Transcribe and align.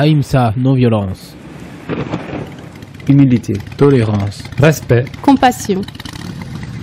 Ahimsa, 0.00 0.54
non-violence. 0.56 1.36
Humilité. 3.08 3.54
Tolérance. 3.76 4.44
Respect. 4.56 5.06
Compassion. 5.22 5.80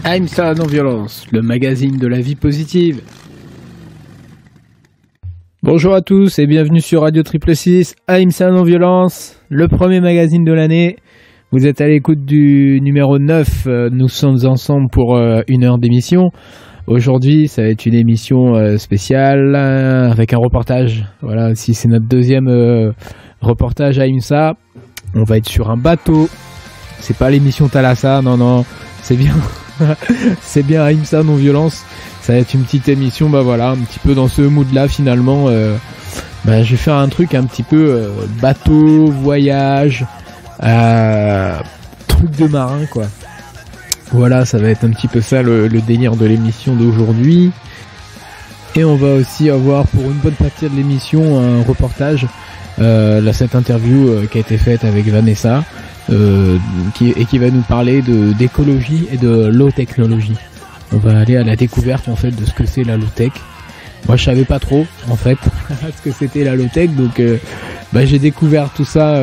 Ahimsa, 0.04 0.54
non-violence, 0.54 1.26
le 1.32 1.42
magazine 1.42 1.98
de 1.98 2.08
la 2.08 2.20
vie 2.20 2.36
positive. 2.36 3.00
Bonjour 5.64 5.94
à 5.94 6.02
tous 6.02 6.40
et 6.40 6.46
bienvenue 6.46 6.82
sur 6.82 7.04
Radio 7.04 7.24
Triple 7.24 7.56
6, 7.56 7.96
Ahimsa 8.06 8.50
non-violence, 8.52 9.42
le 9.48 9.70
premier 9.70 10.02
magazine 10.02 10.44
de 10.44 10.52
l'année. 10.52 10.98
Vous 11.54 11.66
êtes 11.66 11.80
à 11.80 11.88
l'écoute 11.88 12.26
du 12.26 12.82
numéro 12.82 13.18
9, 13.18 13.68
euh, 13.68 13.90
nous 13.94 14.10
sommes 14.10 14.46
ensemble 14.46 14.90
pour 14.92 15.16
euh, 15.16 15.40
une 15.48 15.64
heure 15.64 15.78
d'émission. 15.78 16.32
Aujourd'hui, 16.88 17.48
ça 17.48 17.64
va 17.64 17.70
être 17.70 17.88
une 17.88 17.96
émission 17.96 18.56
euh, 18.56 18.78
spéciale 18.78 19.56
euh, 19.56 20.12
avec 20.12 20.34
un 20.34 20.38
reportage. 20.38 21.04
Voilà, 21.24 21.56
si 21.56 21.74
c'est 21.74 21.88
notre 21.88 22.06
deuxième 22.06 22.48
euh, 22.48 22.92
reportage 23.42 23.98
à 23.98 24.06
IMSA, 24.06 24.54
on 25.16 25.24
va 25.24 25.38
être 25.38 25.50
sur 25.50 25.72
un 25.72 25.78
bateau. 25.78 26.30
C'est 27.00 27.18
pas 27.18 27.32
l'émission 27.32 27.68
Thalassa, 27.70 28.22
non, 28.22 28.38
non, 28.38 28.66
c'est 29.02 29.16
bien. 29.16 29.34
c'est 30.42 30.62
bien 30.62 30.88
IMSA 30.88 31.24
non-violence. 31.24 31.84
Ça 32.22 32.34
va 32.34 32.40
être 32.40 32.54
une 32.54 32.64
petite 32.64 32.88
émission, 32.88 33.32
bah 33.32 33.42
voilà, 33.42 33.70
un 33.70 33.78
petit 33.78 34.00
peu 34.00 34.14
dans 34.14 34.28
ce 34.28 34.44
mood-là 34.44 34.88
finalement. 34.88 35.46
bah, 36.46 36.64
je 36.64 36.72
vais 36.72 36.78
faire 36.78 36.96
un 36.96 37.08
truc 37.10 37.34
un 37.36 37.44
petit 37.46 37.62
peu 37.62 38.10
bateau, 38.42 39.06
voyage, 39.08 40.06
truc 42.08 42.32
de 42.38 42.48
marin 42.48 42.86
quoi. 42.92 43.06
Voilà, 44.16 44.46
ça 44.46 44.58
va 44.60 44.70
être 44.70 44.86
un 44.86 44.92
petit 44.92 45.10
peu 45.10 45.20
ça 45.20 45.42
le, 45.42 45.68
délire 45.68 46.16
de 46.16 46.26
l'émission 46.26 46.74
d'aujourd'hui. 46.74 47.52
Et 48.78 48.86
on 48.86 48.96
va 48.96 49.14
aussi 49.16 49.50
avoir 49.50 49.86
pour 49.88 50.04
une 50.04 50.20
bonne 50.20 50.36
partie 50.36 50.70
de 50.70 50.74
l'émission 50.74 51.38
un 51.38 51.62
reportage, 51.64 52.26
euh, 52.80 53.34
cette 53.34 53.56
interview 53.56 54.08
euh, 54.08 54.26
qui 54.26 54.38
a 54.38 54.42
été 54.42 54.58
faite 54.58 54.86
avec 54.86 55.06
Vanessa, 55.08 55.66
euh, 56.10 56.58
et 57.02 57.26
qui 57.26 57.38
va 57.40 57.50
nous 57.50 57.64
parler 57.64 58.02
d'écologie 58.40 59.06
et 59.12 59.18
de 59.18 59.48
low 59.48 59.70
technologie. 59.70 60.38
On 60.94 60.98
va 60.98 61.20
aller 61.20 61.36
à 61.36 61.44
la 61.44 61.58
découverte 61.58 62.08
en 62.08 62.16
fait 62.16 62.32
de 62.32 62.46
ce 62.46 62.54
que 62.54 62.66
c'est 62.66 62.86
la 62.86 62.96
low 62.96 63.08
tech. 63.14 63.34
Moi 64.08 64.16
je 64.16 64.24
savais 64.24 64.46
pas 64.46 64.60
trop 64.60 64.88
en 65.10 65.18
fait 65.18 65.40
ce 65.98 66.02
que 66.02 66.16
c'était 66.16 66.46
la 66.46 66.56
low 66.56 66.68
tech, 66.74 66.92
donc 66.92 67.20
euh, 67.20 67.38
bah, 67.92 68.06
j'ai 68.06 68.20
découvert 68.20 68.70
tout 68.70 68.86
ça. 68.86 69.16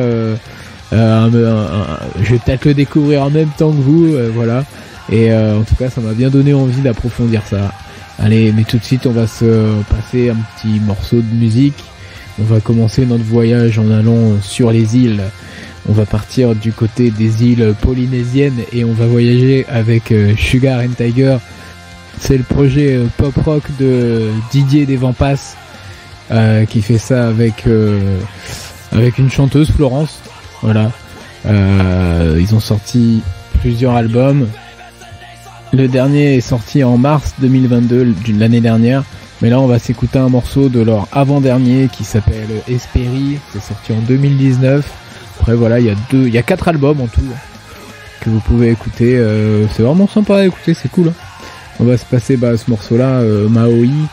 Euh, 0.93 1.97
je 2.21 2.33
vais 2.33 2.39
peut-être 2.39 2.65
le 2.65 2.73
découvrir 2.73 3.23
en 3.23 3.29
même 3.29 3.49
temps 3.57 3.71
que 3.71 3.81
vous, 3.81 4.13
euh, 4.13 4.29
voilà. 4.33 4.63
Et 5.11 5.31
euh, 5.31 5.59
en 5.59 5.63
tout 5.63 5.75
cas, 5.75 5.89
ça 5.89 6.01
m'a 6.01 6.13
bien 6.13 6.29
donné 6.29 6.53
envie 6.53 6.81
d'approfondir 6.81 7.41
ça. 7.49 7.71
Allez, 8.19 8.51
mais 8.51 8.63
tout 8.63 8.77
de 8.77 8.83
suite, 8.83 9.05
on 9.05 9.11
va 9.11 9.27
se 9.27 9.81
passer 9.89 10.29
un 10.29 10.37
petit 10.55 10.79
morceau 10.79 11.17
de 11.17 11.35
musique. 11.35 11.83
On 12.39 12.43
va 12.43 12.59
commencer 12.59 13.05
notre 13.05 13.23
voyage 13.23 13.79
en 13.79 13.89
allant 13.91 14.39
sur 14.41 14.71
les 14.71 14.97
îles. 14.97 15.21
On 15.89 15.93
va 15.93 16.05
partir 16.05 16.55
du 16.55 16.71
côté 16.71 17.11
des 17.11 17.43
îles 17.43 17.75
polynésiennes 17.81 18.61
et 18.71 18.85
on 18.85 18.93
va 18.93 19.05
voyager 19.05 19.65
avec 19.67 20.13
Sugar 20.37 20.79
and 20.79 20.93
Tiger. 20.95 21.37
C'est 22.19 22.37
le 22.37 22.43
projet 22.43 22.99
pop 23.17 23.35
rock 23.43 23.63
de 23.79 24.29
Didier 24.51 24.85
Desvampas 24.85 25.55
euh, 26.31 26.65
qui 26.65 26.81
fait 26.81 26.97
ça 26.97 27.27
avec 27.27 27.65
avec 28.91 29.17
une 29.17 29.29
chanteuse 29.29 29.71
Florence. 29.71 30.21
Voilà. 30.63 30.91
Euh, 31.45 32.39
ils 32.39 32.55
ont 32.55 32.59
sorti 32.59 33.21
plusieurs 33.59 33.93
albums. 33.95 34.47
Le 35.73 35.87
dernier 35.87 36.37
est 36.37 36.41
sorti 36.41 36.83
en 36.83 36.97
mars 36.97 37.35
2022 37.39 38.05
de 38.05 38.39
l'année 38.39 38.61
dernière. 38.61 39.03
Mais 39.41 39.49
là, 39.49 39.59
on 39.59 39.67
va 39.67 39.77
s'écouter 39.77 40.19
un 40.19 40.29
morceau 40.29 40.69
de 40.69 40.79
leur 40.79 41.07
avant-dernier 41.11 41.89
qui 41.91 42.03
s'appelle 42.03 42.49
Esperi. 42.67 43.39
C'est 43.51 43.61
sorti 43.61 43.91
en 43.91 43.99
2019. 44.07 44.89
Après, 45.39 45.53
voilà, 45.53 45.79
il 45.79 45.85
y 45.85 45.89
a 45.89 45.95
deux, 46.09 46.27
il 46.27 46.33
y 46.33 46.37
a 46.37 46.43
quatre 46.43 46.67
albums 46.67 47.01
en 47.01 47.07
tout 47.07 47.21
que 48.21 48.29
vous 48.29 48.39
pouvez 48.39 48.69
écouter. 48.71 49.17
Euh, 49.17 49.67
c'est 49.73 49.83
vraiment 49.83 50.07
sympa 50.07 50.37
à 50.37 50.45
écouter, 50.45 50.73
c'est 50.73 50.89
cool. 50.89 51.09
hein. 51.09 51.13
On 51.79 51.83
va 51.83 51.97
se 51.97 52.05
passer 52.05 52.37
bah, 52.37 52.55
ce 52.55 52.69
morceau-là, 52.69 53.19
euh, 53.19 53.47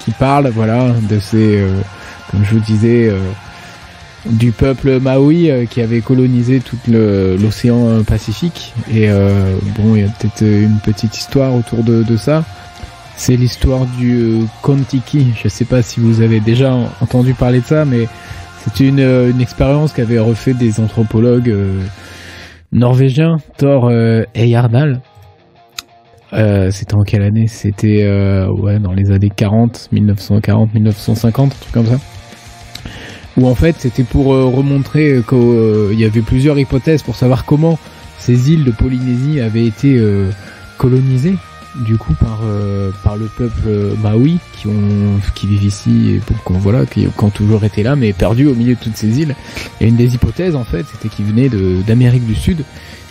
qui 0.05 0.11
parle, 0.13 0.49
voilà, 0.49 0.95
de 1.09 1.21
ces, 1.21 1.61
euh, 1.61 1.69
comme 2.31 2.45
je 2.45 2.55
vous 2.55 2.61
disais, 2.61 3.13
du 4.27 4.53
peuple 4.53 5.01
Maui 5.01 5.51
euh, 5.51 5.65
qui 5.67 5.81
avait 5.81 6.01
colonisé 6.01 6.61
tout 6.61 6.77
l'océan 6.89 7.89
euh, 7.89 8.03
Pacifique. 8.03 8.75
Et 8.93 9.09
euh, 9.09 9.57
bon, 9.77 9.95
il 9.97 10.03
y 10.03 10.05
a 10.05 10.09
peut-être 10.09 10.43
une 10.43 10.79
petite 10.85 11.17
histoire 11.17 11.55
autour 11.55 11.83
de, 11.85 12.17
ça. 12.17 12.45
C'est 13.17 13.37
l'histoire 13.37 13.87
du 13.99 14.41
Kontiki. 14.63 15.29
Je 15.43 15.49
sais 15.49 15.65
pas 15.65 15.83
si 15.83 16.01
vous 16.01 16.21
avez 16.21 16.41
déjà 16.41 16.75
en- 16.75 16.89
entendu 17.01 17.35
parler 17.35 17.61
de 17.61 17.67
ça, 17.67 17.85
mais 17.85 18.09
c'est 18.65 18.81
une, 18.81 19.01
une 19.01 19.41
expérience 19.41 19.93
qu'avaient 19.93 20.19
refait 20.19 20.55
des 20.55 20.81
anthropologues 20.81 21.55
norvégiens, 22.73 23.37
Thor 23.57 23.91
Heyerdahl. 24.35 25.01
Euh, 26.33 26.71
c'était 26.71 26.95
en 26.95 27.03
quelle 27.03 27.23
année? 27.23 27.49
C'était 27.49 28.03
euh, 28.05 28.49
ouais 28.49 28.79
dans 28.79 28.93
les 28.93 29.11
années 29.11 29.31
40, 29.35 29.89
1940, 29.93 30.75
1950, 30.75 31.47
un 31.47 31.57
truc 31.61 31.73
comme 31.73 31.87
ça 31.87 31.99
où 33.37 33.47
en 33.47 33.55
fait 33.55 33.77
c'était 33.79 34.03
pour 34.03 34.35
euh, 34.35 34.45
remontrer 34.45 35.23
qu'il 35.29 35.99
y 35.99 36.05
avait 36.05 36.23
plusieurs 36.23 36.59
hypothèses 36.59 37.03
pour 37.03 37.17
savoir 37.17 37.45
comment 37.45 37.79
ces 38.19 38.53
îles 38.53 38.65
de 38.65 38.71
Polynésie 38.71 39.41
avaient 39.41 39.67
été 39.67 39.97
euh, 39.97 40.31
colonisées 40.79 41.37
du 41.77 41.97
coup 41.97 42.15
par 42.15 42.41
euh, 42.45 42.91
par 43.05 43.17
le 43.17 43.27
peuple 43.27 43.63
euh, 43.67 43.95
Maui 44.03 44.39
qui 44.57 44.67
ont 44.67 45.21
qui 45.35 45.47
vivent 45.47 45.65
ici 45.65 46.11
et 46.11 46.21
donc, 46.33 46.61
voilà 46.61 46.85
qui, 46.85 47.07
ont 47.23 47.31
toujours 47.31 47.65
été 47.65 47.83
là 47.83 47.97
mais 47.97 48.13
perdus 48.13 48.47
au 48.47 48.55
milieu 48.55 48.75
de 48.75 48.81
toutes 48.81 48.97
ces 48.97 49.21
îles. 49.21 49.35
Et 49.81 49.87
une 49.87 49.97
des 49.97 50.15
hypothèses 50.15 50.57
en 50.57 50.65
fait 50.65 50.85
c'était 50.93 51.09
qu'ils 51.09 51.27
venaient 51.27 51.49
d'Amérique 51.87 52.27
du 52.27 52.35
Sud 52.35 52.65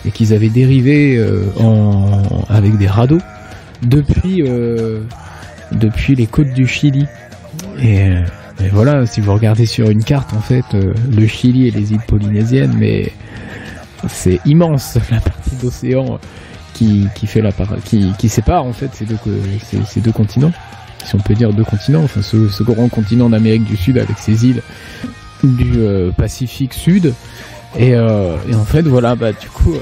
et 0.06 0.10
qu'ils 0.10 0.32
avaient 0.34 0.48
dérivé 0.48 1.16
euh, 1.16 1.44
en 1.58 2.44
avec 2.48 2.76
des 2.78 2.86
radeaux 2.86 3.20
depuis 3.82 4.42
euh, 4.46 5.00
depuis 5.72 6.14
les 6.14 6.26
côtes 6.26 6.52
du 6.52 6.66
Chili. 6.66 7.06
Et 7.80 8.00
euh, 8.00 8.22
et 8.64 8.68
voilà, 8.68 9.06
si 9.06 9.20
vous 9.20 9.32
regardez 9.32 9.66
sur 9.66 9.90
une 9.90 10.04
carte, 10.04 10.32
en 10.34 10.40
fait, 10.40 10.64
euh, 10.74 10.92
le 11.10 11.26
Chili 11.26 11.68
et 11.68 11.70
les 11.70 11.92
îles 11.92 12.00
polynésiennes, 12.06 12.74
mais 12.78 13.12
c'est 14.08 14.40
immense 14.44 14.98
la 15.10 15.20
partie 15.20 15.56
d'océan 15.56 16.18
qui, 16.74 17.06
qui 17.14 17.26
fait 17.26 17.40
la 17.40 17.52
par- 17.52 17.76
qui, 17.84 18.28
sépare 18.28 18.64
en 18.64 18.72
fait 18.72 18.90
ces 18.92 19.04
deux, 19.04 19.18
ces, 19.86 20.00
deux 20.00 20.12
continents, 20.12 20.52
si 21.04 21.14
on 21.14 21.18
peut 21.18 21.34
dire 21.34 21.52
deux 21.52 21.64
continents, 21.64 22.02
enfin 22.02 22.22
ce, 22.22 22.62
grand 22.62 22.88
continent 22.88 23.30
d'Amérique 23.30 23.64
du 23.64 23.76
Sud 23.76 23.98
avec 23.98 24.18
ses 24.18 24.46
îles 24.46 24.62
du 25.42 25.72
euh, 25.78 26.10
Pacifique 26.12 26.74
Sud. 26.74 27.14
Et, 27.78 27.94
euh, 27.94 28.36
et 28.50 28.54
en 28.54 28.64
fait, 28.64 28.82
voilà, 28.82 29.14
bah 29.14 29.32
du 29.32 29.48
coup, 29.48 29.74
euh, 29.74 29.78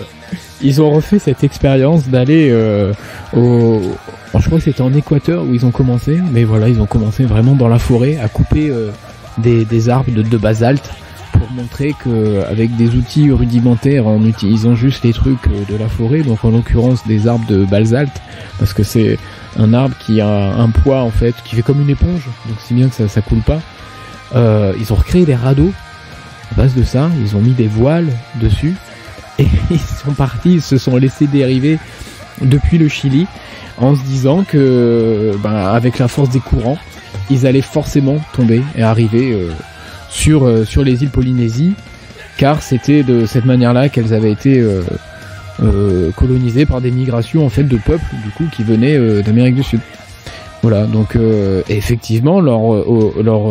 ils 0.62 0.80
ont 0.82 0.90
refait 0.90 1.18
cette 1.18 1.44
expérience 1.44 2.08
d'aller 2.08 2.48
euh, 2.50 2.92
au, 3.36 3.80
je 4.38 4.46
crois 4.46 4.58
que 4.58 4.64
c'était 4.64 4.82
en 4.82 4.92
Équateur 4.92 5.44
où 5.44 5.54
ils 5.54 5.64
ont 5.66 5.70
commencé, 5.70 6.20
mais 6.32 6.44
voilà, 6.44 6.68
ils 6.68 6.80
ont 6.80 6.86
commencé 6.86 7.24
vraiment 7.24 7.54
dans 7.54 7.68
la 7.68 7.78
forêt 7.78 8.18
à 8.18 8.28
couper 8.28 8.70
euh, 8.70 8.90
des, 9.38 9.64
des 9.64 9.88
arbres 9.88 10.10
de, 10.10 10.36
basalte 10.36 10.90
pour 11.32 11.50
montrer 11.52 11.94
que 12.02 12.42
avec 12.48 12.74
des 12.76 12.94
outils 12.96 13.30
rudimentaires, 13.30 14.06
en 14.06 14.24
utilisant 14.24 14.74
juste 14.74 15.04
les 15.04 15.12
trucs 15.12 15.46
euh, 15.46 15.64
de 15.72 15.76
la 15.76 15.88
forêt, 15.88 16.22
donc 16.22 16.44
en 16.44 16.50
l'occurrence 16.50 17.06
des 17.06 17.28
arbres 17.28 17.46
de 17.46 17.64
basalte, 17.64 18.20
parce 18.58 18.72
que 18.72 18.82
c'est 18.82 19.18
un 19.58 19.72
arbre 19.74 19.94
qui 19.98 20.20
a 20.20 20.28
un 20.28 20.70
poids 20.70 21.02
en 21.02 21.10
fait, 21.10 21.34
qui 21.44 21.56
fait 21.56 21.62
comme 21.62 21.80
une 21.80 21.90
éponge, 21.90 22.26
donc 22.46 22.58
si 22.60 22.74
bien 22.74 22.88
que 22.88 22.94
ça, 22.94 23.08
ça 23.08 23.22
coule 23.22 23.42
pas. 23.42 23.60
Ils 24.34 24.92
ont 24.92 24.96
recréé 24.96 25.24
des 25.24 25.34
radeaux 25.34 25.72
à 26.52 26.54
base 26.54 26.74
de 26.74 26.82
ça, 26.82 27.10
ils 27.20 27.36
ont 27.36 27.40
mis 27.40 27.52
des 27.52 27.66
voiles 27.66 28.08
dessus 28.40 28.74
et 29.38 29.46
ils 29.70 29.78
sont 29.78 30.12
partis, 30.12 30.54
ils 30.54 30.62
se 30.62 30.78
sont 30.78 30.96
laissés 30.96 31.26
dériver 31.26 31.78
depuis 32.40 32.78
le 32.78 32.88
Chili 32.88 33.26
en 33.78 33.94
se 33.94 34.02
disant 34.02 34.44
que 34.44 35.32
ben, 35.42 35.54
avec 35.54 35.98
la 35.98 36.08
force 36.08 36.30
des 36.30 36.40
courants, 36.40 36.78
ils 37.30 37.46
allaient 37.46 37.62
forcément 37.62 38.18
tomber 38.32 38.62
et 38.76 38.82
arriver 38.82 39.32
euh, 39.32 39.50
sur, 40.08 40.46
euh, 40.46 40.64
sur 40.64 40.82
les 40.82 41.02
îles 41.02 41.10
Polynésie, 41.10 41.74
car 42.36 42.62
c'était 42.62 43.02
de 43.02 43.26
cette 43.26 43.44
manière-là 43.44 43.88
qu'elles 43.88 44.14
avaient 44.14 44.32
été 44.32 44.60
euh, 44.60 46.10
colonisées 46.16 46.66
par 46.66 46.80
des 46.80 46.90
migrations 46.90 47.44
en 47.44 47.48
fait 47.48 47.64
de 47.64 47.76
peuples 47.76 48.14
du 48.24 48.30
coup 48.30 48.44
qui 48.54 48.62
venaient 48.62 49.22
d'Amérique 49.22 49.56
du 49.56 49.62
Sud. 49.62 49.80
Voilà, 50.62 50.86
donc 50.86 51.16
effectivement 51.68 52.40
leur 52.40 53.50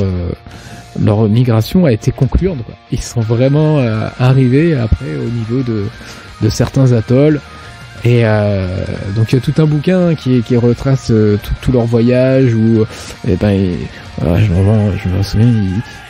leur 1.03 1.27
migration 1.29 1.85
a 1.85 1.91
été 1.91 2.11
concluante. 2.11 2.59
Ils 2.91 3.01
sont 3.01 3.21
vraiment 3.21 3.79
euh, 3.79 4.07
arrivés 4.19 4.75
après 4.75 5.15
au 5.15 5.29
niveau 5.29 5.63
de 5.63 5.85
de 6.41 6.49
certains 6.49 6.91
atolls. 6.94 7.41
Et 8.03 8.21
euh, 8.23 8.67
donc 9.15 9.31
il 9.31 9.35
y 9.35 9.38
a 9.39 9.41
tout 9.41 9.55
un 9.57 9.65
bouquin 9.65 10.13
qui, 10.13 10.44
qui 10.44 10.55
retrace 10.55 11.09
euh, 11.09 11.39
tout, 11.61 11.71
leur 11.71 11.85
voyage 11.85 12.53
où 12.53 12.85
eh 13.27 13.35
ben, 13.35 13.71
voilà, 14.21 14.39
je, 14.39 15.09
me, 15.09 15.23
souviens 15.23 15.51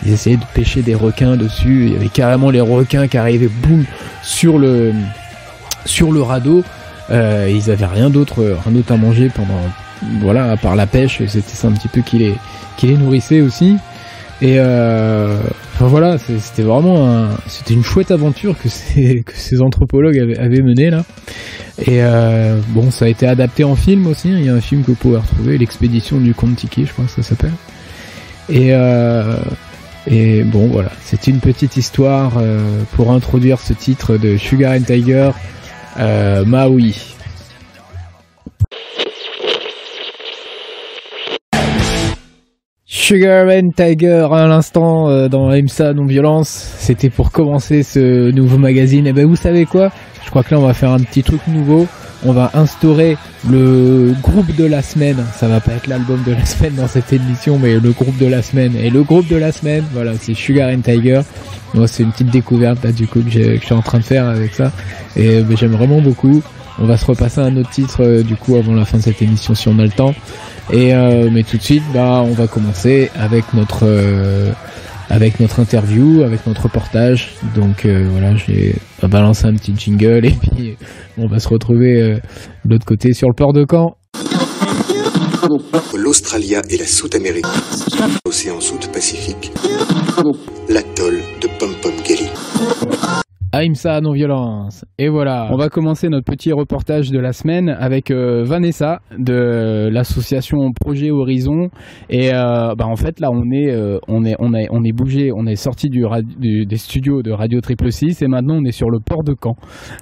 ils, 0.04 0.12
essayaient 0.12 0.36
de 0.36 0.46
pêcher 0.54 0.82
des 0.82 0.96
requins 0.96 1.38
dessus. 1.38 1.86
Il 1.86 1.94
y 1.94 1.96
avait 1.96 2.10
carrément 2.10 2.50
les 2.50 2.60
requins 2.60 3.08
qui 3.08 3.18
arrivaient 3.18 3.48
boum 3.48 3.86
sur 4.22 4.60
le 4.60 4.94
sur 5.86 6.12
le 6.12 6.22
radeau. 6.22 6.64
Ils 7.10 7.72
avaient 7.72 7.86
rien 7.86 8.10
d'autre 8.10 8.58
rien 8.66 8.74
d'autre 8.74 8.92
à 8.92 8.98
manger 8.98 9.32
pendant 9.34 9.62
voilà 10.22 10.56
à 10.62 10.76
la 10.76 10.88
pêche. 10.88 11.22
C'était 11.26 11.56
ça 11.56 11.70
un 11.70 11.72
petit 11.72 11.88
peu 11.88 12.02
qui 12.02 12.18
les 12.18 12.36
qui 12.76 12.88
les 12.88 12.98
nourrissait 12.98 13.40
aussi. 13.40 13.78
Et 14.42 14.56
euh, 14.60 15.40
voilà, 15.80 16.18
c'était 16.18 16.62
vraiment 16.62 17.28
c'était 17.48 17.74
une 17.74 17.84
chouette 17.84 18.12
aventure 18.12 18.56
que 18.64 18.70
ces, 18.70 19.62
anthropologues 19.62 20.20
avaient, 20.20 20.38
avaient 20.38 20.62
menée 20.62 20.90
là. 20.90 21.04
Et 21.80 22.04
euh, 22.04 22.60
bon, 22.70 22.92
ça 22.92 23.06
a 23.06 23.08
été 23.08 23.28
adapté 23.28 23.64
en 23.64 23.76
film 23.76 24.08
aussi. 24.08 24.30
Hein. 24.30 24.38
Il 24.40 24.46
y 24.46 24.50
a 24.50 24.54
un 24.54 24.62
film 24.62 24.82
que 24.82 24.88
vous 24.88 24.96
pouvez 24.96 25.18
retrouver, 25.18 25.58
l'expédition 25.58 26.20
du 26.20 26.34
Comte 26.34 26.56
Tiki, 26.56 26.86
je 26.86 26.94
crois 26.94 27.06
que 27.06 27.12
ça 27.12 27.24
s'appelle. 27.24 27.54
Et 28.50 28.74
euh, 28.74 29.38
et 30.10 30.44
bon, 30.44 30.68
voilà, 30.68 30.92
c'est 31.02 31.28
une 31.28 31.40
petite 31.40 31.76
histoire 31.76 32.38
euh, 32.38 32.84
pour 32.96 33.12
introduire 33.12 33.60
ce 33.60 33.74
titre 33.74 34.18
de 34.18 34.38
Sugar 34.38 34.74
and 34.74 34.84
Tiger, 34.84 35.32
euh, 36.00 36.46
Maui. 36.46 37.17
Sugar 43.08 43.48
and 43.48 43.70
Tiger 43.74 44.28
à 44.34 44.48
l'instant 44.48 45.08
euh, 45.08 45.30
dans 45.30 45.50
EMSA 45.50 45.94
non 45.94 46.06
violence, 46.06 46.50
c'était 46.78 47.10
pour 47.10 47.32
commencer 47.32 47.82
ce 47.82 48.32
nouveau 48.32 48.58
magazine. 48.58 49.08
Et 49.08 49.14
ben 49.14 49.26
vous 49.26 49.38
savez 49.38 49.66
quoi? 49.66 49.94
Je 50.26 50.30
crois 50.30 50.44
que 50.44 50.54
là 50.54 50.60
on 50.60 50.66
va 50.66 50.74
faire 50.74 50.92
un 50.92 51.00
petit 51.00 51.24
truc 51.24 51.40
nouveau. 51.48 51.88
On 52.26 52.34
va 52.34 52.52
instaurer 52.54 53.16
le 53.50 54.14
groupe 54.22 54.54
de 54.58 54.66
la 54.66 54.82
semaine. 54.82 55.24
Ça 55.36 55.48
va 55.48 55.62
pas 55.62 55.72
être 55.72 55.88
l'album 55.88 56.22
de 56.28 56.34
la 56.34 56.46
semaine 56.46 56.76
dans 56.76 56.90
cette 56.90 57.14
émission, 57.14 57.58
mais 57.58 57.80
le 57.80 57.92
groupe 57.92 58.18
de 58.18 58.26
la 58.26 58.42
semaine. 58.42 58.76
Et 58.76 58.90
le 58.90 59.04
groupe 59.04 59.30
de 59.30 59.38
la 59.38 59.54
semaine, 59.54 59.86
voilà, 59.94 60.12
c'est 60.20 60.34
Sugar 60.34 60.70
and 60.70 60.82
Tiger. 60.82 61.22
Moi, 61.76 61.88
c'est 61.88 62.04
une 62.04 62.12
petite 62.12 62.32
découverte 62.32 62.84
là, 62.84 62.92
du 62.92 63.08
coup 63.08 63.22
que, 63.22 63.30
je 63.30 63.58
suis 63.58 63.74
en 63.74 63.82
train 63.82 64.00
de 64.00 64.04
faire 64.04 64.28
avec 64.28 64.54
ça. 64.54 64.74
Et 65.16 65.44
ben, 65.44 65.56
j'aime 65.56 65.72
vraiment 65.72 66.02
beaucoup. 66.02 66.44
On 66.78 66.86
va 66.86 66.98
se 66.98 67.06
repasser 67.06 67.40
un 67.40 67.56
autre 67.56 67.70
titre 67.70 68.04
euh, 68.04 68.22
du 68.22 68.36
coup 68.36 68.56
avant 68.56 68.74
la 68.74 68.86
fin 68.86 68.98
de 68.98 69.04
cette 69.04 69.22
émission 69.22 69.56
si 69.56 69.70
on 69.70 69.80
a 69.80 69.84
le 69.84 69.90
temps. 69.90 70.14
Et 70.72 70.94
euh, 70.94 71.30
mais 71.32 71.44
tout 71.44 71.58
de 71.58 71.62
suite, 71.62 71.84
bah, 71.94 72.22
on 72.26 72.34
va 72.34 72.48
commencer 72.48 73.10
avec 73.16 73.54
notre 73.54 73.84
euh, 73.84 74.52
avec 75.10 75.40
notre 75.40 75.60
interview, 75.60 76.24
avec 76.24 76.46
notre 76.46 76.64
reportage. 76.64 77.36
Donc 77.56 77.86
euh, 77.86 78.08
voilà, 78.12 78.36
je 78.36 78.52
vais 78.52 78.76
balancer 79.04 79.46
un 79.46 79.54
petit 79.54 79.74
jingle 79.76 80.26
et 80.26 80.32
puis 80.32 80.78
on 81.18 81.28
va 81.28 81.40
se 81.40 81.48
retrouver 81.48 82.02
euh, 82.02 82.16
de 82.66 82.72
l'autre 82.72 82.86
côté 82.86 83.14
sur 83.14 83.30
le 83.30 83.34
port 83.34 83.54
de 83.54 83.66
Caen. 83.70 83.96
L'Australia 85.96 86.62
et 86.70 86.78
la 86.78 86.86
Soute-Amérique, 86.86 87.46
l'océan 88.26 88.60
Soute-Pacifique, 88.60 89.52
l'atoll 90.68 91.22
Aïmsa 93.58 94.02
non-violence. 94.02 94.86
Et 95.00 95.10
voilà, 95.10 95.50
on 95.52 95.58
va 95.58 95.70
commencer 95.70 96.10
notre 96.10 96.26
petit 96.32 96.52
reportage 96.54 97.10
de 97.10 97.18
la 97.18 97.34
semaine 97.34 97.70
avec 97.70 98.12
euh, 98.12 98.44
Vanessa 98.44 99.00
de 99.18 99.90
l'association 99.92 100.60
Projet 100.80 101.10
Horizon. 101.10 101.70
Et 102.12 102.36
euh, 102.36 102.76
bah, 102.78 102.86
en 102.86 102.96
fait 102.96 103.20
là, 103.20 103.30
on 103.32 103.50
est, 103.50 103.72
euh, 103.72 103.98
on 104.08 104.26
est, 104.26 104.36
on 104.38 104.54
est, 104.54 104.68
on 104.70 104.84
est 104.84 104.92
bougé, 104.92 105.32
on 105.36 105.48
est 105.48 105.56
sorti 105.56 105.90
du, 105.90 106.06
du, 106.38 106.68
des 106.68 106.78
studios 106.78 107.24
de 107.24 107.32
Radio 107.32 107.60
Triple 107.60 107.92
6 107.92 108.22
et 108.22 108.28
maintenant 108.28 108.58
on 108.60 108.64
est 108.64 108.72
sur 108.72 108.92
le 108.92 109.00
port 109.00 109.24
de 109.24 109.34
Caen. 109.34 109.56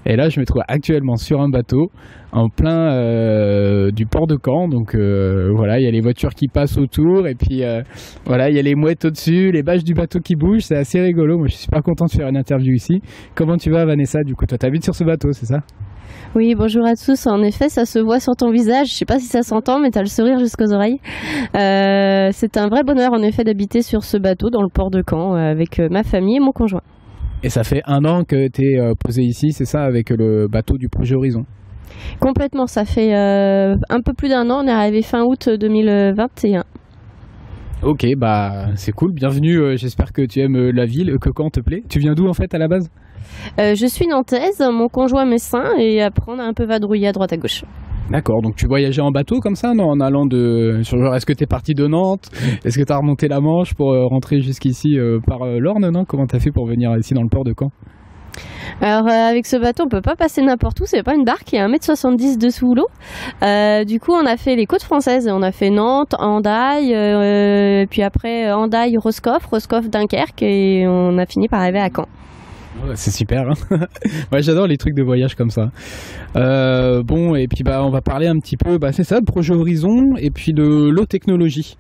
Et 0.06 0.18
là, 0.18 0.28
je 0.28 0.42
me 0.42 0.46
trouve 0.46 0.64
actuellement 0.68 1.16
sur 1.16 1.40
un 1.40 1.48
bateau 1.48 1.92
en 2.34 2.50
plein 2.50 3.90
du 3.92 4.06
port 4.06 4.28
de 4.28 4.38
Caen. 4.44 4.68
Donc 4.68 4.98
voilà, 4.98 5.80
il 5.80 5.86
y 5.86 5.88
a 5.88 5.92
les 5.92 6.02
voitures 6.02 6.34
qui 6.34 6.50
passent 6.50 6.78
autour 6.78 7.26
et 7.30 7.36
puis 7.36 7.64
voilà, 8.26 8.50
il 8.50 8.58
y 8.58 8.60
a 8.60 8.62
les 8.62 8.76
mouettes 8.76 9.06
au-dessus, 9.06 9.52
les 9.54 9.64
bâches 9.64 9.86
du 9.86 9.94
bateau 9.94 10.20
qui 10.20 10.36
bougent. 10.36 10.64
C'est 10.64 10.76
assez 10.76 11.00
rigolo. 11.00 11.38
Moi, 11.38 11.48
je 11.48 11.54
suis 11.54 11.64
super 11.64 11.82
content 11.82 12.08
de 12.08 12.12
faire 12.12 12.28
une 12.28 12.36
interview 12.36 12.74
ici. 12.74 13.02
Comment 13.46 13.58
tu 13.58 13.70
vas, 13.70 13.86
Vanessa 13.86 14.24
Du 14.24 14.34
coup, 14.34 14.48
toi, 14.48 14.58
t'habites 14.58 14.84
sur 14.84 14.96
ce 14.96 15.04
bateau, 15.04 15.32
c'est 15.32 15.46
ça? 15.46 15.60
Oui, 16.34 16.56
bonjour 16.56 16.84
à 16.84 16.96
tous. 16.96 17.28
En 17.28 17.44
effet, 17.44 17.70
ça 17.70 17.86
se 17.86 18.00
voit 18.00 18.20
sur 18.20 18.36
ton 18.36 18.50
visage. 18.50 18.88
Je 18.88 18.96
sais 18.96 19.06
pas 19.06 19.20
si 19.20 19.28
ça 19.28 19.44
s'entend, 19.44 19.80
mais 19.80 19.92
tu 19.92 20.00
as 20.00 20.02
le 20.02 20.08
sourire 20.08 20.40
jusqu'aux 20.40 20.74
oreilles. 20.74 21.00
c'est 21.54 22.58
un 22.58 22.68
vrai 22.70 22.82
bonheur, 22.84 23.14
en 23.14 23.22
effet, 23.22 23.44
d'habiter 23.44 23.84
sur 23.84 24.04
ce 24.04 24.18
bateau 24.18 24.50
dans 24.50 24.64
le 24.64 24.70
port 24.70 24.90
de 24.90 25.04
Caen 25.08 25.36
avec 25.36 25.78
ma 25.78 26.02
famille 26.02 26.38
et 26.38 26.40
mon 26.40 26.54
conjoint. 26.54 26.82
Et 27.44 27.50
ça 27.50 27.64
fait 27.64 27.84
un 27.86 28.04
an 28.04 28.24
que 28.24 28.48
tu 28.48 28.64
es 28.64 28.80
posé 29.00 29.22
ici, 29.22 29.52
c'est 29.52 29.66
ça, 29.66 29.84
avec 29.84 30.10
le 30.10 30.48
bateau 30.48 30.80
du 30.80 30.90
projet 30.90 31.14
Horizon? 31.14 31.46
Complètement, 32.20 32.66
ça 32.66 32.84
fait 32.84 33.16
euh, 33.16 33.76
un 33.90 34.02
peu 34.02 34.14
plus 34.14 34.30
d'un 34.30 34.50
an, 34.50 34.64
on 34.64 34.68
est 34.68 34.72
arrivé 34.72 35.04
fin 35.04 35.24
août 35.24 35.50
2021. 35.50 36.64
Ok, 37.86 38.04
bah 38.18 38.70
c'est 38.74 38.94
cool, 38.94 39.14
bienvenue, 39.14 39.60
euh, 39.60 39.76
j'espère 39.78 40.12
que 40.12 40.24
tu 40.24 40.40
aimes 40.40 40.56
euh, 40.56 40.72
la 40.72 40.86
ville, 40.88 41.18
que 41.22 41.30
quand 41.30 41.52
te 41.52 41.60
plaît. 41.60 41.84
Tu 41.88 42.00
viens 42.00 42.16
d'où 42.16 42.28
en 42.28 42.34
fait 42.34 42.52
à 42.56 42.58
la 42.58 42.68
base? 42.68 42.90
Je 43.60 43.86
suis 43.86 44.08
nantaise, 44.08 44.60
mon 44.74 44.88
conjoint 44.88 45.26
messin 45.28 45.66
et 45.78 46.02
après 46.02 46.32
on 46.32 46.40
a 46.40 46.44
un 46.44 46.54
peu 46.54 46.66
vadrouillé 46.66 47.10
à 47.10 47.12
droite 47.12 47.32
à 47.34 47.38
gauche. 47.38 47.64
D'accord, 48.10 48.42
donc 48.42 48.56
tu 48.56 48.66
voyageais 48.66 49.04
en 49.04 49.12
bateau 49.12 49.40
comme 49.40 49.54
ça, 49.54 49.76
non 49.76 49.84
En 49.84 50.00
allant 50.00 50.26
de. 50.26 50.80
Est-ce 50.80 51.28
que 51.28 51.34
tu 51.34 51.44
es 51.44 51.48
parti 51.48 51.76
de 51.76 51.86
Nantes? 51.86 52.28
Est-ce 52.66 52.80
que 52.80 52.84
tu 52.84 52.92
as 52.92 52.98
remonté 52.98 53.28
la 53.28 53.40
Manche 53.40 53.76
pour 53.76 53.94
rentrer 54.10 54.42
jusqu'ici 54.42 54.98
par 55.28 55.46
l'Orne, 55.46 55.88
non? 55.92 56.06
Comment 56.06 56.26
tu 56.26 56.36
as 56.36 56.40
fait 56.40 56.52
pour 56.52 56.66
venir 56.66 56.92
ici 56.98 57.14
dans 57.14 57.22
le 57.22 57.30
port 57.30 57.44
de 57.44 57.54
Caen? 57.56 57.70
Alors 58.82 59.08
euh, 59.08 59.30
avec 59.30 59.46
ce 59.46 59.56
bateau, 59.56 59.84
on 59.84 59.90
peut 59.90 60.02
pas 60.02 60.16
passer 60.16 60.42
n'importe 60.42 60.80
où, 60.82 60.86
c'est 60.86 61.04
pas 61.04 61.16
une 61.16 61.24
barque, 61.24 61.52
il 61.54 61.56
y 61.56 61.60
a 61.60 61.68
1m70 61.68 62.38
dessous 62.38 62.76
l'eau. 62.76 62.88
Euh, 63.44 63.84
du 63.84 64.00
coup, 64.00 64.12
on 64.12 64.26
a 64.26 64.38
fait 64.38 64.56
les 64.56 64.66
côtes 64.66 64.84
françaises, 64.84 65.30
on 65.32 65.42
a 65.42 65.52
fait 65.52 65.70
Nantes, 65.70 66.16
Andaille, 66.20 66.94
euh, 66.94 67.86
puis 67.90 68.02
après 68.02 68.52
Andaille, 68.52 68.98
Roscoff, 68.98 69.46
Roscoff, 69.46 69.90
Dunkerque, 69.90 70.44
et 70.44 70.86
on 70.88 71.18
a 71.18 71.26
fini 71.26 71.48
par 71.48 71.62
arriver 71.62 71.80
à 71.80 71.90
Caen. 71.94 72.08
C'est 72.96 73.12
super. 73.12 73.50
Hein 73.50 73.88
j'adore 74.40 74.68
les 74.68 74.78
trucs 74.78 74.96
de 74.96 75.04
voyage 75.04 75.36
comme 75.36 75.50
ça. 75.50 75.72
bon, 76.34 77.36
et 77.36 77.48
puis 77.48 77.64
bah, 77.64 77.84
on 77.84 77.90
va 77.90 78.02
parler 78.02 78.28
un 78.28 78.38
petit 78.40 78.58
peu, 78.58 78.78
bah, 78.78 78.92
c'est 78.92 79.04
ça, 79.04 79.20
de 79.20 79.26
projet 79.26 79.54
Horizon 79.54 80.16
et 80.18 80.32
puis 80.32 80.54
de 80.54 80.90
l'eau 80.90 81.06
technologie. 81.06 81.78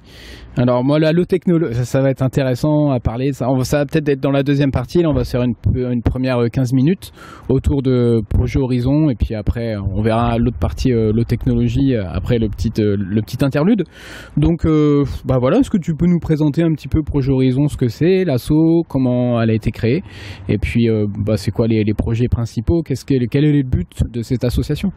Alors 0.58 0.86
moi 0.86 1.00
la 1.00 1.12
low 1.12 1.26
technologie, 1.26 1.84
ça, 1.84 2.02
va 2.02 2.10
être 2.10 2.22
intéressant 2.22 2.90
à 2.92 3.02
parler. 3.02 3.34
Ça, 3.34 3.48
ça 3.64 3.80
va 3.80 3.86
peut-être 3.86 4.08
être 4.08 4.22
dans 4.22 4.32
la 4.32 4.42
deuxième 4.42 4.72
partie. 4.72 5.02
Là, 5.02 5.10
on 5.10 5.14
va 5.14 5.26
faire 5.26 5.44
une, 5.44 6.02
première 6.02 6.38
15 6.50 6.72
euh, 6.72 6.76
minutes 6.76 7.12
autour 7.50 7.82
de 7.82 8.22
Projet 8.30 8.60
Horizon 8.60 9.10
et 9.10 9.16
puis 9.16 9.36
après 9.36 9.76
on 9.76 10.02
verra 10.02 10.38
l'autre 10.38 10.58
partie 10.58 10.94
euh, 10.94 11.12
low 11.12 11.26
technologie 11.26 11.96
euh, 11.96 12.06
après 12.10 12.38
le 12.38 12.48
petit 12.48 12.72
le 12.78 13.22
petit 13.22 13.44
interlude. 13.44 13.84
Donc 14.38 14.66
bah 15.26 15.38
voilà, 15.40 15.60
est-ce 15.60 15.70
que 15.70 15.78
tu 15.78 15.94
peux 15.94 16.08
nous 16.08 16.20
présenter 16.20 16.64
un 16.64 16.72
petit 16.72 16.88
peu 16.88 17.04
Projet 17.04 17.32
Horizon, 17.32 17.68
ce 17.68 17.76
que 17.76 17.90
c'est, 17.90 18.24
l'asso, 18.24 18.84
comment 18.88 19.42
elle 19.42 19.50
a 19.50 19.54
été 19.54 19.72
créée 19.72 20.04
et 20.48 20.58
puis 20.58 20.85
bah, 21.25 21.38
c'est 21.38 21.51
quoi 21.51 21.68
les, 21.68 21.94
projets 21.94 22.27
principaux, 22.27 22.84
quel 22.84 23.46
est 23.46 23.51
le 23.51 23.63
but 23.63 24.04
de 24.12 24.22
cette 24.22 24.44
association? 24.44 24.92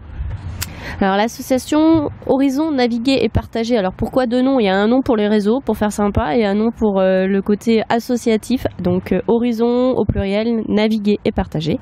Alors 1.00 1.16
l'association 1.16 2.10
Horizon 2.26 2.72
Naviguer 2.72 3.18
et 3.22 3.28
Partager. 3.28 3.76
Alors 3.76 3.92
pourquoi 3.92 4.26
deux 4.26 4.42
noms? 4.42 4.58
Il 4.58 4.64
y 4.64 4.68
a 4.68 4.74
un 4.74 4.88
nom 4.88 5.00
pour 5.00 5.16
les 5.16 5.28
réseaux, 5.28 5.60
pour 5.64 5.76
faire 5.76 5.92
sympa, 5.92 6.36
et 6.36 6.44
un 6.44 6.54
nom 6.54 6.70
pour 6.70 6.98
euh, 6.98 7.26
le 7.26 7.42
côté 7.42 7.82
associatif. 7.88 8.66
Donc 8.82 9.12
euh, 9.12 9.20
Horizon 9.28 9.92
au 9.92 10.04
pluriel, 10.04 10.62
Naviguer 10.68 11.18
et 11.24 11.32
Partager. 11.32 11.78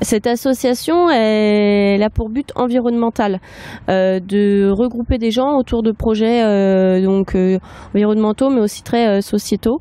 Cette 0.00 0.26
association 0.26 1.10
elle 1.10 2.02
a 2.02 2.10
pour 2.10 2.30
but 2.30 2.50
environnemental 2.56 3.40
euh, 3.88 4.18
de 4.20 4.70
regrouper 4.70 5.18
des 5.18 5.30
gens 5.30 5.56
autour 5.56 5.82
de 5.82 5.92
projets 5.92 6.38
donc 7.02 7.36
environnementaux, 7.94 8.50
mais 8.50 8.60
aussi 8.60 8.82
très 8.82 9.20
sociétaux. 9.22 9.80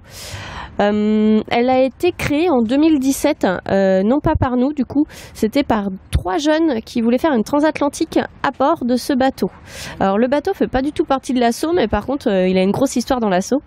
Euh, 0.79 1.41
elle 1.49 1.69
a 1.69 1.81
été 1.81 2.11
créée 2.11 2.49
en 2.49 2.61
2017, 2.61 3.47
euh, 3.69 4.03
non 4.03 4.19
pas 4.19 4.35
par 4.39 4.57
nous 4.57 4.73
du 4.73 4.85
coup, 4.85 5.05
c'était 5.33 5.63
par 5.63 5.87
trois 6.11 6.37
jeunes 6.37 6.81
qui 6.81 7.01
voulaient 7.01 7.17
faire 7.17 7.33
une 7.33 7.43
transatlantique 7.43 8.19
à 8.43 8.51
bord 8.57 8.85
de 8.85 8.95
ce 8.95 9.13
bateau. 9.13 9.49
Alors 9.99 10.17
le 10.17 10.27
bateau 10.27 10.53
fait 10.53 10.67
pas 10.67 10.81
du 10.81 10.91
tout 10.91 11.05
partie 11.05 11.33
de 11.33 11.39
l'assaut, 11.39 11.73
mais 11.73 11.87
par 11.87 12.05
contre 12.05 12.29
euh, 12.29 12.47
il 12.47 12.57
a 12.57 12.61
une 12.61 12.71
grosse 12.71 12.95
histoire 12.95 13.19
dans 13.19 13.29
l'assaut, 13.29 13.61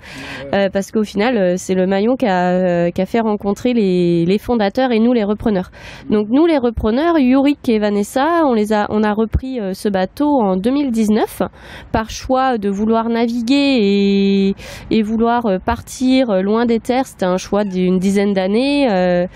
parce 0.51 0.91
qu'au 0.93 1.05
final 1.05 1.59
c'est 1.59 1.75
le 1.75 1.87
maillon 1.87 2.17
qui 2.17 2.27
a, 2.27 2.91
fait 3.07 3.21
rencontrer 3.21 3.73
les, 3.73 4.25
les, 4.27 4.39
fondateurs 4.39 4.93
et 4.93 4.99
nous 4.99 5.13
les 5.13 5.25
repreneurs. 5.25 5.71
Donc 6.11 6.29
nous 6.31 6.47
les 6.47 6.59
repreneurs, 6.59 7.19
Yurik 7.19 7.69
et 7.69 7.79
Vanessa, 7.79 8.43
on, 8.45 8.53
les 8.53 8.73
a, 8.73 8.87
on 8.91 9.03
a 9.03 9.13
repris 9.13 9.59
ce 9.73 9.89
bateau 9.89 10.41
en 10.41 10.57
2019 10.57 11.43
par 11.93 12.11
choix 12.11 12.59
de 12.59 12.69
vouloir 12.69 13.09
naviguer 13.09 13.55
et, 13.55 14.55
et 14.91 15.03
vouloir 15.03 15.43
partir 15.65 16.43
loin 16.43 16.67
des 16.67 16.79
terres 16.79 17.00
c'était 17.07 17.27
un 17.27 17.37
choix 17.37 17.65
d'une 17.65 17.99
dizaine 17.99 18.33
d'années 18.33 18.91
euh, 18.91 19.27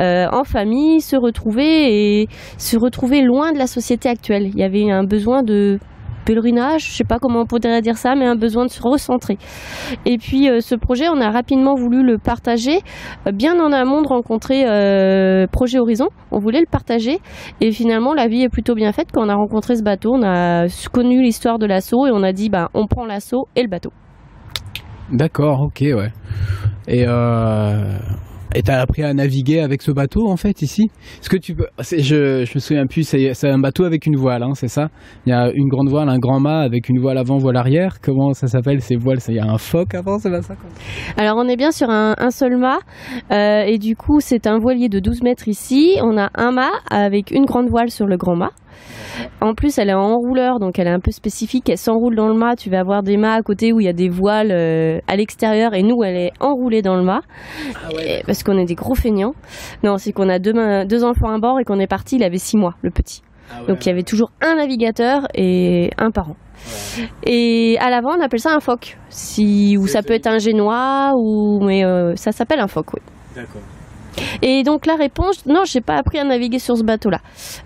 euh, 0.00 0.26
en 0.32 0.44
famille, 0.44 1.00
se 1.00 1.16
retrouver 1.16 2.20
et 2.22 2.28
se 2.58 2.76
retrouver 2.76 3.22
loin 3.22 3.52
de 3.52 3.58
la 3.58 3.66
société 3.66 4.08
actuelle. 4.08 4.48
Il 4.52 4.58
y 4.58 4.62
avait 4.62 4.90
un 4.90 5.04
besoin 5.04 5.42
de 5.42 5.78
pèlerinage, 6.24 6.88
je 6.88 6.96
sais 6.96 7.04
pas 7.04 7.18
comment 7.18 7.40
on 7.40 7.44
pourrait 7.46 7.82
dire 7.82 7.98
ça, 7.98 8.14
mais 8.14 8.24
un 8.24 8.34
besoin 8.34 8.64
de 8.64 8.70
se 8.70 8.80
recentrer. 8.80 9.36
Et 10.06 10.16
puis 10.16 10.48
euh, 10.48 10.60
ce 10.60 10.74
projet, 10.74 11.08
on 11.08 11.20
a 11.20 11.30
rapidement 11.30 11.74
voulu 11.74 12.02
le 12.02 12.16
partager, 12.16 12.80
bien 13.32 13.60
en 13.60 13.72
amont 13.72 14.00
de 14.00 14.08
rencontrer 14.08 14.64
Projet 15.52 15.78
Horizon, 15.78 16.08
on 16.30 16.38
voulait 16.38 16.60
le 16.60 16.70
partager, 16.70 17.18
et 17.60 17.72
finalement 17.72 18.14
la 18.14 18.26
vie 18.26 18.42
est 18.42 18.48
plutôt 18.48 18.74
bien 18.74 18.92
faite. 18.92 19.08
Quand 19.12 19.26
on 19.26 19.28
a 19.28 19.34
rencontré 19.34 19.76
ce 19.76 19.82
bateau, 19.82 20.14
on 20.14 20.22
a 20.22 20.66
connu 20.92 21.22
l'histoire 21.22 21.58
de 21.58 21.66
l'assaut 21.66 22.06
et 22.06 22.10
on 22.10 22.22
a 22.22 22.32
dit, 22.32 22.48
bah, 22.48 22.70
on 22.72 22.86
prend 22.86 23.04
l'assaut 23.04 23.48
et 23.54 23.62
le 23.62 23.68
bateau. 23.68 23.90
D'accord, 25.12 25.60
ok, 25.60 25.80
ouais. 25.80 26.12
Et 26.86 27.04
euh, 27.06 27.98
Et 28.56 28.62
t'as 28.62 28.80
appris 28.80 29.02
à 29.02 29.12
naviguer 29.12 29.60
avec 29.60 29.82
ce 29.82 29.90
bateau 29.90 30.28
en 30.28 30.36
fait 30.36 30.62
ici? 30.62 30.88
Est-ce 31.20 31.28
que 31.28 31.36
tu 31.36 31.56
peux 31.56 31.66
je, 31.80 32.44
je 32.44 32.54
me 32.54 32.60
souviens 32.60 32.86
plus, 32.86 33.02
c'est 33.02 33.48
un 33.48 33.58
bateau 33.58 33.84
avec 33.84 34.06
une 34.06 34.14
voile, 34.16 34.44
hein, 34.44 34.52
c'est 34.54 34.68
ça? 34.68 34.90
Il 35.26 35.30
y 35.30 35.32
a 35.32 35.50
une 35.52 35.68
grande 35.68 35.88
voile, 35.88 36.08
un 36.08 36.18
grand 36.18 36.38
mât 36.38 36.60
avec 36.60 36.88
une 36.88 37.00
voile 37.00 37.18
avant, 37.18 37.38
voile 37.38 37.56
arrière. 37.56 37.96
Comment 38.00 38.32
ça 38.32 38.46
s'appelle 38.46 38.80
ces 38.80 38.94
voiles? 38.94 39.18
Il 39.28 39.34
y 39.34 39.40
a 39.40 39.46
un 39.46 39.58
phoque 39.58 39.94
avant, 39.94 40.18
c'est 40.20 40.30
pas 40.30 40.42
ça 40.42 40.54
Alors 41.16 41.36
on 41.36 41.48
est 41.48 41.56
bien 41.56 41.72
sur 41.72 41.90
un, 41.90 42.14
seul 42.30 42.56
mât 42.56 42.78
euh, 43.32 43.64
et 43.64 43.78
du 43.78 43.96
coup 43.96 44.20
c'est 44.20 44.46
un 44.46 44.58
voilier 44.58 44.88
de 44.88 45.00
12 45.00 45.22
mètres 45.24 45.48
ici. 45.48 45.98
On 46.00 46.16
a 46.16 46.30
un 46.36 46.52
mât 46.52 46.70
avec 46.90 47.32
une 47.32 47.46
grande 47.46 47.68
voile 47.68 47.90
sur 47.90 48.06
le 48.06 48.16
grand 48.16 48.36
mât. 48.36 48.52
En 49.40 49.54
plus, 49.54 49.78
elle 49.78 49.90
est 49.90 49.94
en 49.94 50.16
rouleur, 50.16 50.58
donc 50.58 50.78
elle 50.78 50.86
est 50.86 50.92
un 50.92 51.00
peu 51.00 51.10
spécifique. 51.10 51.68
Elle 51.68 51.78
s'enroule 51.78 52.16
dans 52.16 52.28
le 52.28 52.34
mât. 52.34 52.56
Tu 52.56 52.70
vas 52.70 52.80
avoir 52.80 53.02
des 53.02 53.16
mâts 53.16 53.34
à 53.34 53.42
côté 53.42 53.72
où 53.72 53.80
il 53.80 53.86
y 53.86 53.88
a 53.88 53.92
des 53.92 54.08
voiles 54.08 54.52
euh, 54.52 54.98
à 55.06 55.16
l'extérieur, 55.16 55.74
et 55.74 55.82
nous, 55.82 56.02
elle 56.02 56.16
est 56.16 56.32
enroulée 56.40 56.82
dans 56.82 56.96
le 56.96 57.02
mât, 57.02 57.20
ah 57.74 57.88
parce 58.26 58.42
qu'on 58.42 58.58
est 58.58 58.64
des 58.64 58.74
gros 58.74 58.94
feignants. 58.94 59.34
Non, 59.82 59.98
c'est 59.98 60.12
qu'on 60.12 60.28
a 60.28 60.38
deux, 60.38 60.52
deux 60.86 61.04
enfants 61.04 61.30
à 61.30 61.38
bord 61.38 61.60
et 61.60 61.64
qu'on 61.64 61.80
est 61.80 61.86
parti. 61.86 62.16
Il 62.16 62.24
avait 62.24 62.38
six 62.38 62.56
mois, 62.56 62.74
le 62.82 62.90
petit. 62.90 63.22
Ah 63.50 63.62
donc 63.68 63.84
il 63.84 63.88
y 63.88 63.92
avait 63.92 64.02
toujours 64.02 64.30
un 64.40 64.56
navigateur 64.56 65.26
et 65.34 65.90
un 65.98 66.10
parent. 66.10 66.36
Et 67.24 67.76
à 67.78 67.90
l'avant, 67.90 68.16
on 68.18 68.22
appelle 68.22 68.40
ça 68.40 68.54
un 68.54 68.60
phoque. 68.60 68.96
Si, 69.10 69.76
ou 69.78 69.86
ça 69.86 70.02
peut 70.02 70.14
être 70.14 70.26
un 70.26 70.38
génois, 70.38 71.12
ou 71.14 71.60
mais 71.62 71.84
euh, 71.84 72.14
ça 72.16 72.32
s'appelle 72.32 72.60
un 72.60 72.68
phoque, 72.68 72.94
oui. 72.94 73.00
D'accord. 73.36 73.60
Et 74.42 74.62
donc 74.62 74.86
la 74.86 74.94
réponse, 74.94 75.46
non, 75.46 75.62
j'ai 75.64 75.80
pas 75.80 75.96
appris 75.96 76.18
à 76.18 76.24
naviguer 76.24 76.58
sur 76.58 76.76
ce 76.76 76.82
bateau-là. 76.82 77.18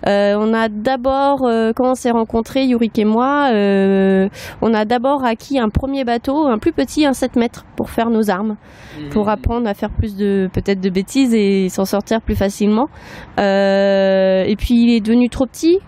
Euh, 0.07 0.35
on 0.37 0.53
a 0.53 0.69
d'abord, 0.69 1.45
euh, 1.45 1.71
quand 1.75 1.91
on 1.91 1.95
s'est 1.95 2.11
rencontrés, 2.11 2.65
Yurik 2.65 2.97
et 2.99 3.05
moi, 3.05 3.49
euh, 3.51 4.29
on 4.61 4.73
a 4.73 4.85
d'abord 4.85 5.23
acquis 5.23 5.59
un 5.59 5.69
premier 5.69 6.03
bateau, 6.03 6.47
un 6.47 6.57
plus 6.57 6.71
petit, 6.71 7.05
un 7.05 7.13
7 7.13 7.35
mètres, 7.35 7.65
pour 7.75 7.89
faire 7.89 8.09
nos 8.09 8.29
armes, 8.29 8.55
mmh. 8.99 9.09
pour 9.09 9.29
apprendre 9.29 9.67
à 9.67 9.73
faire 9.73 9.89
plus 9.89 10.15
de, 10.15 10.49
peut-être 10.53 10.81
de 10.81 10.89
bêtises 10.89 11.33
et 11.33 11.69
s'en 11.69 11.85
sortir 11.85 12.21
plus 12.21 12.35
facilement. 12.35 12.89
et 13.37 14.55
puis 14.57 14.83
il 14.83 14.95
est 14.95 15.01
devenu 15.01 15.29
trop 15.29 15.45
petit, 15.45 15.79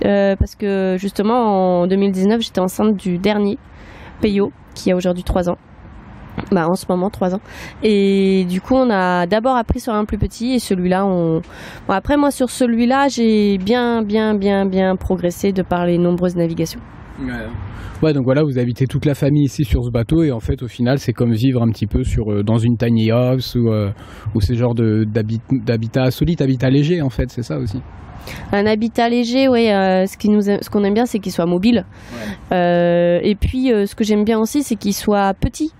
parce 0.00 0.54
que 0.54 0.96
justement 0.98 1.82
en 1.82 1.86
2019, 1.86 2.40
j'étais 2.40 2.60
enceinte 2.60 2.96
du 2.96 3.18
dernier, 3.18 3.58
Peyo, 4.20 4.52
qui 4.74 4.90
a 4.90 4.96
aujourd'hui 4.96 5.24
3 5.24 5.50
ans. 5.50 5.58
Bah, 6.52 6.68
en 6.68 6.74
ce 6.74 6.86
moment, 6.88 7.10
3 7.10 7.34
ans. 7.34 7.40
Et 7.82 8.44
du 8.48 8.60
coup, 8.60 8.74
on 8.74 8.90
a 8.90 9.26
d'abord 9.26 9.56
appris 9.56 9.80
sur 9.80 9.92
un 9.92 10.04
plus 10.04 10.18
petit 10.18 10.54
et 10.54 10.58
celui-là, 10.58 11.04
on. 11.04 11.42
Après, 11.88 12.16
moi, 12.16 12.30
sur 12.30 12.50
celui-là, 12.50 13.08
j'ai 13.08 13.58
bien, 13.58 14.02
bien, 14.02 14.34
bien, 14.34 14.66
bien 14.66 14.96
progressé 14.96 15.52
de 15.52 15.62
par 15.62 15.86
les 15.86 15.98
nombreuses 15.98 16.36
navigations. 16.36 16.80
Ouais. 18.02 18.12
donc 18.12 18.24
voilà, 18.24 18.44
vous 18.44 18.58
habitez 18.58 18.86
toute 18.86 19.04
la 19.04 19.14
famille 19.14 19.44
ici 19.44 19.64
sur 19.64 19.82
ce 19.84 19.90
bateau 19.90 20.22
et 20.22 20.30
en 20.30 20.38
fait, 20.38 20.62
au 20.62 20.68
final, 20.68 20.98
c'est 20.98 21.12
comme 21.12 21.32
vivre 21.32 21.62
un 21.62 21.68
petit 21.70 21.86
peu 21.86 22.04
sur, 22.04 22.32
euh, 22.32 22.42
dans 22.44 22.58
une 22.58 22.76
tiny 22.76 23.10
house 23.10 23.56
ou, 23.56 23.70
euh, 23.70 23.90
ou 24.34 24.40
ces 24.40 24.54
genres 24.54 24.74
d'habitat 24.74 26.04
insolite, 26.04 26.40
habitat 26.40 26.70
léger 26.70 27.02
en 27.02 27.10
fait, 27.10 27.30
c'est 27.30 27.42
ça 27.42 27.58
aussi. 27.58 27.80
Un 28.52 28.66
habitat 28.66 29.08
léger, 29.08 29.48
oui. 29.48 29.70
Euh, 29.70 30.06
ce 30.06 30.16
qui 30.16 30.28
nous, 30.28 30.42
ce 30.42 30.70
qu'on 30.70 30.84
aime 30.84 30.94
bien, 30.94 31.06
c'est 31.06 31.18
qu'il 31.18 31.32
soit 31.32 31.46
mobile. 31.46 31.84
Euh, 32.52 33.18
et 33.22 33.34
puis, 33.34 33.72
euh, 33.72 33.86
ce 33.86 33.94
que 33.94 34.04
j'aime 34.04 34.24
bien 34.24 34.38
aussi, 34.38 34.62
c'est 34.62 34.76
qu'il 34.76 34.94
soit 34.94 35.34
petit. 35.34 35.72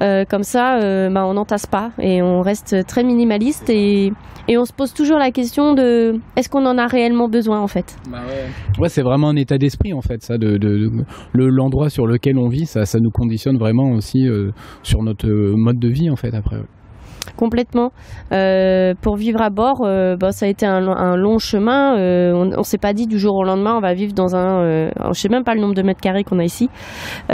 comme 0.00 0.42
ça, 0.42 0.78
bah, 1.10 1.26
on 1.26 1.34
n'entasse 1.34 1.66
pas 1.66 1.90
et 2.00 2.22
on 2.22 2.40
reste 2.40 2.86
très 2.86 3.02
minimaliste 3.02 3.68
et, 3.68 4.12
et, 4.46 4.56
on 4.56 4.64
se 4.64 4.72
pose 4.72 4.94
toujours 4.94 5.18
la 5.18 5.30
question 5.32 5.74
de 5.74 6.20
est-ce 6.36 6.48
qu'on 6.48 6.64
en 6.66 6.78
a 6.78 6.86
réellement 6.86 7.28
besoin 7.28 7.60
en 7.60 7.66
fait? 7.66 7.96
Bah 8.10 8.18
ouais. 8.78 8.88
c'est 8.88 9.02
vraiment 9.02 9.28
un 9.28 9.36
état 9.36 9.58
d'esprit 9.58 9.92
en 9.92 10.00
fait, 10.00 10.22
ça, 10.22 10.38
de, 10.38 10.56
de, 10.56 10.90
l'endroit 11.34 11.90
sur 11.90 12.06
lequel 12.06 12.38
on 12.38 12.48
vit, 12.48 12.66
ça, 12.66 12.84
ça 12.84 13.00
nous 13.00 13.10
conditionne 13.10 13.58
vraiment 13.58 13.90
aussi 13.90 14.28
sur 14.84 15.02
notre 15.02 15.28
mode 15.28 15.80
de 15.80 15.88
vie 15.88 16.10
en 16.10 16.16
fait 16.16 16.32
après 16.32 16.58
complètement. 17.36 17.92
Euh, 18.32 18.94
pour 19.00 19.16
vivre 19.16 19.40
à 19.40 19.50
bord, 19.50 19.82
euh, 19.82 20.16
bah, 20.16 20.32
ça 20.32 20.46
a 20.46 20.48
été 20.48 20.66
un, 20.66 21.16
long 21.16 21.38
chemin. 21.38 21.96
Euh, 21.98 22.32
on, 22.32 22.44
ne 22.46 22.62
s'est 22.62 22.78
pas 22.78 22.92
dit 22.92 23.06
du 23.06 23.18
jour 23.18 23.36
au 23.36 23.44
lendemain, 23.44 23.76
on 23.76 23.80
va 23.80 23.94
vivre 23.94 24.12
dans 24.12 24.36
un, 24.36 24.88
je 25.12 25.20
sais 25.20 25.28
même 25.28 25.44
pas 25.44 25.54
le 25.54 25.60
nombre 25.60 25.74
de 25.74 25.82
mètres 25.82 26.00
carrés 26.00 26.24
qu'on 26.24 26.38
a 26.38 26.44
ici, 26.44 26.68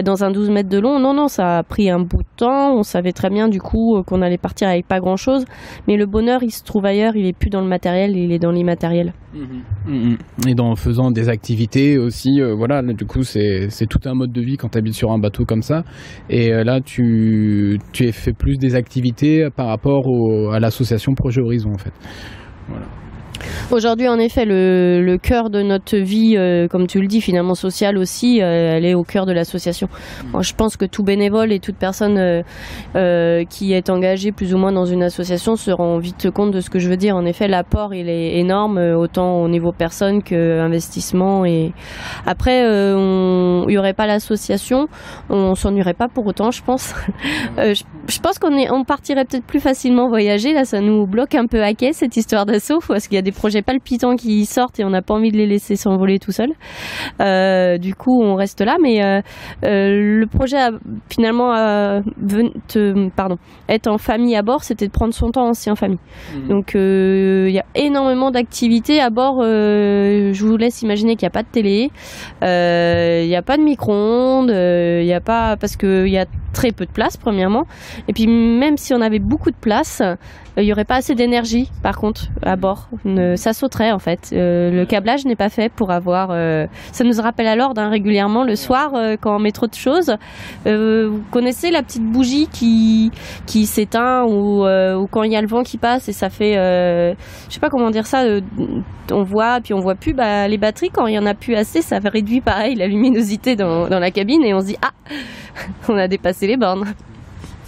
dans 0.03 0.25
un 0.25 0.31
12 0.31 0.51
mètres 0.51 0.69
de 0.69 0.79
long. 0.79 0.99
Non, 0.99 1.15
non, 1.15 1.29
ça 1.29 1.59
a 1.59 1.63
pris 1.63 1.91
un 1.91 2.01
bout 2.01 2.23
de 2.23 2.29
temps. 2.37 2.75
On 2.75 2.83
savait 2.83 3.13
très 3.13 3.31
bien 3.31 3.49
du 3.49 3.61
coup 3.61 4.03
qu'on 4.07 4.23
allait 4.23 4.39
partir 4.39 4.69
avec 4.69 4.87
pas 4.87 5.01
grand 5.01 5.17
chose. 5.17 5.45
Mais 5.89 5.97
le 5.97 6.07
bonheur, 6.07 6.43
il 6.43 6.51
se 6.51 6.63
trouve 6.63 6.87
ailleurs. 6.87 7.17
Il 7.17 7.27
est 7.27 7.33
plus 7.33 7.51
dans 7.51 7.61
le 7.61 7.69
matériel, 7.69 8.17
il 8.17 8.33
est 8.33 8.39
dans 8.39 8.53
l'immatériel. 8.53 9.13
Mmh, 9.35 9.91
mmh, 9.91 10.11
mmh. 10.11 10.49
Et 10.49 10.55
dans 10.55 10.75
faisant 10.77 11.11
des 11.11 11.29
activités 11.29 11.99
aussi, 11.99 12.41
voilà, 12.57 12.83
du 12.83 13.05
coup, 13.05 13.23
c'est 13.23 13.69
tout 13.89 14.01
un 14.05 14.15
mode 14.15 14.33
de 14.33 14.41
vie 14.41 14.57
quand 14.57 14.69
tu 14.69 14.79
habites 14.79 14.95
sur 14.95 15.11
un 15.11 15.19
bateau 15.19 15.45
comme 15.45 15.63
ça. 15.63 15.83
Et 16.31 16.51
là, 16.51 16.81
tu, 16.81 17.79
tu 17.93 18.13
fait 18.13 18.33
plus 18.33 18.59
des 18.59 18.75
activités 18.77 19.49
par 19.55 19.67
rapport 19.67 20.05
à 20.53 20.61
l'association 20.61 21.15
Projet 21.15 21.41
Horizon 21.41 21.73
en 21.73 21.79
fait. 21.79 21.93
Voilà. 22.69 22.87
Aujourd'hui, 23.71 24.09
en 24.09 24.19
effet, 24.19 24.45
le, 24.45 25.17
cœur 25.17 25.49
de 25.49 25.63
notre 25.63 25.97
vie, 25.97 26.35
euh, 26.37 26.69
comme 26.69 26.87
tu 26.87 27.01
le 27.01 27.07
dis, 27.07 27.21
finalement 27.21 27.55
sociale 27.55 27.97
aussi, 27.97 28.43
euh, 28.43 28.77
elle 28.77 28.85
est 28.85 28.95
au 28.95 29.05
cœur 29.05 29.25
de 29.25 29.33
l'association. 29.33 29.89
Mm. 30.33 30.43
je 30.43 30.55
pense 30.55 30.77
que 30.77 30.85
tout 30.85 31.03
bénévole 31.03 31.51
et 31.51 31.61
toute 31.61 31.77
personne 31.77 32.43
euh, 32.95 33.45
qui 33.49 33.73
est 33.73 33.89
engagée 33.89 34.33
plus 34.33 34.55
ou 34.55 34.59
moins 34.59 34.73
dans 34.73 34.85
une 34.85 35.03
association 35.03 35.57
se 35.57 35.71
rend 35.71 35.99
vite 35.99 36.31
compte 36.31 36.51
de 36.51 36.61
ce 36.61 36.69
que 36.69 36.79
je 36.79 36.91
veux 36.91 36.97
dire. 36.97 37.17
En 37.17 37.25
effet, 37.25 37.49
l'apport, 37.49 37.95
il 37.95 38.09
est 38.09 38.39
énorme, 38.39 38.79
autant 38.79 39.43
au 39.43 39.49
niveau 39.49 39.73
personne 39.73 40.23
que 40.23 40.61
investissement. 40.61 41.47
Et 41.47 41.73
après, 42.27 42.61
il 42.61 43.67
n'y 43.67 43.79
aurait 43.79 43.95
pas 43.95 44.07
l'association, 44.07 44.89
on 45.31 45.55
s'ennuierait 45.55 45.95
pas 45.95 46.09
pour 46.09 46.27
autant, 46.27 46.51
je 46.51 46.63
pense. 46.63 46.95
je, 47.57 48.21
pense 48.21 48.39
qu'on 48.39 48.55
on 48.71 48.85
partirait 48.85 49.25
peut-être 49.25 49.47
plus 49.47 49.61
facilement 49.61 50.09
voyager. 50.09 50.53
Là, 50.53 50.65
ça 50.65 50.81
nous 50.81 51.07
bloque 51.07 51.35
un 51.35 51.47
peu 51.47 51.63
à 51.63 51.73
quai 51.73 51.93
cette 51.93 52.17
histoire 52.17 52.45
d'assaut, 52.47 52.81
parce 52.87 53.09
qu'il 53.09 53.17
y 53.17 53.19
a 53.19 53.23
des 53.23 53.33
projets 53.33 53.54
palpitants 53.63 54.17
qui 54.17 54.45
sortent 54.47 54.81
et 54.81 54.85
on 54.85 54.91
n'a 54.91 55.03
pas 55.03 55.15
envie 55.15 55.31
de 55.31 55.37
les 55.37 55.47
laisser 55.47 55.77
s'envoler 55.77 56.19
tout 56.19 56.33
seul. 56.33 56.51
Euh, 57.21 57.79
du 57.79 57.95
coup, 57.95 58.23
on 58.23 58.35
reste 58.35 58.61
là, 58.61 58.77
mais 58.81 59.03
euh, 59.03 59.21
euh, 59.65 60.21
le 60.21 60.27
projet 60.27 60.59
a, 60.59 60.71
finalement 61.09 61.53
pardon, 63.17 63.37
être 63.69 63.87
en 63.87 63.99
famille 63.99 64.37
à 64.37 64.43
bord, 64.43 64.65
c'était 64.65 64.87
de 64.87 64.93
prendre 64.93 65.15
son 65.15 65.31
temps 65.31 65.51
aussi 65.51 65.71
en 65.71 65.77
famille. 65.77 65.99
Mhm. 66.35 66.49
Donc 66.49 66.73
il 66.75 67.51
y 67.51 67.59
a 67.59 67.65
énormément 67.75 68.31
d'activités 68.31 69.01
à 69.01 69.11
bord. 69.11 69.43
je 69.43 70.45
vous 70.45 70.57
laisse 70.57 70.83
imaginer 70.83 71.17
qu'il 71.17 71.27
n'y 71.27 71.29
a 71.29 71.31
pas 71.31 71.43
de 71.43 71.49
télé, 71.51 71.91
il 72.43 73.29
n'y 73.29 73.37
a 73.37 73.43
pas 73.43 73.57
de 73.57 73.63
micro-ondes, 73.63 74.51
il 74.51 75.05
n'y 75.05 75.15
a 75.15 75.21
pas 75.21 75.57
parce 75.57 75.77
qu'il 75.77 76.09
y 76.09 76.19
a 76.19 76.27
très 76.55 76.73
peu 76.73 76.87
de 76.87 76.93
place 76.93 77.17
premièrement, 77.17 77.65
et 78.09 78.13
puis 78.13 78.27
même 78.27 78.77
si 78.77 78.95
on 78.95 79.01
avait 79.01 79.19
beaucoup 79.19 79.51
de 79.51 79.57
place, 79.57 80.03
il 80.57 80.65
n'y 80.65 80.73
aurait 80.73 80.85
pas 80.85 80.97
assez 80.97 81.15
d'énergie 81.15 81.69
par 81.83 81.97
contre 81.97 82.29
à 82.43 82.57
bord 82.57 82.89
ça 83.37 83.53
sauterait 83.53 83.93
en 83.93 83.99
fait. 83.99 84.31
Euh, 84.33 84.71
le 84.71 84.87
câblage 84.87 85.25
n'est 85.25 85.37
pas 85.37 85.49
fait 85.49 85.71
pour 85.71 85.91
avoir. 85.91 86.31
Euh, 86.31 86.67
ça 86.93 87.05
nous 87.05 87.21
rappelle 87.21 87.47
alors 87.47 87.65
l'ordre 87.75 87.91
régulièrement 87.91 88.45
le 88.45 88.57
soir 88.57 88.93
euh, 88.95 89.17
quand 89.21 89.37
on 89.37 89.39
met 89.39 89.53
trop 89.53 89.67
de 89.67 89.75
choses. 89.75 90.15
vous 90.67 91.21
connaissez 91.31 91.71
la 91.71 91.83
petite 91.83 92.05
bougie 92.05 92.49
qui 92.53 93.11
qui 93.47 93.67
s'éteint 93.67 94.25
ou, 94.25 94.65
ou, 94.67 95.07
quand 95.11 95.23
il 95.23 95.33
y 95.33 95.37
a 95.37 95.41
le 95.41 95.47
vent 95.47 95.63
qui 95.63 95.79
passe 95.79 96.09
et 96.09 96.13
ça 96.13 96.31
fait. 96.31 96.55
je 96.55 97.55
sais 97.55 97.61
pas 97.61 97.69
comment 97.69 97.91
dire 97.91 98.07
ça. 98.07 98.25
on 99.11 99.23
voit 99.23 99.61
puis 99.63 99.75
on 99.75 99.81
voit 99.81 99.95
plus. 99.95 100.15
Bah, 100.15 100.49
les 100.49 100.59
batteries 100.59 100.91
quand 100.91 101.07
il 101.07 101.15
y 101.15 101.19
en 101.19 101.27
a 101.27 101.35
plus 101.35 101.55
assez, 101.55 101.83
ça 101.83 101.99
réduit 101.99 102.41
pareil 102.41 102.75
la 102.75 102.87
luminosité 102.87 103.57
dans, 103.57 103.89
dans 103.89 103.99
la 103.99 104.11
cabine 104.11 104.43
et 104.45 104.55
on 104.55 104.61
se 104.61 104.67
dit 104.67 104.77
ah 104.83 104.93
on 105.89 105.97
a 105.97 106.09
dépassé 106.09 106.47
les 106.47 106.57
bornes. 106.57 106.85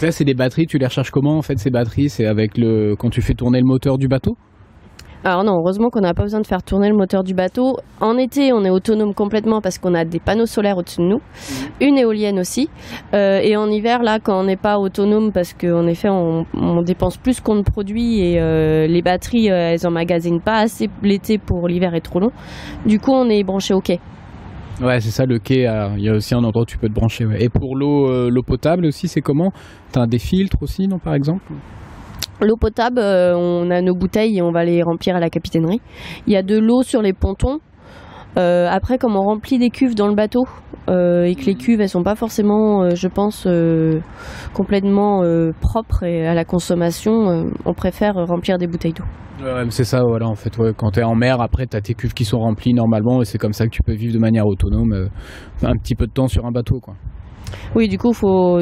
Là, 0.03 0.13
c'est 0.13 0.25
des 0.25 0.35
batteries, 0.35 0.67
tu 0.67 0.79
les 0.79 0.87
recharges 0.87 1.11
comment 1.11 1.39
en 1.39 1.43
fait 1.43 1.59
ces 1.59 1.71
batteries? 1.71 2.11
C'est 2.11 2.27
avec 2.27 2.59
le 2.59 2.95
quand 2.99 3.09
tu 3.09 3.23
fais 3.23 3.35
tourner 3.35 3.61
le 3.61 3.67
moteur 3.67 3.97
du 3.97 4.09
bateau? 4.09 4.37
Alors 5.25 5.43
non, 5.43 5.55
heureusement 5.59 5.91
qu'on 5.91 6.03
n'a 6.03 6.15
pas 6.15 6.23
besoin 6.23 6.41
de 6.41 6.47
faire 6.47 6.63
tourner 6.63 6.89
le 6.89 6.95
moteur 6.95 7.25
du 7.25 7.35
bateau. 7.35 7.79
En 8.01 8.17
été, 8.17 8.53
on 8.53 8.65
est 8.65 8.71
autonome 8.71 9.13
complètement 9.13 9.61
parce 9.61 9.77
qu'on 9.77 9.93
a 9.95 10.05
des 10.05 10.21
panneaux 10.21 10.47
solaires 10.47 10.77
au-dessus 10.77 11.01
de 11.01 11.07
nous, 11.07 11.17
mhm. 11.17 11.89
une 11.89 11.99
éolienne 11.99 12.39
aussi. 12.39 12.69
Euh, 13.13 13.41
et 13.43 13.57
en 13.57 13.69
hiver, 13.69 14.05
là, 14.05 14.21
quand 14.23 14.39
on 14.39 14.45
n'est 14.45 14.57
pas 14.57 14.79
autonome, 14.79 15.33
parce 15.33 15.53
qu'en 15.53 15.89
effet, 15.89 16.09
on, 16.09 16.45
dépense 16.83 17.17
plus 17.17 17.41
qu'on 17.41 17.57
ne 17.57 17.63
produit 17.63 18.21
et 18.21 18.41
euh, 18.41 18.87
les 18.87 19.03
batteries, 19.03 19.51
euh, 19.51 19.73
elles 19.73 19.85
emmagasinent 19.85 20.41
pas 20.41 20.61
assez 20.61 20.89
l'été 21.03 21.39
pour 21.39 21.67
l'hiver 21.67 21.95
est 21.97 22.03
trop 22.03 22.21
long. 22.21 22.31
Du 22.85 23.01
coup, 23.01 23.11
on 23.11 23.29
est 23.29 23.43
branché 23.43 23.75
au 23.75 23.81
quai. 23.81 23.99
Ouais, 24.83 25.01
c'est 25.01 25.11
ça, 25.11 25.25
le 25.25 25.39
quai, 25.39 25.67
il 25.97 26.03
y 26.05 26.09
a 26.09 26.13
aussi 26.13 26.35
un 26.35 26.45
endroit 26.45 26.63
où 26.63 26.67
tu 26.67 26.77
peux 26.77 26.89
te 26.89 26.95
brancher. 26.95 27.27
Et 27.39 27.49
pour 27.49 27.77
l'eau 27.77 28.29
l'eau 28.29 28.43
potable 28.43 28.87
aussi, 28.87 29.09
c'est 29.09 29.23
comment? 29.23 29.53
T'as 29.91 30.07
des 30.07 30.19
filtres 30.19 30.63
aussi, 30.63 30.87
non, 30.87 30.99
par 30.99 31.15
exemple? 31.15 31.45
L'eau 32.43 32.57
potable, 32.57 32.99
euh, 32.99 33.35
on 33.35 33.71
a 33.71 33.81
nos 33.81 33.95
bouteilles 33.95 34.37
et 34.37 34.43
on 34.43 34.53
va 34.53 34.63
les 34.65 34.83
remplir 34.83 35.17
à 35.17 35.21
la 35.21 35.31
capitainerie. 35.31 35.81
Il 36.27 36.35
y 36.35 36.37
a 36.37 36.43
de 36.43 36.59
l'eau 36.59 36.83
sur 36.83 37.01
les 37.01 37.15
pontons. 37.15 37.61
Euh, 38.39 38.69
après, 38.71 38.99
comme 38.99 39.17
on 39.17 39.23
remplit 39.23 39.59
des 39.59 39.71
cuves 39.71 39.95
dans 39.95 40.09
le 40.09 40.15
bateau 40.15 40.45
euh, 40.89 41.25
et 41.25 41.35
que 41.35 41.47
les 41.47 41.55
cuves 41.55 41.81
elles 41.81 41.89
sont 41.89 42.03
pas 42.03 42.15
forcément, 42.15 42.95
je 42.95 43.09
pense, 43.09 43.49
complètement 44.53 45.23
propres 45.61 46.03
et 46.05 46.27
à 46.27 46.35
la 46.35 46.45
consommation, 46.45 47.47
on 47.65 47.75
préfère 47.75 48.15
remplir 48.15 48.59
des 48.59 48.67
bouteilles 48.67 48.93
d'eau. 48.93 49.05
Ouais, 49.43 49.65
c'est 49.71 49.85
ça, 49.85 50.03
voilà, 50.03 50.27
en 50.27 50.35
fait, 50.35 50.57
quand 50.77 50.93
tu 50.93 51.01
es 51.01 51.03
en 51.03 51.15
mer, 51.15 51.41
après, 51.41 51.67
tu 51.67 51.77
as 51.77 51.81
tes 51.81 51.95
cuves 51.95 52.15
qui 52.15 52.25
sont 52.25 52.39
remplies 52.39 52.73
normalement 52.73 53.21
et 53.21 53.25
c'est 53.25 53.39
comme 53.39 53.53
ça 53.53 53.67
que 53.67 53.71
tu 53.71 53.83
peux 53.83 53.95
vivre 53.95 54.15
de 54.15 54.19
manière 54.19 54.47
autonome 54.47 55.09
un 55.63 55.77
petit 55.77 55.95
peu 55.95 56.07
de 56.07 56.13
temps 56.13 56.29
sur 56.29 56.47
un 56.47 56.53
bateau, 56.53 56.79
quoi. 56.81 56.95
Oui, 57.75 57.89
du 57.89 57.99
coup, 57.99 58.13
faut. 58.13 58.61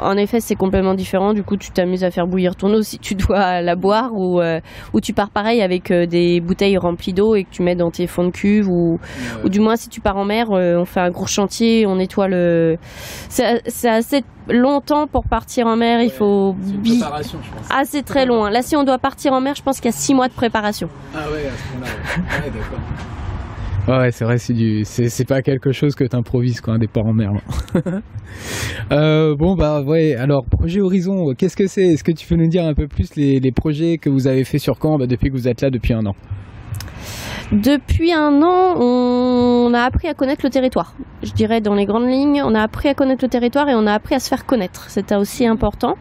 En 0.00 0.16
effet, 0.16 0.40
c'est 0.40 0.54
complètement 0.54 0.94
différent. 0.94 1.32
Du 1.34 1.42
coup, 1.42 1.56
tu 1.56 1.70
t'amuses 1.70 2.04
à 2.04 2.10
faire 2.10 2.26
bouillir 2.26 2.56
ton 2.56 2.72
eau 2.72 2.82
si 2.82 2.98
tu 2.98 3.14
dois 3.14 3.60
la 3.60 3.76
boire 3.76 4.10
ou, 4.14 4.40
euh, 4.40 4.60
ou 4.92 5.00
tu 5.00 5.12
pars 5.12 5.30
pareil 5.30 5.60
avec 5.62 5.90
euh, 5.90 6.06
des 6.06 6.40
bouteilles 6.40 6.78
remplies 6.78 7.12
d'eau 7.12 7.34
et 7.34 7.44
que 7.44 7.50
tu 7.50 7.62
mets 7.62 7.74
dans 7.74 7.90
tes 7.90 8.06
fonds 8.06 8.24
de 8.26 8.30
cuve 8.30 8.68
ou, 8.68 8.98
ou 9.44 9.48
du 9.48 9.60
moins 9.60 9.76
si 9.76 9.88
tu 9.88 10.00
pars 10.00 10.16
en 10.16 10.24
mer, 10.24 10.46
euh, 10.50 10.76
on 10.78 10.84
fait 10.84 11.00
un 11.00 11.10
gros 11.10 11.26
chantier, 11.26 11.86
on 11.86 11.96
nettoie 11.96 12.28
le. 12.28 12.76
C'est 13.28 13.88
assez 13.88 14.22
longtemps 14.48 15.06
pour 15.06 15.24
partir 15.24 15.66
en 15.66 15.76
mer. 15.76 16.00
il 16.02 16.10
faut. 16.10 16.54
Une 16.66 16.82
préparation, 16.98 17.38
je 17.42 17.50
pense. 17.50 17.68
Ah, 17.70 17.82
c'est 17.84 18.02
très 18.02 18.26
long. 18.26 18.44
hein. 18.44 18.50
Là, 18.50 18.62
si 18.62 18.76
on 18.76 18.84
doit 18.84 18.98
partir 18.98 19.32
en 19.32 19.40
mer, 19.40 19.54
je 19.54 19.62
pense 19.62 19.76
qu'il 19.80 19.86
y 19.90 19.94
a 19.94 19.96
six 19.96 20.14
mois 20.14 20.28
de 20.28 20.34
préparation. 20.34 20.88
Ah 21.14 21.18
ouais, 21.30 21.46
à 21.46 21.56
ce 21.56 21.78
point-là. 21.78 22.44
Ouais, 22.44 22.50
d'accord. 22.50 22.78
Ouais, 23.86 24.10
c'est 24.12 24.24
vrai, 24.24 24.38
c'est 24.38 24.54
du, 24.54 24.82
c'est, 24.84 25.28
pas 25.28 25.42
quelque 25.42 25.70
chose 25.72 25.94
que 25.94 26.04
t'improvises, 26.04 26.62
quoi, 26.62 26.72
un 26.72 26.78
départ 26.78 27.04
en 27.04 27.12
mer. 27.12 27.32
bon, 28.90 29.54
bah, 29.56 29.82
ouais, 29.82 30.14
alors, 30.14 30.46
projet 30.46 30.80
Horizon, 30.80 31.34
qu'est-ce 31.36 31.56
que 31.56 31.66
c'est? 31.66 31.88
Est-ce 31.88 32.02
que 32.02 32.12
tu 32.12 32.26
peux 32.26 32.36
nous 32.36 32.48
dire 32.48 32.64
un 32.64 32.72
peu 32.72 32.88
plus 32.88 33.14
les, 33.14 33.52
projets 33.52 33.98
que 33.98 34.08
vous 34.08 34.26
avez 34.26 34.44
fait 34.44 34.58
sur 34.58 34.78
Caen 34.80 34.96
bah, 34.96 35.06
depuis 35.06 35.28
que 35.28 35.34
vous 35.34 35.48
êtes 35.48 35.60
là 35.60 35.68
depuis 35.68 35.92
un 35.92 36.06
an? 36.06 36.16
Depuis 37.54 38.12
un 38.12 38.42
an, 38.42 38.74
on 38.80 39.72
a 39.74 39.82
appris 39.82 40.08
à 40.08 40.14
connaître 40.14 40.40
le 40.42 40.50
territoire. 40.50 40.94
Je 41.22 41.30
dirais 41.30 41.60
dans 41.60 41.74
les 41.74 41.86
grandes 41.86 42.08
lignes, 42.08 42.42
on 42.44 42.52
a 42.52 42.60
appris 42.60 42.88
à 42.88 42.94
connaître 42.94 43.24
le 43.24 43.28
territoire 43.28 43.68
et 43.68 43.76
on 43.76 43.86
a 43.86 43.92
appris 43.92 44.16
à 44.16 44.18
se 44.18 44.28
faire 44.28 44.44
connaître. 44.44 44.90
C'était 44.90 45.14
aussi 45.14 45.46
important. 45.46 45.94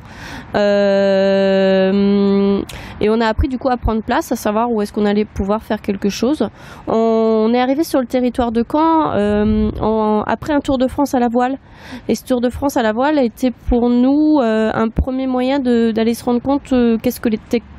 Euh, 0.55 2.59
et 3.01 3.09
on 3.11 3.21
a 3.21 3.27
appris 3.27 3.49
du 3.49 3.59
coup 3.59 3.69
à 3.69 3.77
prendre 3.77 4.01
place, 4.01 4.31
à 4.31 4.35
savoir 4.35 4.71
où 4.71 4.81
est-ce 4.81 4.91
qu'on 4.91 5.05
allait 5.05 5.25
pouvoir 5.25 5.61
faire 5.61 5.79
quelque 5.79 6.09
chose. 6.09 6.49
On 6.87 7.51
est 7.53 7.61
arrivé 7.61 7.83
sur 7.83 7.99
le 7.99 8.07
territoire 8.07 8.51
de 8.51 8.65
Caen 8.67 9.11
euh, 9.13 10.23
après 10.25 10.53
un 10.53 10.59
Tour 10.59 10.79
de 10.79 10.87
France 10.87 11.13
à 11.13 11.19
la 11.19 11.27
voile. 11.27 11.59
Et 12.07 12.15
ce 12.15 12.25
Tour 12.25 12.41
de 12.41 12.49
France 12.49 12.77
à 12.77 12.81
la 12.81 12.93
voile 12.93 13.19
a 13.19 13.23
été 13.23 13.51
pour 13.69 13.91
nous 13.91 14.39
euh, 14.41 14.71
un 14.73 14.89
premier 14.89 15.27
moyen 15.27 15.59
d'aller 15.59 16.15
se 16.15 16.23
rendre 16.23 16.41
compte 16.41 16.73
qu'est-ce 17.03 17.21
que 17.21 17.29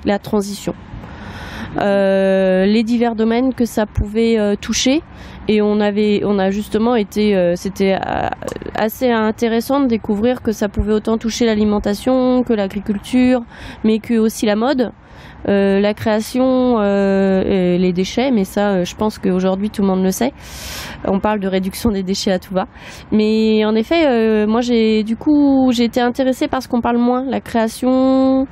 la 0.05 0.21
transition. 0.21 0.75
Euh, 1.79 2.67
les 2.67 2.83
divers 2.83 3.15
domaines 3.15 3.53
que 3.53 3.65
ça 3.65 3.87
pouvait 3.87 4.39
euh, 4.39 4.55
toucher. 4.55 5.03
Et 5.49 5.61
on 5.61 5.81
avait 5.81 6.23
on 6.25 6.39
a 6.39 6.51
justement 6.51 6.97
été 6.97 7.37
euh, 7.37 7.55
c'était 7.55 7.99
assez 8.75 9.11
intéressant 9.11 9.81
de 9.81 9.87
découvrir 9.87 10.41
que 10.41 10.53
ça 10.53 10.71
pouvait 10.71 10.95
autant 10.95 11.19
toucher 11.19 11.45
l'alimentation 11.45 12.43
que 12.45 12.55
l'agriculture 12.55 13.43
mais 13.85 13.99
que 13.99 14.15
aussi 14.15 14.47
la 14.47 14.57
mode 14.57 14.93
euh, 15.49 15.81
la 15.81 15.95
création 15.95 16.77
euh, 16.79 17.77
les 17.77 17.93
déchets 17.93 18.31
mais 18.31 18.45
ça 18.45 18.71
euh, 18.71 18.85
je 18.85 18.95
pense 18.97 19.19
qu'aujourd'hui 19.19 19.71
tout 19.71 19.83
le 19.83 19.89
monde 19.89 20.03
le 20.03 20.11
sait 20.11 20.33
on 21.07 21.21
parle 21.21 21.41
de 21.41 21.49
réduction 21.49 21.91
des 21.91 22.03
déchets 22.03 22.33
à 22.33 22.39
tout 22.39 22.55
va 22.55 22.67
mais 23.13 23.65
en 23.65 23.75
effet 23.75 24.07
euh, 24.07 24.47
moi 24.47 24.61
j'ai 24.61 25.03
du 25.03 25.17
coup 25.17 25.71
j'ai 25.73 25.85
été 25.85 26.01
intéressée 26.01 26.49
par 26.49 26.63
ce 26.63 26.69
qu'on 26.69 26.81
parle 26.81 26.99
moins 26.99 27.25
la 27.25 27.41
création 27.41 28.47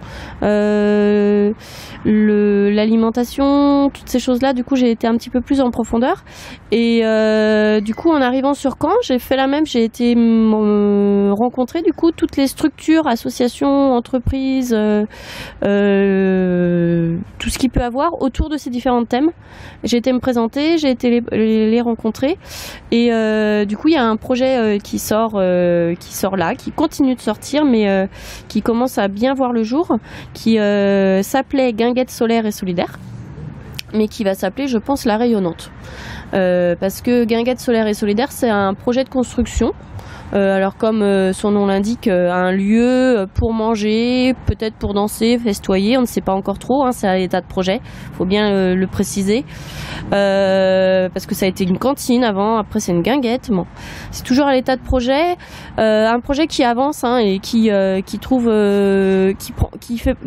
l'alimentation, 2.05 3.91
toutes 3.91 4.09
ces 4.09 4.19
choses-là. 4.19 4.53
Du 4.53 4.65
coup, 4.65 4.77
j'ai 4.77 4.91
été 4.91 5.07
un 5.07 5.17
petit 5.17 5.31
peu 5.31 5.41
plus 5.41 5.61
en 5.61 5.71
profondeur. 5.71 6.25
Et 6.71 7.03
du 7.83 7.95
coup, 7.95 8.11
en 8.11 8.21
arrivant 8.21 8.55
sur 8.55 8.77
Caen, 8.81 8.95
j'ai 9.03 9.19
fait 9.19 9.37
la 9.37 9.47
même. 9.47 9.67
J'ai 9.67 9.85
été 9.85 10.15
rencontrer 10.15 11.83
du 11.83 11.93
coup 11.93 12.13
toutes 12.13 12.37
les 12.37 12.47
structures, 12.47 13.07
associations, 13.07 13.93
entreprises, 13.93 14.77
tout 17.39 17.51
ce 17.51 17.59
qu'il 17.59 17.71
peut 17.71 17.83
avoir 17.83 18.23
autour 18.23 18.49
de 18.49 18.57
ces 18.57 18.71
différents 18.71 19.05
thèmes. 19.05 19.31
J'ai 19.85 19.97
été 19.97 20.12
me 20.12 20.21
présenter, 20.21 20.79
j'ai 20.79 20.91
été 20.91 21.23
les, 21.33 21.81
rencontrer. 21.81 22.39
Et 22.91 23.12
euh, 23.12 23.65
du 23.65 23.77
coup, 23.77 23.89
il 23.89 23.95
y 23.95 23.97
a 23.97 24.05
un 24.05 24.17
projet 24.17 24.57
euh, 24.57 24.79
qui 24.79 24.99
sort, 24.99 25.33
euh, 25.35 25.95
qui 25.97 26.15
sort 26.15 26.37
là, 26.37 26.55
qui 26.55 26.71
continue 26.71 27.15
de 27.15 27.21
sortir, 27.21 27.65
mais 27.65 28.09
qui 28.49 28.62
commence 28.62 28.99
à 28.99 29.09
bien 29.09 29.35
voir 29.35 29.53
le 29.53 29.62
jour 29.62 29.97
qui 30.35 30.57
s'appelait 30.57 31.73
Guinguette 31.73 32.11
solaire 32.11 32.47
et 32.47 32.53
solidaire, 32.53 32.99
mais 33.95 34.09
qui 34.09 34.25
va 34.25 34.35
s'appeler, 34.35 34.69
je 34.69 34.79
pense, 34.79 35.05
La 35.05 35.17
Rayonnante. 35.17 35.71
Parce 36.31 37.01
que 37.03 37.25
Guinguette 37.25 37.61
solaire 37.61 37.87
et 37.87 37.95
solidaire, 37.95 38.31
c'est 38.31 38.51
un 38.51 38.75
projet 38.75 39.05
de 39.05 39.09
construction. 39.09 39.73
Euh, 40.35 40.57
alors 40.57 40.77
comme 40.77 41.03
euh, 41.03 41.33
son 41.33 41.51
nom 41.51 41.66
l'indique, 41.66 42.09
euh, 42.09 42.31
un 42.33 42.53
lieu 42.53 43.27
pour 43.35 43.53
manger, 43.53 44.35
peut-être 44.47 44.77
pour 44.77 44.95
danser, 44.95 45.38
festoyer, 45.38 45.99
on 45.99 46.03
ne 46.03 46.07
sait 46.07 46.21
pas 46.23 46.33
encore 46.33 46.59
trop, 46.59 46.85
hein, 46.85 46.92
c'est 46.92 47.07
à 47.07 47.16
l'état 47.16 47.40
de 47.40 47.47
projet, 47.47 47.81
faut 48.14 48.25
bien 48.25 48.75
le 48.75 48.87
préciser. 48.87 49.45
Parce 50.11 51.27
que 51.27 51.35
ça 51.35 51.47
a 51.47 51.49
été 51.49 51.64
une 51.64 51.79
cantine 51.79 52.25
avant, 52.25 52.57
après 52.57 52.81
c'est 52.81 52.92
une 52.92 53.03
guinguette. 53.03 53.51
C'est 54.11 54.25
toujours 54.25 54.47
à 54.47 54.55
l'état 54.55 54.77
de 54.77 54.83
projet, 54.83 55.37
un 55.77 56.21
projet 56.21 56.47
qui 56.47 56.64
avance 56.64 57.05
hein, 57.05 57.18
et 57.18 57.38
qui, 57.38 57.71
trouve, 58.21 58.45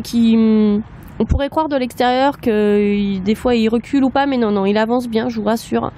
qui, 0.04 0.36
hum, 0.36 0.82
on 1.18 1.24
pourrait 1.24 1.48
croire 1.48 1.68
de 1.68 1.76
l'extérieur 1.76 2.38
que 2.40 2.78
il- 2.94 3.22
des 3.22 3.34
fois 3.34 3.54
il 3.54 3.68
recule 3.68 4.04
ou 4.04 4.10
pas, 4.10 4.26
mais 4.26 4.36
non, 4.36 4.50
non, 4.52 4.66
il 4.66 4.76
avance 4.76 5.08
bien, 5.08 5.28
je 5.28 5.40
vous 5.40 5.46
rassure. 5.46 5.90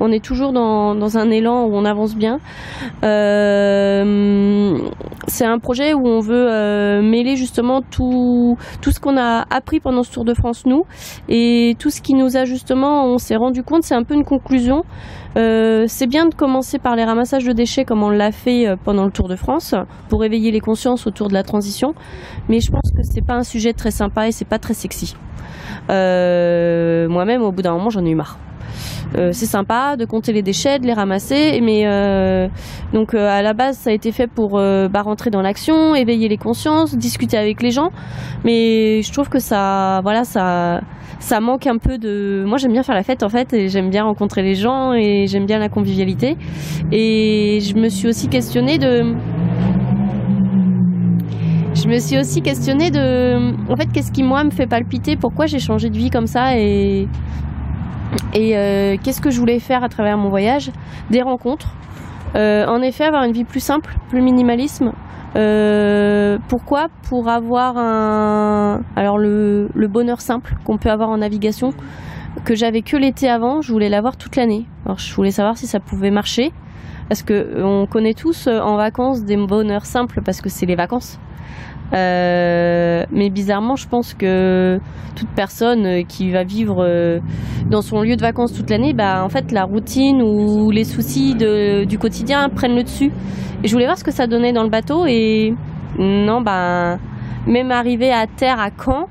On 0.00 0.12
est 0.12 0.22
toujours 0.22 0.52
dans, 0.52 0.94
dans 0.94 1.16
un 1.18 1.30
élan 1.30 1.64
où 1.64 1.74
on 1.74 1.84
avance 1.84 2.14
bien. 2.16 2.38
Euh, 3.04 4.78
c'est 5.26 5.46
un 5.46 5.58
projet 5.58 5.94
où 5.94 6.06
on 6.06 6.20
veut 6.20 6.48
euh, 6.50 7.02
mêler 7.02 7.36
justement 7.36 7.80
tout, 7.82 8.58
tout 8.82 8.90
ce 8.90 9.00
qu'on 9.00 9.16
a 9.16 9.44
appris 9.50 9.80
pendant 9.80 10.02
ce 10.02 10.12
Tour 10.12 10.24
de 10.24 10.34
France, 10.34 10.64
nous, 10.66 10.84
et 11.28 11.76
tout 11.78 11.90
ce 11.90 12.00
qui 12.02 12.14
nous 12.14 12.36
a 12.36 12.44
justement, 12.44 13.06
on 13.06 13.18
s'est 13.18 13.36
rendu 13.36 13.62
compte, 13.62 13.82
c'est 13.82 13.94
un 13.94 14.02
peu 14.02 14.14
une 14.14 14.24
conclusion. 14.24 14.84
Euh, 15.36 15.84
c'est 15.86 16.06
bien 16.06 16.26
de 16.26 16.34
commencer 16.34 16.78
par 16.78 16.96
les 16.96 17.04
ramassages 17.04 17.44
de 17.44 17.52
déchets 17.52 17.84
comme 17.84 18.02
on 18.02 18.08
l'a 18.08 18.32
fait 18.32 18.74
pendant 18.84 19.04
le 19.04 19.10
Tour 19.10 19.28
de 19.28 19.36
France 19.36 19.74
pour 20.08 20.24
éveiller 20.24 20.50
les 20.50 20.60
consciences 20.60 21.06
autour 21.06 21.28
de 21.28 21.34
la 21.34 21.42
transition, 21.42 21.94
mais 22.48 22.60
je 22.60 22.70
pense 22.70 22.90
que 22.94 23.02
c'est 23.02 23.24
pas 23.24 23.34
un 23.34 23.42
sujet 23.42 23.72
très 23.72 23.90
sympa 23.90 24.28
et 24.28 24.32
c'est 24.32 24.48
pas 24.48 24.58
très 24.58 24.74
sexy. 24.74 25.14
Moi-même, 25.88 27.42
au 27.42 27.52
bout 27.52 27.62
d'un 27.62 27.72
moment, 27.72 27.90
j'en 27.90 28.04
ai 28.04 28.10
eu 28.10 28.14
marre. 28.14 28.38
Euh, 29.16 29.30
c'est 29.32 29.46
sympa 29.46 29.96
de 29.96 30.04
compter 30.04 30.32
les 30.32 30.42
déchets, 30.42 30.78
de 30.78 30.86
les 30.86 30.92
ramasser, 30.92 31.60
mais 31.62 31.86
euh, 31.86 32.48
donc 32.92 33.14
euh, 33.14 33.28
à 33.28 33.40
la 33.42 33.52
base 33.52 33.78
ça 33.78 33.90
a 33.90 33.92
été 33.92 34.12
fait 34.12 34.26
pour 34.26 34.58
bah, 34.58 35.02
rentrer 35.02 35.30
dans 35.30 35.42
l'action, 35.42 35.94
éveiller 35.94 36.28
les 36.28 36.36
consciences, 36.36 36.96
discuter 36.96 37.38
avec 37.38 37.62
les 37.62 37.70
gens, 37.70 37.90
mais 38.44 39.02
je 39.02 39.12
trouve 39.12 39.28
que 39.28 39.38
ça, 39.38 40.00
voilà, 40.02 40.24
ça, 40.24 40.80
ça 41.18 41.40
manque 41.40 41.66
un 41.66 41.78
peu 41.78 41.98
de. 41.98 42.44
Moi 42.46 42.58
j'aime 42.58 42.72
bien 42.72 42.82
faire 42.82 42.94
la 42.94 43.04
fête 43.04 43.22
en 43.22 43.28
fait, 43.28 43.52
et 43.52 43.68
j'aime 43.68 43.90
bien 43.90 44.04
rencontrer 44.04 44.42
les 44.42 44.54
gens 44.54 44.92
et 44.92 45.26
j'aime 45.26 45.46
bien 45.46 45.58
la 45.58 45.68
convivialité, 45.68 46.36
et 46.92 47.60
je 47.60 47.74
me 47.76 47.88
suis 47.88 48.08
aussi 48.08 48.28
questionnée 48.28 48.78
de. 48.78 49.14
Je 51.74 51.88
me 51.88 51.98
suis 51.98 52.18
aussi 52.18 52.40
questionnée 52.40 52.90
de, 52.90 53.36
en 53.70 53.76
fait, 53.76 53.86
qu'est-ce 53.92 54.10
qui 54.10 54.22
moi 54.22 54.42
me 54.44 54.50
fait 54.50 54.66
palpiter, 54.66 55.14
pourquoi 55.16 55.44
j'ai 55.44 55.58
changé 55.58 55.90
de 55.90 55.96
vie 55.96 56.08
comme 56.08 56.26
ça? 56.26 56.56
Et 58.34 58.56
euh, 58.56 58.96
qu'est-ce 59.02 59.20
que 59.20 59.30
je 59.30 59.40
voulais 59.40 59.58
faire 59.58 59.82
à 59.84 59.88
travers 59.88 60.18
mon 60.18 60.28
voyage? 60.28 60.70
Des 61.10 61.22
rencontres. 61.22 61.74
Euh, 62.34 62.66
en 62.66 62.82
effet, 62.82 63.04
avoir 63.04 63.24
une 63.24 63.32
vie 63.32 63.44
plus 63.44 63.60
simple, 63.60 63.96
plus 64.08 64.20
minimalisme. 64.20 64.92
Euh, 65.36 66.38
pourquoi? 66.48 66.88
Pour 67.08 67.28
avoir 67.28 67.76
un, 67.76 68.82
le, 68.96 69.86
bonheur 69.88 70.20
simple 70.20 70.54
qu'on 70.64 70.76
peut 70.76 70.90
avoir 70.90 71.08
en 71.08 71.18
navigation, 71.18 71.72
que 72.44 72.54
j'avais 72.54 72.82
que 72.82 72.96
l'été 72.96 73.28
avant, 73.28 73.62
je 73.62 73.72
voulais 73.72 73.88
l'avoir 73.88 74.16
toute 74.16 74.36
l'année. 74.36 74.66
Je 74.96 75.14
voulais 75.14 75.30
savoir 75.30 75.56
si 75.56 75.66
ça 75.66 75.80
pouvait 75.80 76.10
marcher, 76.10 76.52
parce 77.08 77.22
que 77.22 77.62
on 77.62 77.86
connaît 77.86 78.14
tous 78.14 78.48
en 78.48 78.76
vacances 78.76 79.24
des 79.24 79.36
bonheurs 79.36 79.86
simples 79.86 80.20
parce 80.22 80.40
que 80.40 80.48
c'est 80.48 80.66
les 80.66 80.76
vacances. 80.76 81.18
Euh, 81.92 83.04
mais 83.12 83.30
bizarrement, 83.30 83.76
je 83.76 83.86
pense 83.88 84.14
que 84.14 84.80
toute 85.14 85.28
personne 85.30 85.86
euh, 85.86 86.02
qui 86.02 86.30
va 86.30 86.42
vivre 86.42 86.84
euh, 86.84 87.20
dans 87.70 87.80
son 87.80 88.02
lieu 88.02 88.16
de 88.16 88.20
vacances 88.20 88.52
toute 88.52 88.70
l'année, 88.70 88.92
bah, 88.92 89.22
en 89.24 89.28
fait, 89.28 89.52
la 89.52 89.64
routine 89.64 90.20
ou 90.20 90.70
les 90.70 90.84
soucis 90.84 91.34
du 91.34 91.98
quotidien 91.98 92.48
prennent 92.48 92.74
le 92.74 92.82
dessus. 92.82 93.12
Et 93.62 93.68
je 93.68 93.72
voulais 93.72 93.86
voir 93.86 93.96
ce 93.96 94.04
que 94.04 94.10
ça 94.10 94.26
donnait 94.26 94.52
dans 94.52 94.64
le 94.64 94.68
bateau 94.68 95.06
et 95.06 95.54
non, 95.98 96.40
bah, 96.40 96.98
même 97.46 97.70
arrivé 97.70 98.12
à 98.12 98.26
terre 98.26 98.60
à 98.60 98.70
Caen, 98.70 99.06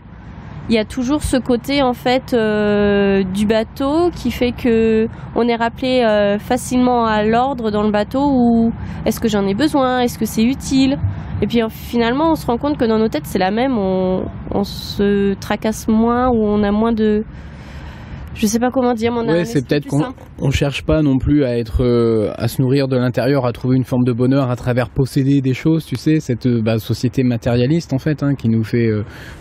il 0.69 0.75
y 0.75 0.79
a 0.79 0.85
toujours 0.85 1.21
ce 1.21 1.37
côté 1.37 1.83
en 1.83 1.93
fait 1.93 2.33
euh, 2.33 3.23
du 3.23 3.45
bateau 3.45 4.09
qui 4.09 4.31
fait 4.31 4.51
que 4.51 5.07
on 5.35 5.47
est 5.47 5.55
rappelé 5.55 6.01
euh, 6.01 6.39
facilement 6.39 7.05
à 7.05 7.23
l'ordre 7.23 7.69
dans 7.69 7.83
le 7.83 7.91
bateau 7.91 8.25
ou 8.25 8.73
est-ce 9.05 9.19
que 9.19 9.27
j'en 9.27 9.45
ai 9.45 9.53
besoin, 9.53 9.99
est-ce 9.99 10.17
que 10.17 10.25
c'est 10.25 10.43
utile. 10.43 10.97
Et 11.41 11.47
puis 11.47 11.61
finalement 11.69 12.31
on 12.31 12.35
se 12.35 12.45
rend 12.45 12.57
compte 12.57 12.77
que 12.77 12.85
dans 12.85 12.97
nos 12.97 13.09
têtes 13.09 13.25
c'est 13.27 13.39
la 13.39 13.51
même, 13.51 13.77
on, 13.77 14.25
on 14.51 14.63
se 14.63 15.33
tracasse 15.35 15.87
moins 15.87 16.29
ou 16.29 16.43
on 16.43 16.63
a 16.63 16.71
moins 16.71 16.93
de 16.93 17.23
je 18.35 18.47
sais 18.47 18.59
pas 18.59 18.69
comment 18.69 18.93
dire 18.93 19.11
mon 19.11 19.27
ouais 19.27 19.45
c'est 19.45 19.65
peut-être 19.65 19.87
qu'on 19.87 20.13
on 20.39 20.51
cherche 20.51 20.83
pas 20.83 21.01
non 21.01 21.17
plus 21.17 21.45
à 21.45 21.57
être 21.57 21.83
euh, 21.83 22.31
à 22.35 22.47
se 22.47 22.61
nourrir 22.61 22.87
de 22.87 22.97
l'intérieur 22.97 23.45
à 23.45 23.51
trouver 23.53 23.77
une 23.77 23.83
forme 23.83 24.03
de 24.03 24.11
bonheur 24.11 24.49
à 24.49 24.55
travers 24.55 24.89
posséder 24.89 25.41
des 25.41 25.53
choses 25.53 25.85
tu 25.85 25.95
sais 25.95 26.19
cette 26.19 26.45
euh, 26.45 26.61
bah, 26.61 26.77
société 26.77 27.23
matérialiste 27.23 27.93
en 27.93 27.97
fait 27.97 28.23
hein, 28.23 28.35
qui 28.35 28.49
nous 28.49 28.63
fait 28.63 28.89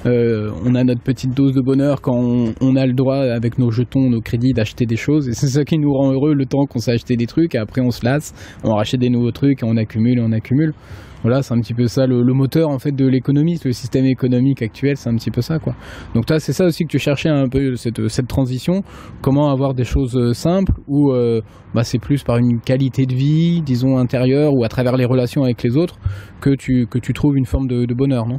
euh, 0.06 0.50
on 0.64 0.74
a 0.74 0.84
notre 0.84 1.02
petite 1.02 1.34
dose 1.34 1.52
de 1.52 1.60
bonheur 1.60 2.00
quand 2.00 2.14
on, 2.60 2.76
a 2.76 2.86
le 2.86 2.92
droit 2.92 3.16
avec 3.16 3.58
nos 3.58 3.70
jetons 3.70 4.10
nos 4.10 4.20
crédits 4.20 4.52
d'acheter 4.52 4.86
des 4.86 4.96
choses. 4.96 5.28
Et 5.28 5.32
c'est 5.32 5.46
ça 5.46 5.64
qui 5.64 5.78
nous 5.78 5.92
rend 5.92 6.12
heureux 6.12 6.34
le 6.34 6.46
temps 6.46 6.66
qu'on 6.66 6.78
sait 6.78 6.92
acheter 6.92 7.16
des 7.16 7.26
trucs 7.26 7.54
et 7.54 7.58
après 7.58 7.80
on 7.80 7.90
se 7.90 8.04
lasse 8.04 8.32
on 8.64 8.74
rachète 8.74 9.00
des 9.00 9.10
nouveaux 9.10 9.30
trucs 9.30 9.62
et 9.62 9.66
on 9.66 9.76
accumule 9.76 10.18
et 10.18 10.22
on 10.22 10.32
accumule 10.32 10.74
voilà, 11.24 11.40
c'est 11.40 11.54
un 11.54 11.60
petit 11.60 11.72
peu 11.72 11.86
ça 11.86 12.06
le, 12.06 12.22
moteur 12.34 12.68
en 12.68 12.78
fait 12.78 12.92
de 12.92 13.06
l'économie, 13.06 13.58
le 13.64 13.72
système 13.72 14.04
économique 14.04 14.60
actuel, 14.60 14.98
c'est 14.98 15.08
un 15.08 15.16
petit 15.16 15.30
peu 15.30 15.40
ça 15.40 15.58
quoi. 15.58 15.74
Donc 16.14 16.26
toi, 16.26 16.38
c'est 16.38 16.52
ça 16.52 16.66
aussi 16.66 16.84
que 16.84 16.90
tu 16.90 16.98
cherchais 16.98 17.30
un 17.30 17.48
peu 17.48 17.76
cette, 17.76 18.08
cette 18.08 18.28
transition, 18.28 18.82
comment 19.22 19.50
avoir 19.50 19.72
des 19.72 19.84
choses 19.84 20.16
euh, 20.16 20.34
simples 20.34 20.74
où 20.86 21.12
euh, 21.12 21.40
bah, 21.74 21.82
c'est 21.82 21.98
plus 21.98 22.22
par 22.22 22.36
une 22.36 22.60
qualité 22.60 23.06
de 23.06 23.14
vie, 23.14 23.62
disons 23.62 23.96
intérieure 23.96 24.52
ou 24.54 24.64
à 24.64 24.68
travers 24.68 24.98
les 24.98 25.06
relations 25.06 25.42
avec 25.44 25.62
les 25.62 25.78
autres 25.78 25.96
que 26.42 26.50
tu 26.54 26.86
que 26.86 26.98
tu 26.98 27.14
trouves 27.14 27.38
une 27.38 27.46
forme 27.46 27.68
de, 27.68 27.86
de 27.86 27.94
bonheur, 27.94 28.26
non? 28.26 28.38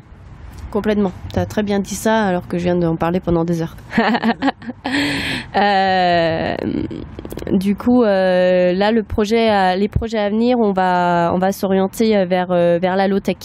Complètement. 0.75 1.13
Tu 1.31 1.39
as 1.39 1.45
très 1.45 1.63
bien 1.63 1.79
dit 1.79 1.95
ça 1.95 2.25
alors 2.25 2.49
que 2.49 2.57
je 2.57 2.65
viens 2.65 2.75
d'en 2.75 2.97
parler 2.97 3.21
pendant 3.21 3.45
des 3.45 3.61
heures. 3.61 3.77
euh, 5.55 6.55
du 7.49 7.77
coup, 7.77 8.03
euh, 8.03 8.73
là, 8.73 8.91
le 8.91 9.03
projet, 9.03 9.77
les 9.77 9.88
projets 9.88 10.17
à 10.17 10.29
venir, 10.29 10.57
on 10.59 10.73
va, 10.73 11.31
on 11.33 11.38
va 11.38 11.53
s'orienter 11.53 12.17
euh, 12.17 12.25
vers, 12.25 12.51
euh, 12.51 12.77
vers 12.77 12.97
la 12.97 13.07
low-tech. 13.07 13.38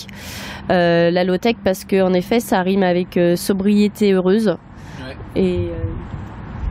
la 0.68 1.22
low-tech 1.22 1.54
parce 1.62 1.84
qu'en 1.84 2.12
effet, 2.14 2.40
ça 2.40 2.62
rime 2.62 2.82
avec 2.82 3.16
sobriété 3.36 4.12
heureuse. 4.12 4.56
Et 5.36 5.68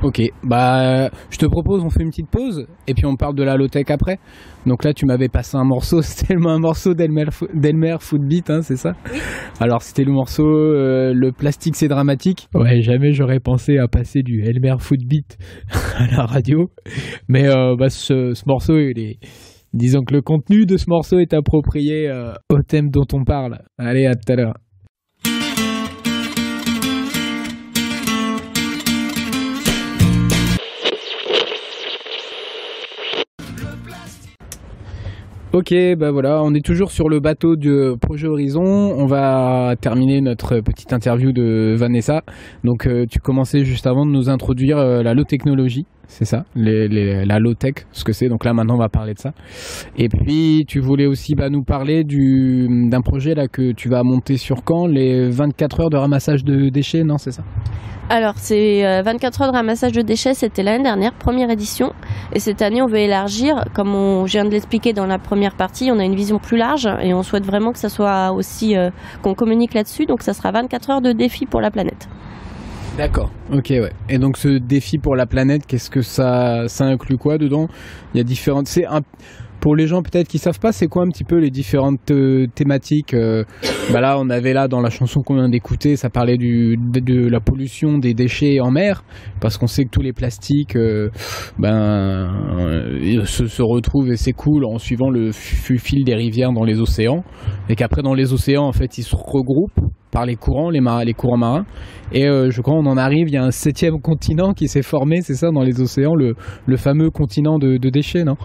Ok, 0.02 0.22
bah 0.44 1.10
je 1.30 1.38
te 1.38 1.46
propose 1.46 1.84
on 1.84 1.90
fait 1.90 2.04
une 2.04 2.10
petite 2.10 2.30
pause 2.30 2.66
et 2.88 2.94
puis 2.94 3.06
on 3.06 3.18
parle 3.18 3.36
de 3.36 3.44
la 3.44 3.58
low-tech 3.58 3.84
après. 3.90 4.18
Donc 4.66 4.86
là 4.86 4.94
tu 4.94 5.06
m'avais 5.06 5.28
passé 5.28 5.58
un 5.58 5.66
morceau, 5.66 6.02
c'était 6.04 6.28
tellement 6.28 6.52
un 6.52 6.60
morceau 6.60 6.94
d'Elmer 6.94 7.98
Footbeat, 8.00 8.50
hein, 8.50 8.62
c'est 8.62 8.78
ça 8.78 8.94
Alors 9.60 9.82
c'était 9.82 10.06
le 10.06 10.14
morceau 10.14 10.48
euh, 10.48 11.12
Le 11.14 11.34
plastique 11.34 11.76
c'est 11.76 11.90
dramatique. 11.90 12.48
Ouais, 12.54 12.82
jamais 12.82 13.12
j'aurais 13.12 13.42
pensé 13.42 13.78
à 13.78 13.90
passer 13.90 14.22
du 14.24 14.42
Elmer 14.42 14.76
Footbeat 14.80 15.38
à 15.98 16.08
la 16.08 16.26
radio. 16.26 16.70
Mais 17.28 17.50
euh, 17.50 17.76
bah, 17.78 17.90
ce, 17.90 18.34
morceau, 18.48 18.78
il 18.78 18.98
est... 19.00 19.18
disons 19.74 20.04
que 20.04 20.14
le 20.14 20.22
contenu 20.22 20.66
de 20.66 20.78
ce 20.78 20.86
morceau 20.88 21.20
est 21.20 21.34
approprié 21.34 22.10
euh, 22.10 22.32
au 22.50 22.62
thème 22.62 22.90
dont 22.90 23.08
on 23.12 23.26
parle. 23.26 23.60
Allez, 23.78 24.06
à 24.06 24.16
tout 24.16 24.32
à 24.32 24.36
l'heure. 24.38 24.54
Ok, 35.52 35.74
bah 35.98 36.12
voilà, 36.12 36.44
on 36.44 36.54
est 36.54 36.64
toujours 36.64 36.92
sur 36.92 37.10
le 37.10 37.20
bateau 37.20 37.56
du 37.56 37.74
projet 38.00 38.28
Horizon. 38.28 38.62
On 38.62 39.08
va 39.08 39.74
terminer 39.82 40.22
notre 40.22 40.60
petite 40.60 40.94
interview 40.94 41.32
de 41.32 41.74
Vanessa. 41.76 42.22
Donc, 42.64 42.86
euh, 42.86 43.08
tu 43.10 43.20
commençais 43.20 43.66
juste 43.66 43.88
avant 43.88 44.06
de 44.06 44.12
nous 44.12 44.30
introduire 44.30 44.78
euh, 44.78 45.02
la 45.02 45.16
low 45.16 45.24
technologie, 45.24 45.88
c'est 46.10 46.26
ça, 46.26 46.44
la 46.56 47.40
low 47.40 47.54
tech, 47.54 47.86
ce 47.92 48.04
que 48.04 48.14
c'est. 48.14 48.30
Donc 48.30 48.44
là, 48.44 48.52
maintenant, 48.52 48.76
on 48.76 48.80
va 48.80 48.90
parler 48.90 49.14
de 49.14 49.20
ça. 49.20 49.32
Et 49.96 50.10
puis, 50.10 50.66
tu 50.68 50.80
voulais 50.80 51.06
aussi 51.06 51.36
bah, 51.36 51.50
nous 51.50 51.62
parler 51.62 52.04
d'un 52.04 53.02
projet 53.02 53.36
là 53.36 53.48
que 53.48 53.72
tu 53.72 53.90
vas 53.90 54.02
monter 54.04 54.38
sur 54.38 54.64
quand? 54.64 54.88
Les 54.88 55.30
24 55.30 55.82
heures 55.82 55.90
de 55.92 55.98
ramassage 55.98 56.44
de 56.44 56.70
déchets, 56.70 57.04
non, 57.04 57.20
c'est 57.20 57.32
ça? 57.32 57.44
Alors, 58.10 58.34
c'est 58.38 59.02
24 59.04 59.40
euh, 59.40 59.44
heures 59.46 59.52
de 59.52 59.58
ramassage 59.58 59.92
de 59.92 60.02
déchets, 60.02 60.34
c'était 60.34 60.64
l'année 60.64 60.84
dernière, 60.84 61.14
première 61.14 61.52
édition. 61.52 61.94
Et 62.34 62.40
cette 62.40 62.64
année, 62.64 62.82
on 62.82 62.88
veut 62.88 62.98
élargir. 62.98 63.66
Comme 63.76 63.94
on, 63.94 64.26
je 64.26 64.32
viens 64.32 64.46
de 64.46 64.50
l'expliquer 64.50 64.94
dans 64.94 65.06
la 65.06 65.20
première 65.20 65.56
partie, 65.56 65.92
on 65.92 66.00
a 66.00 66.04
une 66.04 66.16
vision 66.16 66.40
plus 66.40 66.58
large 66.58 66.90
et 67.04 67.14
on 67.14 67.22
souhaite 67.22 67.46
vraiment 67.46 67.72
que 67.72 67.78
ça 67.78 67.90
soit 67.90 68.32
aussi, 68.32 68.76
euh, 68.76 68.90
qu'on 69.22 69.36
communique 69.36 69.76
là-dessus. 69.76 70.08
Donc, 70.08 70.24
ça 70.24 70.34
sera 70.34 70.50
24 70.52 70.90
heures 70.90 71.02
de 71.02 71.12
défi 71.12 71.46
pour 71.46 71.62
la 71.62 71.70
planète. 71.70 72.10
D'accord. 73.00 73.32
Ok, 73.54 73.68
ouais. 73.70 73.94
Et 74.10 74.18
donc, 74.18 74.36
ce 74.36 74.58
défi 74.58 74.98
pour 74.98 75.16
la 75.16 75.26
planète, 75.26 75.66
qu'est-ce 75.66 75.90
que 75.90 76.02
ça, 76.02 76.68
ça 76.68 76.84
inclut 76.84 77.18
quoi 77.18 77.38
dedans? 77.38 77.70
Il 78.14 78.18
y 78.18 78.20
a 78.20 78.26
différentes. 78.26 78.68
C'est 78.68 78.86
un 78.86 79.00
pour 79.60 79.76
les 79.76 79.88
gens 79.88 80.02
peut-être 80.02 80.28
qui 80.28 80.38
savent 80.38 80.60
pas, 80.60 80.72
c'est 80.72 80.88
quoi 80.88 81.04
un 81.04 81.10
petit 81.10 81.24
peu 81.24 81.38
les 81.38 81.50
différentes 81.50 82.12
euh, 82.12 82.48
thématiques 82.56 83.14
euh, 83.14 83.44
Bah 83.92 84.00
là, 84.02 84.18
on 84.20 84.30
avait 84.30 84.54
là 84.54 84.68
dans 84.68 84.82
la 84.82 84.90
chanson 84.90 85.22
qu'on 85.22 85.36
vient 85.36 85.50
d'écouter, 85.50 85.96
ça 85.96 86.10
parlait 86.10 86.38
du, 86.38 86.78
de, 86.78 87.28
la 87.28 87.40
pollution 87.40 87.98
des 87.98 88.14
déchets 88.14 88.60
en 88.62 88.72
mer, 88.72 89.04
parce 89.42 89.58
qu'on 89.58 89.68
sait 89.68 89.84
que 89.84 89.90
tous 89.90 90.02
les 90.02 90.14
plastiques, 90.14 90.76
euh, 90.76 91.10
ben, 91.58 92.30
se, 93.26 93.62
retrouvent 93.62 94.12
et 94.12 94.18
s'écoulent 94.18 94.66
en 94.66 94.78
suivant 94.78 95.10
le 95.10 95.32
fil 95.32 96.04
des 96.06 96.16
rivières 96.16 96.54
dans 96.54 96.64
les 96.64 96.80
océans, 96.80 97.24
et 97.68 97.76
qu'après 97.76 98.02
dans 98.02 98.14
les 98.14 98.34
océans, 98.34 98.66
en 98.66 98.74
fait, 98.74 98.98
ils 98.98 99.04
se 99.04 99.16
regroupent 99.16 99.80
par 100.12 100.26
les 100.26 100.36
courants, 100.36 100.70
les, 100.70 100.82
les 101.06 101.14
courants 101.14 101.38
marins. 101.38 101.66
Et 102.12 102.26
je 102.26 102.62
crois 102.62 102.74
on 102.74 102.88
en 102.88 102.98
arrive, 102.98 103.28
il 103.28 103.34
y 103.34 103.38
a 103.38 103.44
un 103.44 103.52
septième 103.52 104.02
continent 104.02 104.54
qui 104.54 104.68
s'est 104.68 104.82
formé, 104.82 105.22
c'est 105.22 105.36
ça, 105.36 105.52
dans 105.52 105.62
les 105.62 105.80
océans, 105.82 106.16
le, 106.16 106.34
le 106.66 106.78
fameux 106.78 107.12
continent 107.12 107.60
de 107.60 107.90
déchets, 107.90 108.24
non? 108.24 108.36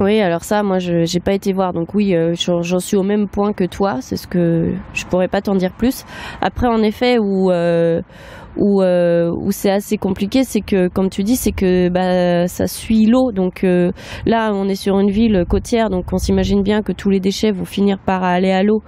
Oui, 0.00 0.20
alors 0.20 0.42
ça, 0.42 0.62
moi, 0.62 0.78
je 0.78 1.00
n'ai 1.00 1.20
pas 1.20 1.32
été 1.32 1.52
voir. 1.52 1.72
Donc 1.72 1.94
oui, 1.94 2.14
euh, 2.14 2.34
j'en 2.34 2.78
suis 2.78 2.96
au 2.96 3.02
même 3.02 3.28
point 3.28 3.52
que 3.52 3.64
toi. 3.64 3.98
C'est 4.00 4.16
ce 4.16 4.26
que 4.26 4.72
je 4.94 5.06
pourrais 5.06 5.28
pas 5.28 5.40
t'en 5.40 5.54
dire 5.54 5.72
plus. 5.72 6.04
Après, 6.40 6.66
en 6.66 6.82
effet, 6.82 7.18
où 7.20 7.50
euh, 7.50 8.00
euh, 8.58 9.30
où 9.30 9.50
c'est 9.52 9.70
assez 9.70 9.98
compliqué, 9.98 10.44
c'est 10.44 10.60
que, 10.60 10.88
comme 10.88 11.08
tu 11.08 11.22
dis, 11.22 11.36
c'est 11.36 11.52
que 11.52 11.88
bah, 11.88 12.48
ça 12.48 12.66
suit 12.66 13.06
l'eau. 13.06 13.32
Donc 13.32 13.64
là, 14.26 14.52
on 14.52 14.68
est 14.68 14.74
sur 14.74 14.98
une 14.98 15.10
ville 15.10 15.44
côtière, 15.48 15.88
donc 15.88 16.12
on 16.12 16.18
s'imagine 16.18 16.62
bien 16.62 16.82
que 16.82 16.92
tous 16.92 17.10
les 17.10 17.20
déchets 17.20 17.52
vont 17.52 17.64
finir 17.64 17.98
par 17.98 18.24
aller 18.24 18.50
à 18.50 18.62
l'eau 18.62 18.82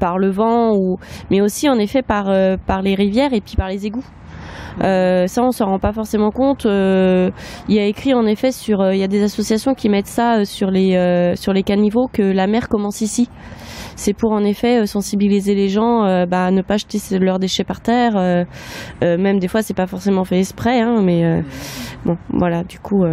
par 0.00 0.18
le 0.18 0.28
vent, 0.28 0.74
ou... 0.74 0.96
mais 1.30 1.40
aussi 1.40 1.68
en 1.68 1.78
effet 1.78 2.02
par, 2.02 2.26
par 2.66 2.82
les 2.82 2.94
rivières 2.94 3.32
et 3.32 3.40
puis 3.40 3.56
par 3.56 3.68
les 3.68 3.86
égouts. 3.86 4.04
Euh, 4.82 5.26
ça, 5.26 5.42
on 5.42 5.50
s'en 5.50 5.66
rend 5.66 5.78
pas 5.78 5.92
forcément 5.92 6.30
compte. 6.30 6.66
Euh, 6.66 7.30
il 7.68 7.74
y 7.74 7.78
a 7.78 7.84
écrit 7.84 8.14
en 8.14 8.26
effet 8.26 8.52
sur, 8.52 8.80
euh, 8.80 8.94
il 8.94 9.00
y 9.00 9.04
a 9.04 9.08
des 9.08 9.22
associations 9.22 9.74
qui 9.74 9.88
mettent 9.88 10.06
ça 10.06 10.44
sur 10.44 10.70
les 10.70 11.34
sur 11.36 11.52
les 11.52 11.62
caniveaux 11.62 12.08
que 12.12 12.22
la 12.22 12.46
mer 12.46 12.68
commence 12.68 13.00
ici. 13.00 13.28
C'est 13.96 14.12
pour 14.12 14.32
en 14.32 14.42
effet 14.42 14.86
sensibiliser 14.86 15.54
les 15.54 15.68
gens 15.68 16.26
bah, 16.26 16.46
à 16.46 16.50
ne 16.50 16.62
pas 16.62 16.76
jeter 16.76 16.98
leurs 17.18 17.38
déchets 17.38 17.64
par 17.64 17.80
terre. 17.80 18.46
même 19.02 19.38
des 19.38 19.48
fois, 19.48 19.62
c'est 19.62 19.74
pas 19.74 19.86
forcément 19.86 20.24
fait 20.24 20.40
exprès, 20.40 20.80
hein, 20.80 21.00
mais 21.02 21.42
bon, 22.04 22.16
voilà. 22.30 22.64
Du 22.64 22.78
coup. 22.78 23.04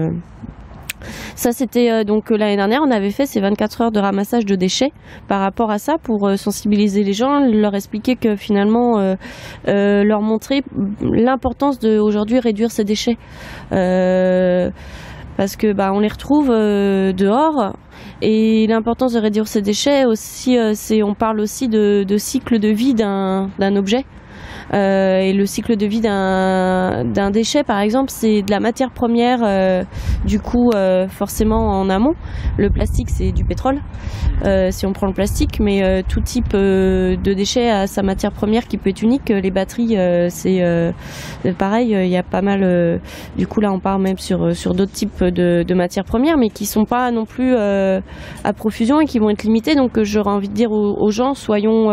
Ça, 1.36 1.52
c'était 1.52 1.92
euh, 1.92 2.04
donc 2.04 2.32
euh, 2.32 2.38
l'année 2.38 2.56
dernière, 2.56 2.82
on 2.86 2.92
avait 2.92 3.12
fait 3.12 3.26
ces 3.26 3.40
24 3.40 3.82
heures 3.82 3.92
de 3.92 4.00
ramassage 4.00 4.46
de 4.46 4.56
déchets 4.56 4.92
par 5.28 5.42
rapport 5.42 5.72
à 5.72 5.80
ça 5.80 5.98
pour 6.02 6.28
euh, 6.28 6.36
sensibiliser 6.36 7.04
les 7.04 7.14
gens, 7.14 7.40
leur 7.40 7.76
expliquer 7.76 8.16
que 8.16 8.36
finalement, 8.36 9.16
leur 9.66 10.22
montrer 10.22 10.64
l'importance 11.02 11.80
de 11.80 11.98
aujourd'hui 11.98 12.40
réduire 12.40 12.72
ces 12.72 12.84
déchets. 12.84 13.18
parce 13.70 15.56
que 15.56 15.74
bah, 15.74 15.92
on 15.94 16.00
les 16.00 16.08
retrouve 16.08 16.50
dehors 16.50 17.74
et 18.22 18.68
l'importance 18.68 19.14
de 19.14 19.20
réduire 19.20 19.48
ces 19.48 19.62
déchets 19.62 20.06
aussi, 20.06 20.58
c'est 20.74 21.04
on 21.04 21.14
parle 21.14 21.40
aussi 21.40 21.68
de, 21.68 22.04
de 22.08 22.18
cycle 22.18 22.60
de 22.60 22.70
vie 22.70 22.94
d'un 22.94 23.76
objet. 23.76 24.06
Euh, 24.74 25.20
et 25.20 25.34
le 25.34 25.46
cycle 25.46 25.76
de 25.76 25.86
vie 25.86 26.02
d'un 26.02 27.32
déchet, 27.32 27.64
par 27.64 27.80
exemple, 27.80 28.10
c'est 28.10 28.42
de 28.42 28.52
la 28.52 28.60
matière 28.60 28.92
première, 28.92 29.40
euh, 29.44 29.84
du 30.26 30.40
coup, 30.40 30.72
euh, 30.74 31.08
forcément 31.08 31.80
en 31.80 31.90
amont. 31.90 32.14
Le 32.58 32.70
plastique, 32.70 33.10
c'est 33.10 33.32
du 33.32 33.44
pétrole, 33.44 33.80
si 34.72 34.86
on 34.86 34.94
prend 34.94 35.08
le 35.08 35.14
plastique, 35.14 35.60
mais 35.60 36.04
tout 36.04 36.22
type 36.22 36.54
de 36.54 37.34
déchet 37.34 37.70
a 37.70 37.88
sa 37.88 38.02
matière 38.02 38.32
première 38.32 38.68
qui 38.68 38.78
peut 38.78 38.90
être 38.90 39.02
unique. 39.02 39.30
Les 39.30 39.52
batteries, 39.52 39.98
c'est 40.30 40.94
pareil, 41.58 41.92
il 41.92 42.10
y 42.10 42.18
a 42.18 42.24
pas 42.24 42.42
mal. 42.42 43.00
du 43.38 43.48
coup, 43.48 43.62
là, 43.62 43.72
on 43.72 43.80
part 43.80 44.00
même 44.00 44.18
sur, 44.18 44.56
sur 44.56 44.74
d'autres 44.74 44.92
types 44.92 45.24
de, 45.24 45.64
de, 45.64 45.74
matières 45.74 46.06
premières, 46.06 46.38
mais 46.38 46.50
qui 46.50 46.66
sont 46.66 46.86
pas 46.86 47.12
non 47.12 47.26
plus 47.26 47.56
à 47.56 48.54
profusion 48.56 49.00
et 49.00 49.06
qui 49.06 49.20
vont 49.20 49.30
être 49.30 49.44
limitées. 49.44 49.76
Donc, 49.76 50.02
j'aurais 50.04 50.32
envie 50.32 50.50
de 50.50 50.54
dire 50.54 50.72
aux, 50.72 50.96
aux 51.00 51.12
gens, 51.12 51.34
soyons 51.34 51.92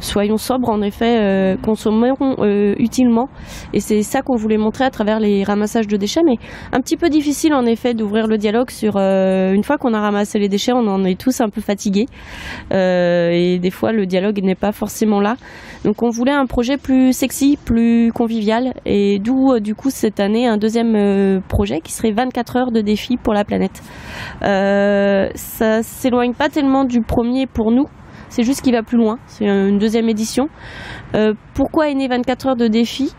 soyons 0.00 0.36
sobres 0.36 0.68
en 0.68 0.82
effet, 0.82 1.18
euh, 1.18 1.56
consommons 1.56 2.14
euh, 2.38 2.74
utilement. 2.78 3.28
Et 3.72 3.80
c'est 3.80 4.02
ça 4.02 4.22
qu'on 4.22 4.36
voulait 4.36 4.58
montrer 4.58 4.84
à 4.84 4.90
travers 4.90 5.20
les 5.20 5.44
ramassages 5.44 5.86
de 5.86 5.96
déchets. 5.96 6.22
Mais 6.24 6.36
un 6.72 6.80
petit 6.80 6.96
peu 6.96 7.08
difficile 7.08 7.54
en 7.54 7.64
effet 7.66 7.94
d'ouvrir 7.94 8.26
le 8.26 8.38
dialogue 8.38 8.70
sur 8.70 8.94
euh, 8.96 9.52
une 9.52 9.64
fois 9.64 9.78
qu'on 9.78 9.94
a 9.94 10.00
ramassé 10.00 10.38
les 10.38 10.48
déchets, 10.48 10.72
on 10.72 10.86
en 10.86 11.04
est 11.04 11.18
tous 11.18 11.40
un 11.40 11.48
peu 11.48 11.60
fatigués. 11.60 12.06
et 12.70 13.58
des 13.60 13.70
fois 13.70 13.92
le 13.92 14.06
dialogue 14.06 14.42
n'est 14.42 14.54
pas 14.54 14.72
forcément 14.72 15.20
là. 15.20 15.36
Donc 15.84 16.02
on 16.02 16.10
voulait 16.10 16.32
un 16.32 16.46
projet 16.46 16.76
plus 16.76 17.12
sexy, 17.12 17.58
plus 17.62 18.12
convivial. 18.12 18.74
Et 18.84 19.18
d'où 19.18 19.58
du 19.60 19.74
coup 19.74 19.90
cette 19.90 20.20
année 20.20 20.46
un 20.46 20.56
deuxième 20.56 21.40
projet 21.48 21.80
qui 21.80 21.92
serait 21.92 22.12
24 22.12 22.56
heures 22.56 22.72
de 22.72 22.80
défi 22.80 23.16
pour 23.16 23.34
la 23.34 23.44
planète. 23.44 23.82
ça 24.40 25.82
s'éloigne 25.82 26.34
pas 26.34 26.48
tellement 26.48 26.84
du 26.84 27.00
premier 27.00 27.46
pour 27.46 27.70
nous 27.70 27.86
c'est 28.28 28.42
juste 28.42 28.62
qu'il 28.62 28.72
va 28.72 28.82
plus 28.82 28.98
loin. 28.98 29.18
C'est 29.26 29.46
une 29.46 29.78
deuxième 29.78 30.08
édition. 30.08 30.48
Euh, 31.14 31.34
pourquoi 31.54 31.88
est 31.88 31.94
né 31.94 32.08
24 32.08 32.46
heures 32.48 32.56
de 32.56 32.66
défi? 32.66 33.12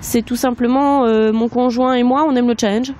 C'est 0.00 0.22
tout 0.22 0.36
simplement 0.36 1.04
mon 1.32 1.48
conjoint 1.48 1.94
et 1.94 2.02
moi, 2.02 2.24
on 2.28 2.34
aime 2.36 2.48
le 2.48 2.54
challenge. 2.58 2.92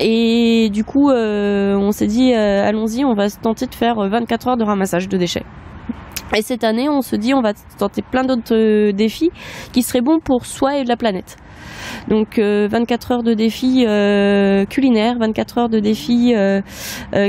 Et 0.00 0.68
du 0.72 0.84
coup, 0.84 1.10
on 1.10 1.92
s'est 1.92 2.06
dit, 2.06 2.34
allons-y, 2.34 3.04
on 3.04 3.14
va 3.14 3.30
tenter 3.30 3.66
de 3.66 3.74
faire 3.74 3.96
24 3.96 4.48
heures 4.48 4.56
de 4.56 4.64
ramassage 4.64 5.08
de 5.08 5.16
déchets. 5.16 5.44
Et 6.34 6.42
cette 6.42 6.64
année, 6.64 6.88
on 6.88 7.02
se 7.02 7.14
dit, 7.14 7.34
on 7.34 7.42
va 7.42 7.52
tenter 7.78 8.02
plein 8.02 8.24
d'autres 8.24 8.90
défis 8.92 9.30
qui 9.72 9.82
seraient 9.82 10.00
bons 10.00 10.18
pour 10.18 10.46
soi 10.46 10.78
et 10.78 10.84
la 10.84 10.96
planète. 10.96 11.36
Donc 12.08 12.38
24 12.38 12.40
euh, 12.40 13.14
heures 13.14 13.22
de 13.22 13.34
défis 13.34 13.84
euh, 13.86 14.64
culinaires, 14.66 15.16
24 15.18 15.58
heures 15.58 15.68
de 15.68 15.80
défis 15.80 16.34
euh, 16.34 16.60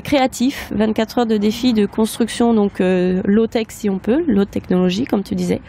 créatifs, 0.03 0.71
24 0.75 1.19
heures 1.19 1.25
de 1.25 1.37
défis 1.37 1.73
de 1.73 1.85
construction, 1.85 2.53
donc 2.53 2.79
low-tech 2.79 3.67
si 3.69 3.89
on 3.89 3.99
peut, 3.99 4.23
low 4.27 4.45
technologie 4.45 5.05
comme 5.05 5.23
tu 5.23 5.35
disais. 5.35 5.61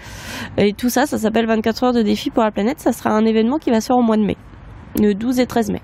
Et 0.59 0.73
tout 0.73 0.89
ça, 0.89 1.07
ça 1.07 1.19
s'appelle 1.19 1.47
24 1.47 1.85
heures 1.85 1.93
de 1.93 2.03
défis 2.03 2.31
pour 2.31 2.43
la 2.43 2.51
planète. 2.51 2.81
Ça 2.81 2.93
sera 2.93 3.11
un 3.11 3.25
événement 3.25 3.59
qui 3.59 3.71
va 3.71 3.81
se 3.81 3.87
faire 3.87 3.97
au 3.97 4.03
mois 4.03 4.17
de 4.17 4.25
mai, 4.25 4.37
le 5.01 5.15
12 5.15 5.41
et 5.41 5.47
13 5.47 5.71
mai. 5.71 5.81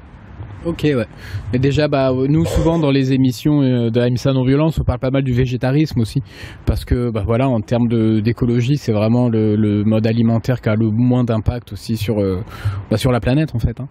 Ok, 0.66 0.82
ouais. 0.84 1.06
Mais 1.52 1.58
déjà, 1.58 1.88
bah, 1.88 2.12
nous, 2.12 2.44
souvent, 2.44 2.78
dans 2.78 2.90
les 2.90 3.14
émissions 3.14 3.62
euh, 3.62 3.90
de 3.90 3.98
AMSA 3.98 4.32
Non-Violence, 4.32 4.78
on 4.78 4.84
parle 4.84 4.98
pas 4.98 5.10
mal 5.10 5.22
du 5.22 5.32
végétarisme 5.32 6.00
aussi. 6.00 6.22
Parce 6.66 6.84
que, 6.84 7.10
bah, 7.10 7.22
voilà, 7.24 7.48
en 7.48 7.60
termes 7.60 7.88
d'écologie, 8.20 8.76
c'est 8.76 8.92
vraiment 8.92 9.30
le, 9.30 9.84
mode 9.84 10.06
alimentaire 10.06 10.60
qui 10.60 10.68
a 10.68 10.74
le 10.74 10.90
moins 10.90 11.24
d'impact 11.24 11.72
aussi 11.72 11.96
sur, 11.96 12.20
euh, 12.20 12.42
bah, 12.90 12.98
sur 12.98 13.10
la 13.10 13.20
planète, 13.20 13.54
en 13.54 13.58
fait. 13.58 13.80
Hein. 13.80 13.88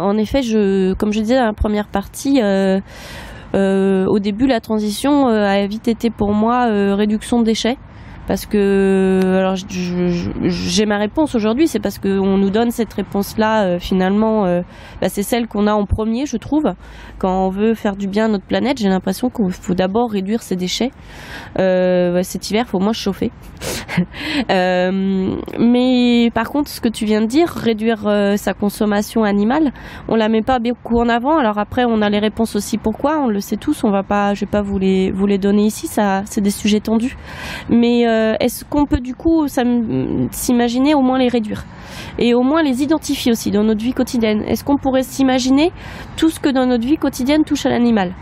en 0.00 0.16
effet, 0.16 0.42
je, 0.42 0.94
comme 0.94 1.12
je 1.12 1.20
disais 1.20 1.36
dans 1.36 1.46
la 1.46 1.52
première 1.52 1.88
partie, 1.88 2.40
euh, 2.40 2.80
au 3.52 4.18
début, 4.20 4.46
la 4.46 4.60
transition 4.60 5.26
a 5.26 5.66
vite 5.66 5.88
été 5.88 6.10
pour 6.10 6.32
moi 6.32 6.66
réduction 6.94 7.40
de 7.40 7.44
déchets 7.44 7.78
parce 8.26 8.46
que 8.46 9.20
alors 9.38 9.56
j'ai 10.42 10.86
ma 10.86 10.98
réponse 10.98 11.34
aujourd'hui, 11.34 11.68
c'est 11.68 11.80
parce 11.80 11.98
qu'on 11.98 12.38
nous 12.38 12.50
donne 12.50 12.70
cette 12.70 12.92
réponse-là 12.92 13.64
euh, 13.64 13.78
finalement, 13.78 14.46
euh, 14.46 14.62
bah, 15.00 15.08
c'est 15.08 15.22
celle 15.22 15.46
qu'on 15.46 15.66
a 15.66 15.72
en 15.72 15.84
premier, 15.86 16.26
je 16.26 16.36
trouve. 16.36 16.72
Quand 17.18 17.46
on 17.46 17.50
veut 17.50 17.74
faire 17.74 17.96
du 17.96 18.06
bien 18.06 18.26
à 18.26 18.28
notre 18.28 18.46
planète, 18.46 18.78
j'ai 18.78 18.88
l'impression 18.88 19.30
qu'il 19.30 19.50
faut 19.52 19.74
d'abord 19.74 20.10
réduire 20.10 20.42
ses 20.42 20.56
déchets. 20.56 20.90
Euh, 21.58 22.22
cet 22.22 22.50
hiver, 22.50 22.64
il 22.66 22.70
faut 22.70 22.80
moins 22.80 22.92
chauffer. 22.92 23.30
mais 24.48 26.30
par 26.34 26.50
contre, 26.50 26.70
ce 26.70 26.80
que 26.80 26.88
tu 26.88 27.04
viens 27.04 27.20
de 27.20 27.26
dire, 27.26 27.48
réduire 27.48 28.34
sa 28.36 28.54
consommation 28.54 29.24
animale, 29.24 29.72
on 30.08 30.16
la 30.16 30.28
met 30.28 30.42
pas 30.42 30.58
beaucoup 30.58 30.98
en 30.98 31.08
avant. 31.08 31.38
Alors 31.38 31.58
après, 31.58 31.84
on 31.84 32.02
a 32.02 32.08
les 32.08 32.18
réponses 32.18 32.56
aussi 32.56 32.78
pourquoi, 32.78 33.20
on 33.20 33.28
le 33.28 33.40
sait 33.40 33.56
tous. 33.56 33.84
On 33.84 33.90
va 33.90 34.02
pas, 34.02 34.34
je 34.34 34.40
vais 34.40 34.50
pas 34.50 34.62
vous 34.62 34.78
les 34.78 35.10
vous 35.10 35.26
les 35.26 35.38
donner 35.38 35.64
ici, 35.64 35.86
ça 35.86 36.22
c'est 36.26 36.40
des 36.40 36.50
sujets 36.50 36.80
tendus, 36.80 37.16
mais 37.68 38.06
euh, 38.14 38.36
est-ce 38.40 38.64
qu'on 38.64 38.86
peut 38.86 39.00
du 39.00 39.14
coup 39.14 39.46
s'imaginer 40.30 40.94
au 40.94 41.00
moins 41.00 41.18
les 41.18 41.28
réduire 41.28 41.64
et 42.18 42.34
au 42.34 42.42
moins 42.42 42.62
les 42.62 42.82
identifier 42.82 43.32
aussi 43.32 43.50
dans 43.50 43.64
notre 43.64 43.82
vie 43.82 43.92
quotidienne? 43.92 44.42
Est-ce 44.46 44.64
qu'on 44.64 44.76
pourrait 44.76 45.02
s'imaginer 45.02 45.72
tout 46.16 46.30
ce 46.30 46.38
que 46.40 46.48
dans 46.48 46.66
notre 46.66 46.86
vie 46.86 46.96
quotidienne 46.96 47.44
touche 47.44 47.66
à 47.66 47.70
l'animal? 47.70 48.12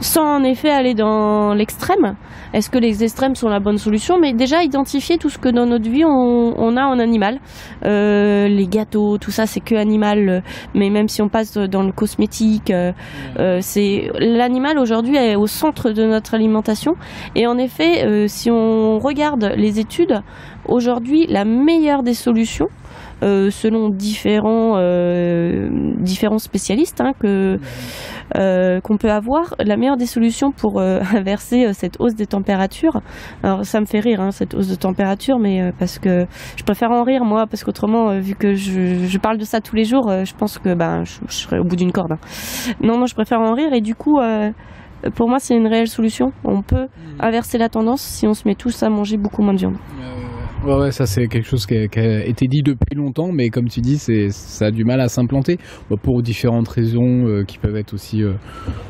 Sans 0.00 0.36
en 0.36 0.44
effet 0.44 0.70
aller 0.70 0.94
dans 0.94 1.54
l'extrême. 1.54 2.16
Est-ce 2.52 2.68
que 2.68 2.78
les 2.78 3.04
extrêmes 3.04 3.36
sont 3.36 3.48
la 3.48 3.60
bonne 3.60 3.78
solution? 3.78 4.18
Mais 4.18 4.32
déjà 4.32 4.64
identifier 4.64 5.18
tout 5.18 5.30
ce 5.30 5.38
que 5.38 5.48
dans 5.48 5.66
notre 5.66 5.88
vie 5.88 6.04
on, 6.04 6.76
a 6.76 6.84
en 6.84 6.98
animal. 6.98 7.38
Euh, 7.84 8.48
les 8.48 8.66
gâteaux, 8.66 9.18
tout 9.18 9.30
ça 9.30 9.46
c'est 9.46 9.60
que 9.60 9.76
animal. 9.76 10.42
Mais 10.74 10.90
même 10.90 11.08
si 11.08 11.22
on 11.22 11.28
passe 11.28 11.56
dans 11.56 11.82
le 11.82 11.92
cosmétique, 11.92 12.70
euh, 12.70 12.92
euh, 13.38 13.58
c'est 13.60 14.10
l'animal 14.18 14.78
aujourd'hui 14.78 15.16
est 15.16 15.36
au 15.36 15.46
centre 15.46 15.90
de 15.90 16.04
notre 16.04 16.34
alimentation. 16.34 16.96
Et 17.36 17.46
en 17.46 17.56
effet, 17.56 18.26
si 18.28 18.50
on 18.50 18.98
regarde 18.98 19.52
les 19.56 19.78
études, 19.78 20.20
aujourd'hui 20.66 21.26
la 21.28 21.44
meilleure 21.44 22.02
des 22.02 22.14
solutions 22.14 22.68
euh, 23.22 23.50
selon 23.50 23.90
différents, 23.90 24.74
euh, 24.76 25.68
différents 25.98 26.38
spécialistes 26.38 27.00
hein, 27.00 27.12
que, 27.18 27.58
euh, 28.36 28.80
qu'on 28.80 28.96
peut 28.96 29.10
avoir, 29.10 29.54
la 29.58 29.76
meilleure 29.76 29.96
des 29.96 30.06
solutions 30.06 30.52
pour 30.52 30.80
inverser 31.14 31.72
cette 31.72 32.00
hausse 32.00 32.14
des 32.14 32.26
températures. 32.26 33.00
Alors 33.42 33.64
ça 33.64 33.80
me 33.80 33.86
fait 33.86 34.00
rire 34.00 34.20
hein, 34.20 34.30
cette 34.30 34.54
hausse 34.54 34.68
de 34.68 34.74
température, 34.74 35.38
mais 35.38 35.72
parce 35.78 35.98
que 35.98 36.26
je 36.56 36.64
préfère 36.64 36.90
en 36.90 37.02
rire 37.02 37.24
moi, 37.24 37.46
parce 37.46 37.64
qu'autrement, 37.64 38.18
vu 38.18 38.34
que 38.34 38.54
je, 38.54 39.06
je, 39.06 39.18
parle 39.18 39.38
de 39.38 39.44
ça 39.44 39.60
tous 39.60 39.76
les 39.76 39.84
jours, 39.84 40.10
je 40.24 40.34
pense 40.34 40.58
que 40.58 40.74
ben 40.74 41.04
je, 41.04 41.18
serais 41.28 41.58
au 41.58 41.64
bout 41.64 41.76
d'une 41.76 41.92
corde. 41.92 42.12
Hein. 42.12 42.18
Non, 42.80 42.96
moi 42.96 43.06
je 43.06 43.14
préfère 43.14 43.40
en 43.40 43.52
rire 43.54 43.72
et 43.72 43.80
du 43.80 43.94
coup 43.94 44.18
pour 45.14 45.28
moi, 45.28 45.38
c'est 45.38 45.56
une 45.56 45.66
réelle 45.66 45.88
solution. 45.88 46.32
On 46.44 46.62
peut 46.62 46.84
mmh. 46.84 47.20
inverser 47.20 47.58
la 47.58 47.68
tendance 47.68 48.02
si 48.02 48.26
on 48.26 48.34
se 48.34 48.46
met 48.46 48.54
tous 48.54 48.82
à 48.82 48.90
manger 48.90 49.16
beaucoup 49.16 49.42
moins 49.42 49.54
de 49.54 49.58
viande. 49.58 49.76
Ouais, 50.62 50.74
ouais, 50.74 50.90
ça 50.90 51.06
c'est 51.06 51.26
quelque 51.26 51.46
chose 51.48 51.64
qui 51.64 51.74
a, 51.74 52.26
été 52.26 52.46
dit 52.46 52.60
depuis 52.60 52.94
longtemps, 52.94 53.32
mais 53.32 53.48
comme 53.48 53.66
tu 53.66 53.80
dis, 53.80 53.96
c'est 53.96 54.28
ça 54.28 54.66
a 54.66 54.70
du 54.70 54.84
mal 54.84 55.00
à 55.00 55.08
s'implanter 55.08 55.56
bah, 55.88 55.96
pour 56.00 56.20
différentes 56.20 56.68
raisons 56.68 57.26
euh, 57.26 57.44
qui 57.44 57.56
peuvent 57.56 57.76
être 57.76 57.94
aussi 57.94 58.22
euh, 58.22 58.34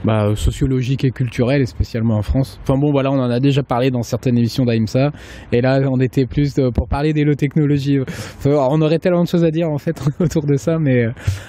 bah, 0.05 0.35
sociologiques 0.35 1.05
et 1.05 1.13
culturelles, 1.13 1.69
spécialement 1.69 2.17
en 2.17 2.23
France. 2.23 2.59
Enfin 2.63 2.77
bon, 2.77 2.91
voilà, 2.91 3.13
on 3.13 3.21
en 3.21 3.31
a 3.31 3.39
déjà 3.39 3.63
parlé 3.63 3.93
dans 3.93 4.03
certaines 4.03 4.37
émissions 4.37 4.65
d'AIMSA, 4.65 5.13
et 5.53 5.61
là 5.61 5.81
on 5.89 6.01
était 6.01 6.27
plus 6.27 6.59
euh, 6.59 6.73
pour 6.73 6.89
parler 6.89 7.13
des 7.13 7.23
low 7.23 7.35
technologies. 7.35 8.01
on 8.45 8.83
aurait 8.83 8.99
tellement 8.99 9.23
de 9.23 9.29
choses 9.29 9.45
à 9.45 9.53
dire 9.53 9.71
en 9.71 9.79
fait 9.79 10.03
autour 10.19 10.47
de 10.47 10.57
ça, 10.57 10.81
mais 10.81 11.05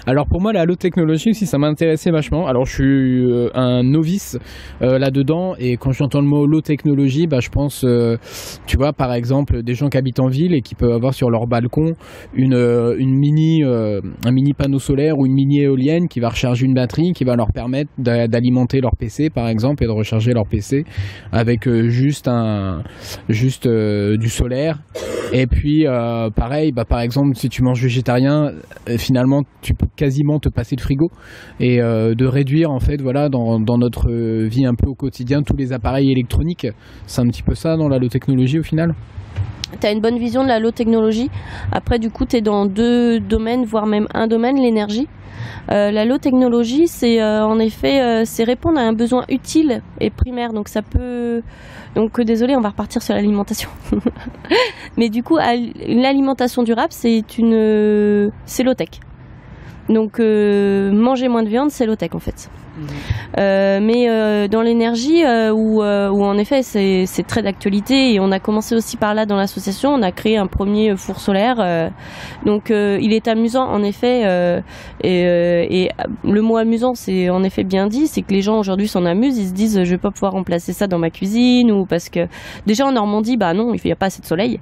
alors 0.05 0.27
pour 0.27 0.39
moi 0.39 0.53
la 0.53 0.67
technologie 0.75 1.31
aussi 1.31 1.47
ça 1.47 1.57
m'intéressait 1.57 2.11
vachement. 2.11 2.45
Alors 2.45 2.65
je 2.65 2.73
suis 2.75 3.49
un 3.55 3.81
novice 3.81 4.37
là-dedans, 4.81 5.55
et 5.57 5.77
quand 5.77 5.93
j'entends 5.93 6.21
le 6.21 6.27
mot 6.27 6.45
low 6.45 6.61
technologie, 6.61 7.25
bah, 7.25 7.39
je 7.39 7.49
pense, 7.49 7.83
tu 8.67 8.77
vois, 8.77 8.93
par 8.93 9.13
exemple, 9.13 9.63
des 9.63 9.73
gens 9.73 9.89
qui 9.89 9.97
habitent 9.97 10.10
en 10.19 10.27
ville 10.27 10.53
et 10.53 10.61
qui 10.61 10.75
peuvent 10.75 10.91
avoir 10.91 11.13
sur 11.13 11.29
leur 11.29 11.47
balcon 11.47 11.93
une, 12.33 12.53
euh, 12.53 12.95
mini, 12.99 13.63
euh, 13.63 14.01
un 14.25 14.31
mini 14.31 14.53
panneau 14.53 14.79
solaire 14.79 15.17
ou 15.17 15.25
une 15.25 15.33
mini 15.33 15.61
éolienne 15.61 16.07
qui 16.07 16.19
va 16.19 16.29
recharger 16.29 16.65
une 16.65 16.73
batterie, 16.73 17.13
qui 17.13 17.23
va 17.23 17.35
leur 17.35 17.51
permettre 17.51 17.91
d'alimenter 17.97 18.81
leur 18.81 18.95
PC 18.95 19.29
par 19.29 19.47
exemple 19.47 19.83
et 19.83 19.87
de 19.87 19.91
recharger 19.91 20.33
leur 20.33 20.47
PC 20.47 20.85
avec 21.31 21.67
euh, 21.67 21.89
juste 21.89 23.67
du 23.67 24.29
solaire. 24.29 24.79
Et 25.33 25.47
puis 25.47 25.85
pareil, 26.35 26.71
bah, 26.71 26.85
par 26.85 26.99
exemple 26.99 27.35
si 27.35 27.49
tu 27.49 27.63
manges 27.63 27.81
végétarien, 27.81 28.51
finalement 28.97 29.43
tu 29.61 29.73
peux 29.73 29.87
quasiment 29.95 30.39
te 30.39 30.49
passer 30.49 30.75
de 30.75 30.81
frigo 30.81 31.09
et 31.59 31.77
de 31.77 32.25
réduire 32.25 32.71
en 32.71 32.79
fait 32.79 33.01
voilà 33.01 33.29
dans, 33.29 33.59
notre 33.77 34.11
vie 34.11 34.65
un 34.65 34.75
peu 34.75 34.87
au 34.87 34.95
quotidien 34.95 35.41
tous 35.41 35.55
les 35.55 35.73
appareils 35.73 36.11
électroniques. 36.11 36.67
C'est 37.05 37.21
un 37.21 37.27
petit 37.27 37.43
peu 37.43 37.55
ça 37.55 37.77
dans 37.77 37.87
la 37.87 37.99
technologie 38.09 38.59
au 38.59 38.63
final 38.63 38.93
tu 39.79 39.87
une 39.87 40.01
bonne 40.01 40.17
vision 40.17 40.43
de 40.43 40.47
la 40.47 40.59
low 40.59 40.71
technologie. 40.71 41.29
Après, 41.71 41.99
du 41.99 42.09
coup, 42.09 42.25
tu 42.25 42.37
es 42.37 42.41
dans 42.41 42.65
deux 42.65 43.19
domaines, 43.19 43.65
voire 43.65 43.85
même 43.85 44.07
un 44.13 44.27
domaine, 44.27 44.57
l'énergie. 44.57 45.07
Euh, 45.71 45.91
la 45.91 46.05
low 46.05 46.17
technologie, 46.17 46.87
c'est 46.87 47.21
euh, 47.21 47.45
en 47.45 47.59
effet, 47.59 48.01
euh, 48.01 48.23
c'est 48.25 48.43
répondre 48.43 48.79
à 48.79 48.81
un 48.81 48.93
besoin 48.93 49.23
utile 49.29 49.81
et 49.99 50.09
primaire. 50.09 50.53
Donc 50.53 50.67
ça 50.67 50.81
peut, 50.81 51.41
donc 51.95 52.19
désolé, 52.21 52.55
on 52.55 52.61
va 52.61 52.69
repartir 52.69 53.01
sur 53.01 53.13
l'alimentation. 53.13 53.69
Mais 54.97 55.09
du 55.09 55.23
coup, 55.23 55.37
l'alimentation 55.37 56.63
durable, 56.63 56.91
c'est 56.91 57.37
une, 57.37 58.31
c'est 58.45 58.63
low 58.63 58.73
tech. 58.73 58.89
Donc 59.89 60.19
manger 60.19 61.27
moins 61.27 61.43
de 61.43 61.49
viande, 61.49 61.71
c'est 61.71 61.85
low 61.85 61.95
tech 61.95 62.11
en 62.13 62.19
fait. 62.19 62.49
Euh, 63.37 63.79
mais 63.81 64.09
euh, 64.09 64.47
dans 64.47 64.61
l'énergie, 64.61 65.23
euh, 65.23 65.51
où, 65.51 65.81
où, 65.81 66.23
en 66.23 66.37
effet 66.37 66.63
c'est 66.63 67.27
très 67.27 67.41
d'actualité, 67.41 68.13
et 68.13 68.19
on 68.19 68.31
a 68.31 68.39
commencé 68.39 68.75
aussi 68.75 68.97
par 68.97 69.13
là 69.13 69.25
dans 69.25 69.35
l'association, 69.35 69.93
on 69.93 70.01
a 70.01 70.11
créé 70.11 70.37
un 70.37 70.47
premier 70.47 70.95
four 70.95 71.19
solaire. 71.19 71.91
donc 72.45 72.69
il 72.69 73.13
est 73.13 73.27
amusant 73.27 73.65
en 73.65 73.83
effet, 73.83 74.23
et, 75.03 75.83
et, 75.83 75.89
le 76.23 76.41
mot 76.41 76.57
amusant 76.57 76.93
c'est 76.93 77.29
en 77.29 77.43
effet 77.43 77.63
bien 77.63 77.87
dit, 77.87 78.07
c'est 78.07 78.21
que 78.21 78.33
les 78.33 78.41
gens 78.41 78.59
aujourd'hui 78.59 78.87
s'en 78.87 79.05
amusent, 79.05 79.37
ils 79.37 79.47
se 79.47 79.53
disent 79.53 79.83
je 79.83 79.89
vais 79.89 79.97
pas 79.97 80.11
pouvoir 80.11 80.33
remplacer 80.33 80.73
ça 80.73 80.87
dans 80.87 80.99
ma 80.99 81.09
cuisine, 81.09 81.71
ou 81.71 81.85
parce 81.85 82.09
que 82.09 82.27
déjà 82.65 82.85
en 82.85 82.93
Normandie, 82.93 83.37
bah 83.37 83.53
non, 83.53 83.73
il 83.73 83.81
n'y 83.83 83.91
a 83.91 83.95
pas 83.95 84.07
assez 84.07 84.21
de 84.21 84.27
soleil. 84.27 84.59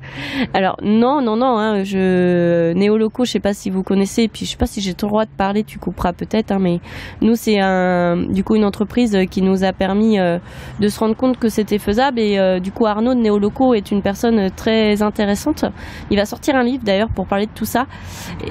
Alors 0.54 0.78
non, 0.82 1.22
non, 1.22 1.36
non, 1.36 1.58
hein, 1.58 1.84
je 1.84 2.74
Néoloco, 2.74 3.26
je 3.26 3.32
sais 3.32 3.40
pas 3.40 3.54
si 3.54 3.70
vous 3.70 3.84
connaissez, 3.84 4.28
puis 4.28 4.46
je 4.46 4.52
sais 4.52 4.58
pas 4.58 4.66
si 4.66 4.82
j'ai 4.82 4.94
droit 5.10 5.26
de 5.26 5.32
parler, 5.36 5.64
tu 5.64 5.80
couperas 5.80 6.14
peut-être, 6.14 6.52
hein, 6.52 6.60
mais 6.60 6.80
nous 7.22 7.36
c'est 7.36 7.60
un 7.60 8.16
du 8.30 8.44
coup 8.44 8.56
une 8.56 8.66
entreprise 8.66 9.18
qui 9.30 9.42
nous 9.42 9.64
a 9.64 9.74
permis 9.74 10.20
euh, 10.20 10.40
de 10.80 10.88
se 10.88 11.00
rendre 11.00 11.16
compte 11.16 11.38
que 11.38 11.50
c'était 11.50 11.80
faisable 11.80 12.20
et 12.20 12.38
euh, 12.38 12.60
du 12.60 12.72
coup 12.72 12.86
Arnaud 12.86 13.14
de 13.14 13.20
Néoloco 13.20 13.74
est 13.74 13.92
une 13.92 14.02
personne 14.02 14.50
très 14.52 15.02
intéressante. 15.02 15.66
Il 16.10 16.18
va 16.18 16.26
sortir 16.26 16.56
un 16.56 16.64
livre 16.64 16.84
d'ailleurs 16.84 17.10
pour 17.10 17.28
parler 17.28 17.46
de 17.46 17.52
tout 17.54 17.66
ça. 17.66 17.86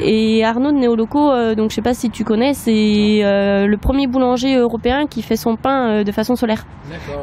Et 0.01 0.45
Arnaud 0.45 0.73
de 0.73 0.79
Néoloco, 0.79 1.31
euh, 1.31 1.55
donc 1.55 1.71
je 1.71 1.77
sais 1.77 1.83
pas 1.83 1.95
si 1.95 2.11
tu 2.11 2.25
connais, 2.25 2.55
c'est 2.55 3.21
le 3.23 3.77
premier 3.77 4.07
boulanger 4.07 4.57
européen 4.57 5.07
qui 5.07 5.23
fait 5.23 5.37
son 5.37 5.57
pain 5.57 6.03
de 6.03 6.13
façon 6.13 6.37
solaire. 6.37 6.67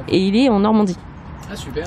Et 0.07 0.19
il 0.19 0.35
est 0.35 0.49
en 0.49 0.59
Normandie. 0.59 0.97
Ah 1.51 1.55
super. 1.55 1.85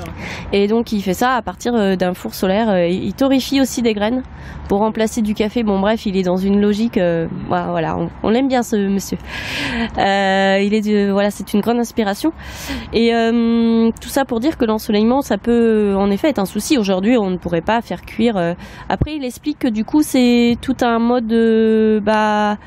Et 0.53 0.67
donc 0.69 0.93
il 0.93 1.03
fait 1.03 1.15
ça 1.15 1.33
à 1.35 1.43
partir 1.43 1.75
euh, 1.75 1.97
d'un 1.97 2.15
four 2.15 2.33
solaire. 2.35 2.69
Euh, 2.71 2.87
il 2.87 3.13
torréfie 3.15 3.61
aussi 3.61 3.83
des 3.83 3.93
graines 3.93 4.23
pour 4.69 4.79
remplacer 4.79 5.21
du 5.23 5.35
café. 5.35 5.63
Bon 5.65 5.81
bref, 5.81 6.07
il 6.07 6.17
est 6.17 6.23
dans 6.23 6.37
une 6.37 6.61
logique. 6.61 6.97
euh, 6.99 7.27
voilà, 7.49 7.97
on, 7.99 8.09
on 8.23 8.31
l'aime 8.31 8.49
bien 8.49 8.63
ce 8.63 8.77
monsieur. 8.77 9.19
Euh, 9.99 10.61
il 10.63 10.75
est 10.75 10.81
de- 10.81 11.11
voilà, 11.11 11.31
c'est 11.31 11.53
une 11.55 11.61
grande 11.61 11.79
inspiration. 11.79 12.33
Et 12.93 13.15
euh, 13.15 13.91
tout 14.01 14.09
ça 14.09 14.25
pour 14.25 14.41
dire 14.41 14.57
que 14.59 14.65
l'ensoleillement, 14.65 15.23
ça 15.23 15.39
peut 15.39 15.95
en 15.97 16.11
effet 16.11 16.29
être 16.29 16.39
un 16.39 16.45
souci. 16.45 16.79
Aujourd'hui, 16.79 17.17
on 17.19 17.31
ne 17.31 17.37
pourrait 17.37 17.61
pas 17.61 17.81
faire 17.81 18.03
cuire. 18.03 18.37
Après, 18.89 19.15
il 19.17 19.25
explique 19.25 19.59
que 19.59 19.69
du 19.69 19.85
coup, 19.85 20.03
c'est 20.03 20.57
tout 20.63 20.77
un 20.83 20.99
mode 20.99 21.27
de, 21.27 22.01
bah, 22.05 22.59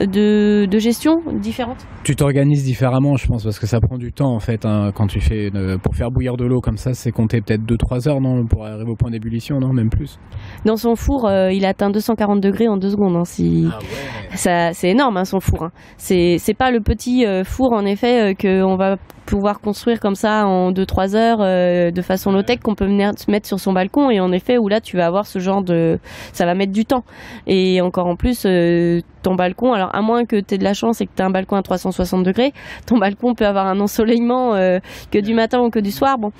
de, 0.00 0.66
de 0.70 0.78
gestion 0.78 1.16
différente. 1.34 1.86
Tu 2.04 2.16
t'organises 2.16 2.64
différemment, 2.64 3.16
je 3.16 3.26
pense, 3.26 3.44
parce 3.44 3.58
que 3.58 3.66
ça 3.66 3.80
prend 3.80 3.98
du 3.98 4.12
temps 4.12 4.32
en 4.34 4.38
fait. 4.40 4.64
hein, 4.64 4.92
quand 4.94 5.06
tu 5.08 5.20
fais 5.20 5.48
une- 5.48 5.78
pour 5.78 5.94
faire 5.94 6.10
bouillir 6.10 6.36
de 6.38 6.46
l'eau 6.46 6.60
comme 6.62 6.78
ça, 6.78 6.94
c'est 6.94 7.10
compter 7.12 7.42
peut-être 7.42 7.62
2-3 7.62 8.08
heures, 8.08 8.20
non, 8.22 8.46
pour 8.46 8.64
arriver 8.64 8.90
au 8.90 8.96
point 8.96 9.10
d'ébullition, 9.10 9.58
non, 9.60 9.74
même 9.74 9.90
plus. 9.90 10.18
Dans 10.64 10.76
son 10.76 10.94
four, 10.94 11.26
euh, 11.28 11.52
il 11.52 11.66
atteint 11.66 11.90
240 11.90 12.40
degrés 12.40 12.68
en 12.68 12.78
deux 12.78 12.90
secondes. 12.90 13.16
hein, 13.16 13.24
si... 13.24 13.68
Ah 13.70 13.78
ouais. 13.80 14.36
Ça, 14.36 14.72
c'est 14.72 14.90
énorme 14.90 15.16
hein, 15.18 15.24
son 15.24 15.40
four. 15.40 15.64
hein. 15.64 15.70
C'est, 15.98 16.36
c'est 16.38 16.54
pas 16.54 16.70
le 16.70 16.80
petit 16.80 17.26
euh, 17.26 17.44
four 17.44 17.72
en 17.72 17.84
effet 17.84 18.30
euh, 18.30 18.34
que 18.34 18.62
on 18.62 18.76
va 18.76 18.96
pouvoir 19.26 19.60
construire 19.60 20.00
comme 20.00 20.14
ça 20.14 20.46
en 20.46 20.72
2-3 20.72 21.14
heures 21.16 21.38
euh, 21.42 21.90
de 21.90 22.00
façon 22.02 22.32
low 22.32 22.42
tech 22.42 22.60
qu'on 22.60 22.74
peut 22.74 22.86
venir 22.86 23.10
se 23.18 23.30
mettre 23.30 23.46
sur 23.46 23.58
son 23.60 23.74
balcon 23.74 24.10
et 24.10 24.20
en 24.20 24.32
effet 24.32 24.56
où 24.56 24.68
là 24.68 24.80
tu 24.80 24.96
vas 24.96 25.06
avoir 25.06 25.26
ce 25.26 25.38
genre 25.38 25.62
de, 25.62 25.98
ça 26.32 26.46
va 26.46 26.54
mettre 26.54 26.72
du 26.72 26.86
temps 26.86 27.04
et 27.46 27.80
encore 27.82 28.06
en 28.06 28.16
plus 28.16 28.44
euh, 28.46 29.00
ton 29.28 29.34
balcon. 29.34 29.72
Alors 29.74 29.94
à 29.94 30.00
moins 30.00 30.24
que 30.24 30.40
tu 30.40 30.54
aies 30.54 30.58
de 30.58 30.64
la 30.64 30.72
chance 30.72 31.00
et 31.00 31.06
que 31.06 31.12
tu 31.14 31.22
un 31.22 31.30
balcon 31.30 31.56
à 31.56 31.62
360 31.62 32.22
degrés, 32.22 32.52
ton 32.86 32.96
balcon 32.96 33.34
peut 33.34 33.46
avoir 33.46 33.66
un 33.66 33.78
ensoleillement 33.80 34.54
euh, 34.54 34.78
que 35.10 35.18
du 35.18 35.34
matin 35.34 35.60
ou 35.60 35.70
que 35.70 35.78
du 35.78 35.90
soir. 35.90 36.16
Bon, 36.18 36.32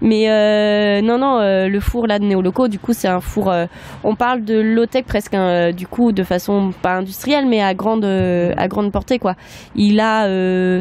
mais 0.00 0.28
euh, 0.28 1.00
non 1.02 1.18
non 1.18 1.38
euh, 1.38 1.68
le 1.68 1.80
four 1.80 2.06
là 2.06 2.18
de 2.18 2.24
Néoloco 2.24 2.66
du 2.66 2.78
coup 2.78 2.92
c'est 2.92 3.08
un 3.08 3.20
four. 3.20 3.52
on 4.02 4.16
parle 4.16 4.44
de 4.44 4.58
low 4.58 4.86
tech 4.86 5.04
presque 5.04 5.34
hein, 5.34 5.70
du 5.70 5.86
coup 5.86 6.10
de 6.10 6.24
façon 6.24 6.72
pas 6.82 6.94
industrielle 6.94 7.46
mais 7.46 7.62
à 7.62 7.74
grande 7.74 8.04
à 8.04 8.68
grande 8.68 8.90
portée 8.90 9.18
quoi. 9.18 9.34
Il 9.76 10.00
a 10.00 10.26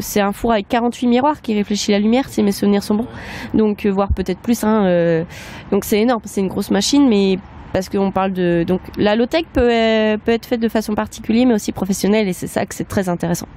c'est 0.01 0.21
un 0.21 0.31
four 0.31 0.53
avec 0.53 0.67
48 0.67 1.07
miroirs 1.07 1.41
qui 1.41 1.53
réfléchit 1.53 1.91
la 1.91 1.99
lumière 1.99 2.27
si 2.27 2.41
mes 2.41 2.51
souvenirs 2.51 2.83
sont 2.83 2.95
bons. 2.95 3.07
Donc 3.53 3.85
voire 3.85 4.13
peut-être 4.13 4.39
plus 4.39 4.63
hein, 4.63 5.23
donc 5.71 5.85
c'est 5.85 5.99
énorme, 5.99 6.21
c'est 6.25 6.41
une 6.41 6.47
grosse 6.47 6.71
machine 6.71 7.07
mais 7.07 7.37
parce 7.73 7.89
qu'on 7.89 8.11
parle 8.11 8.33
de 8.33 8.63
donc 8.67 8.81
la 8.97 9.15
low 9.15 9.25
tech 9.25 9.45
peut, 9.53 9.69
euh, 9.71 10.17
peut 10.17 10.31
être 10.31 10.45
faite 10.45 10.59
de 10.59 10.69
façon 10.69 10.93
particulière 10.95 11.47
mais 11.47 11.53
aussi 11.53 11.71
professionnelle 11.71 12.27
et 12.27 12.33
c'est 12.33 12.47
ça 12.47 12.65
que 12.65 12.75
c'est 12.75 12.87
très 12.87 13.09
intéressant. 13.09 13.47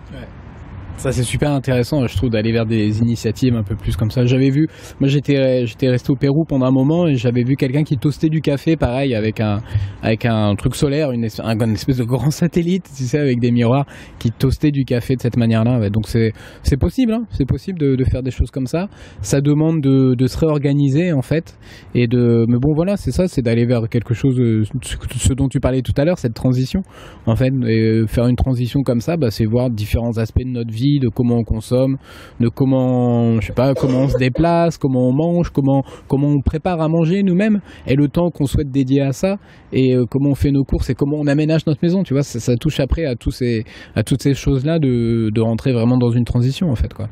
Ça 0.97 1.13
c'est 1.13 1.23
super 1.23 1.51
intéressant, 1.51 2.07
je 2.07 2.17
trouve, 2.17 2.31
d'aller 2.31 2.51
vers 2.53 2.65
des 2.65 3.01
initiatives 3.01 3.55
un 3.55 3.63
peu 3.63 3.77
plus 3.77 3.95
comme 3.97 4.11
ça. 4.11 4.25
J'avais 4.25 4.49
vu, 4.49 4.69
moi 5.01 5.09
j'étais 5.09 5.67
j'étais 5.67 5.89
resté 5.89 6.11
au 6.11 6.17
Pérou 6.17 6.45
pendant 6.49 6.67
un 6.67 6.71
moment 6.71 7.07
et 7.07 7.17
j'avais 7.17 7.43
vu 7.43 7.57
quelqu'un 7.57 7.83
qui 7.83 7.99
toastait 7.99 8.31
du 8.31 8.41
café, 8.41 8.77
pareil, 8.77 9.15
avec 9.15 9.41
un 9.41 9.61
avec 10.03 10.25
un 10.25 10.55
truc 10.55 10.75
solaire, 10.75 11.11
une 11.11 11.25
espèce, 11.25 11.99
de 11.99 12.05
grand 12.05 12.31
satellite, 12.31 12.85
tu 12.97 13.05
sais, 13.05 13.19
avec 13.19 13.41
des 13.41 13.51
miroirs, 13.51 13.87
qui 14.19 14.31
toastait 14.31 14.71
du 14.71 14.85
café 14.85 15.17
de 15.17 15.21
cette 15.21 15.37
manière-là. 15.37 15.91
Donc 15.91 16.09
c'est 16.09 16.33
c'est 16.63 16.79
possible, 16.79 17.13
hein, 17.13 17.25
c'est 17.31 17.47
possible 17.47 17.79
de, 17.79 18.05
faire 18.05 18.23
des 18.23 18.31
choses 18.31 18.51
comme 18.51 18.67
ça. 18.67 18.89
Ça 19.21 19.41
demande 19.41 19.81
de, 19.81 20.15
de 20.15 20.27
se 20.27 20.39
réorganiser 20.39 21.13
en 21.13 21.23
fait 21.23 21.59
et 21.95 22.07
de. 22.07 22.47
Mais 22.49 22.59
bon 22.59 22.73
voilà, 22.75 22.97
c'est 22.97 23.13
ça, 23.13 23.29
c'est 23.29 23.43
d'aller 23.43 23.67
vers 23.67 23.89
quelque 23.89 24.15
chose, 24.15 24.39
euh, 24.39 24.63
ce, 24.83 25.33
dont 25.33 25.49
tu 25.49 25.61
parlais 25.61 25.83
tout 25.83 25.95
à 25.97 26.05
l'heure, 26.05 26.19
cette 26.19 26.35
transition. 26.35 26.83
En 27.27 27.37
fait, 27.37 27.53
euh, 27.53 28.07
faire 28.07 28.27
une 28.27 28.37
transition 28.37 28.83
comme 28.83 29.01
ça, 29.01 29.17
bah, 29.17 29.31
c'est 29.31 29.47
voir 29.47 29.71
différents 29.71 30.19
aspects 30.19 30.45
de 30.45 30.51
notre 30.51 30.73
vie, 30.73 30.84
de 31.01 31.09
comment 31.09 31.37
on 31.37 31.45
consomme, 31.45 31.97
de 32.41 32.49
comment, 32.49 33.41
je 33.41 33.47
sais 33.49 33.53
pas, 33.53 33.75
comment 33.75 34.01
on 34.01 34.09
se 34.09 34.19
déplace, 34.19 34.79
comment 34.79 35.09
on 35.09 35.13
mange, 35.13 35.51
comment 35.51 35.83
comment 36.09 36.29
on 36.29 36.41
prépare 36.41 36.81
à 36.81 36.89
manger 36.89 37.23
nous-mêmes, 37.23 37.61
et 37.87 37.95
le 37.95 38.09
temps 38.09 38.31
qu'on 38.31 38.47
souhaite 38.47 38.71
dédier 38.71 39.03
à 39.03 39.13
ça, 39.13 39.37
et 39.73 39.95
euh, 39.95 40.05
comment 40.11 40.31
on 40.31 40.35
fait 40.35 40.51
nos 40.51 40.65
courses, 40.65 40.91
et 40.91 40.95
comment 40.95 41.17
on 41.19 41.27
aménage 41.27 41.67
notre 41.67 41.81
maison. 41.83 42.03
Tu 42.03 42.15
vois, 42.15 42.23
ça, 42.23 42.41
ça 42.41 42.57
touche 42.57 42.81
après 42.81 43.05
à 43.05 43.15
tous 43.17 43.31
ces 43.31 43.65
à 43.95 44.03
toutes 44.03 44.23
ces 44.23 44.35
choses-là 44.35 44.79
de 44.79 45.31
de 45.31 45.41
rentrer 45.41 45.73
vraiment 45.73 45.99
dans 45.99 46.11
une 46.11 46.25
transition 46.25 46.71
en 46.71 46.77
fait 46.77 46.93
quoi. 46.93 47.09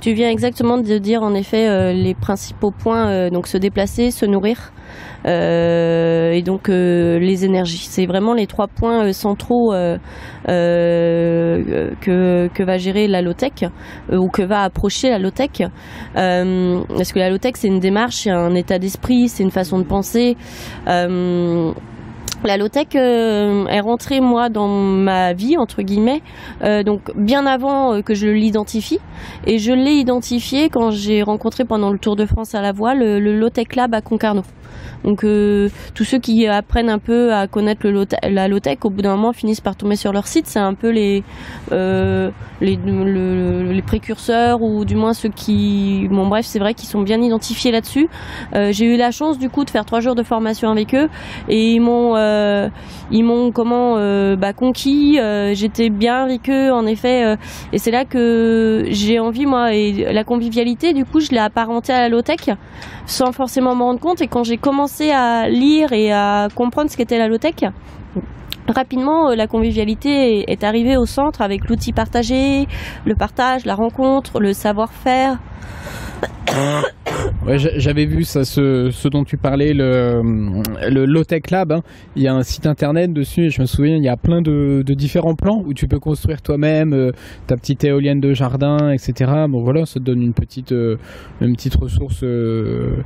Tu 0.00 0.14
viens 0.14 0.30
exactement 0.30 0.78
de 0.78 0.98
dire 0.98 1.22
en 1.22 1.34
effet 1.34 1.68
euh, 1.68 1.92
les 1.92 2.14
principaux 2.14 2.70
points, 2.70 3.10
euh, 3.10 3.30
donc 3.30 3.46
se 3.46 3.58
déplacer, 3.58 4.10
se 4.10 4.24
nourrir 4.24 4.72
euh, 5.26 6.32
et 6.32 6.40
donc 6.40 6.68
les 6.68 7.44
énergies. 7.44 7.86
C'est 7.86 8.06
vraiment 8.06 8.32
les 8.32 8.46
trois 8.46 8.66
points 8.66 9.12
centraux 9.12 9.74
que, 10.46 12.48
que 12.48 12.62
va 12.62 12.78
gérer 12.78 13.08
la 13.08 13.20
low-tech 13.20 13.64
euh, 14.10 14.16
ou 14.16 14.28
que 14.28 14.42
va 14.42 14.62
approcher 14.62 15.10
la 15.10 15.18
low-tech. 15.18 15.68
Euh, 16.16 16.80
parce 16.96 17.12
que 17.12 17.18
la 17.18 17.28
low-tech 17.28 17.52
c'est 17.56 17.68
une 17.68 17.80
démarche, 17.80 18.22
c'est 18.22 18.30
un 18.30 18.54
état 18.54 18.78
d'esprit, 18.78 19.28
c'est 19.28 19.42
une 19.42 19.50
façon 19.50 19.78
de 19.78 19.84
penser. 19.84 20.38
La 22.42 22.56
low-tech 22.56 22.88
euh, 22.94 23.66
est 23.66 23.80
rentrée 23.80 24.20
moi 24.20 24.48
dans 24.48 24.66
ma 24.66 25.34
vie 25.34 25.58
entre 25.58 25.82
guillemets 25.82 26.22
euh, 26.62 26.82
donc 26.82 27.14
bien 27.14 27.44
avant 27.44 27.92
euh, 27.92 28.00
que 28.00 28.14
je 28.14 28.28
l'identifie 28.28 28.98
et 29.46 29.58
je 29.58 29.72
l'ai 29.72 29.92
identifié 29.92 30.70
quand 30.70 30.90
j'ai 30.90 31.22
rencontré 31.22 31.66
pendant 31.66 31.90
le 31.90 31.98
Tour 31.98 32.16
de 32.16 32.24
France 32.24 32.54
à 32.54 32.62
la 32.62 32.72
voile 32.72 33.00
le, 33.00 33.20
le 33.20 33.38
Low 33.38 33.50
Tech 33.50 33.76
Lab 33.76 33.94
à 33.94 34.00
Concarneau. 34.00 34.42
Donc 35.04 35.24
euh, 35.24 35.68
tous 35.94 36.04
ceux 36.04 36.18
qui 36.18 36.46
apprennent 36.46 36.90
un 36.90 36.98
peu 36.98 37.32
à 37.32 37.46
connaître 37.46 37.86
la 38.28 38.48
low 38.48 38.60
tech, 38.60 38.78
au 38.84 38.90
bout 38.90 39.02
d'un 39.02 39.16
moment 39.16 39.32
finissent 39.32 39.60
par 39.60 39.76
tomber 39.76 39.96
sur 39.96 40.12
leur 40.12 40.26
site. 40.26 40.46
C'est 40.46 40.58
un 40.58 40.74
peu 40.74 40.90
les 40.90 41.22
euh, 41.72 42.30
les, 42.60 42.76
le- 42.76 43.72
les 43.72 43.82
précurseurs 43.82 44.60
ou 44.62 44.84
du 44.84 44.94
moins 44.96 45.14
ceux 45.14 45.30
qui, 45.30 46.06
bon 46.10 46.26
bref, 46.28 46.44
c'est 46.46 46.58
vrai 46.58 46.74
qu'ils 46.74 46.88
sont 46.88 47.02
bien 47.02 47.20
identifiés 47.22 47.70
là-dessus. 47.70 48.08
Euh, 48.54 48.72
j'ai 48.72 48.84
eu 48.86 48.96
la 48.96 49.10
chance 49.10 49.38
du 49.38 49.48
coup 49.48 49.64
de 49.64 49.70
faire 49.70 49.84
trois 49.84 50.00
jours 50.00 50.14
de 50.14 50.22
formation 50.22 50.70
avec 50.70 50.94
eux 50.94 51.08
et 51.48 51.72
ils 51.72 51.80
m'ont 51.80 53.52
comment 53.52 53.94
bah, 54.36 54.52
conquis. 54.52 55.18
J'étais 55.52 55.90
bien 55.90 56.22
avec 56.24 56.48
eux 56.50 56.70
en 56.72 56.86
effet 56.86 57.36
et 57.72 57.78
c'est 57.78 57.90
là 57.90 58.04
que 58.04 58.84
j'ai 58.90 59.18
envie 59.18 59.46
moi 59.46 59.74
et 59.74 60.12
la 60.12 60.24
convivialité 60.24 60.92
du 60.92 61.04
coup 61.04 61.20
je 61.20 61.30
l'ai 61.30 61.38
apparenté 61.38 61.92
à 61.92 62.00
la 62.00 62.08
low 62.08 62.22
tech 62.22 62.50
sans 63.10 63.32
forcément 63.32 63.74
m'en 63.74 63.86
rendre 63.86 64.00
compte. 64.00 64.22
Et 64.22 64.28
quand 64.28 64.44
j'ai 64.44 64.56
commencé 64.56 65.10
à 65.10 65.48
lire 65.48 65.92
et 65.92 66.12
à 66.12 66.48
comprendre 66.54 66.90
ce 66.90 66.96
qu'était 66.96 67.18
la 67.18 67.28
low 67.28 67.38
tech 67.38 67.56
rapidement 68.68 69.30
euh, 69.30 69.34
la 69.34 69.48
convivialité 69.48 70.44
est 70.48 70.62
arrivée 70.62 70.96
au 70.96 71.04
centre 71.04 71.42
avec 71.42 71.68
l'outil 71.68 71.92
partagé 71.92 72.68
le 73.04 73.14
partage 73.16 73.64
la 73.64 73.74
rencontre 73.74 74.38
le 74.38 74.52
savoir-faire 74.52 75.38
Ouais, 77.46 77.58
j'a- 77.58 77.78
j'avais 77.78 78.06
vu 78.06 78.24
ça, 78.24 78.44
ce, 78.44 79.08
dont 79.08 79.24
tu 79.24 79.36
parlais, 79.36 79.72
le, 79.72 80.20
le 80.90 81.04
Low 81.06 81.24
Tech 81.24 81.50
Lab. 81.50 81.72
hein. 81.72 81.82
Il 82.16 82.22
y 82.22 82.28
a 82.28 82.34
un 82.34 82.42
site 82.42 82.66
internet 82.66 83.12
dessus, 83.12 83.46
et 83.46 83.50
je 83.50 83.60
me 83.60 83.66
souviens, 83.66 83.96
il 83.96 84.02
y 84.04 84.08
a 84.08 84.16
plein 84.16 84.42
de, 84.42 84.82
différents 84.94 85.34
plans 85.34 85.62
où 85.64 85.72
tu 85.72 85.86
peux 85.86 85.98
construire 85.98 86.42
toi-même 86.42 86.92
euh, 86.92 87.12
ta 87.46 87.56
petite 87.56 87.84
éolienne 87.84 88.20
de 88.20 88.34
jardin, 88.34 88.90
etc. 88.90 89.30
Bon 89.48 89.62
voilà, 89.62 89.86
ça 89.86 90.00
te 90.00 90.04
donne 90.04 90.22
une 90.22 90.34
petite, 90.34 90.72
euh, 90.72 90.96
une 91.40 91.54
petite 91.54 91.76
ressource 91.76 92.20
euh, 92.22 92.96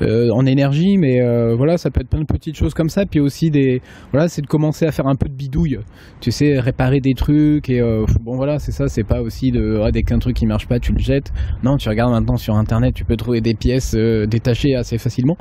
en 0.00 0.44
énergie, 0.46 0.96
mais 0.98 1.20
voilà, 1.54 1.78
ça 1.78 1.90
peut 1.90 2.00
être 2.00 2.08
plein 2.08 2.20
de 2.20 2.26
petites 2.26 2.56
choses 2.56 2.74
comme 2.74 2.88
ça. 2.88 3.06
Puis 3.06 3.20
aussi 3.20 3.50
des, 3.50 3.80
voilà, 4.12 4.28
c'est 4.28 4.42
de 4.42 4.46
commencer 4.46 4.86
à 4.86 4.92
faire 4.92 5.06
un 5.06 5.14
peu 5.16 5.28
de 5.28 5.34
bidouille. 5.34 5.78
Tu 6.20 6.30
sais, 6.32 6.58
réparer 6.58 7.00
des 7.00 7.14
trucs 7.14 7.68
et 7.68 7.80
bon 8.20 8.36
voilà, 8.36 8.58
c'est 8.58 8.72
ça. 8.72 8.88
C'est 8.88 9.04
pas 9.04 9.20
aussi 9.22 9.50
de 9.52 9.80
ah, 9.84 9.90
dès 9.92 10.02
qu'un 10.02 10.18
truc 10.18 10.36
qui 10.36 10.46
marche 10.46 10.66
pas, 10.66 10.78
tu 10.80 10.92
le 10.92 10.98
jettes. 10.98 11.32
Non, 11.62 11.76
tu 11.76 11.88
regardes 11.88 12.12
maintenant 12.12 12.36
sur 12.36 12.56
internet, 12.64 12.94
tu 12.94 13.04
peux 13.04 13.16
trouver 13.16 13.40
des 13.40 13.54
pièces 13.54 13.94
euh, 13.94 14.26
détachées 14.26 14.74
assez 14.74 14.98
facilement. 14.98 15.36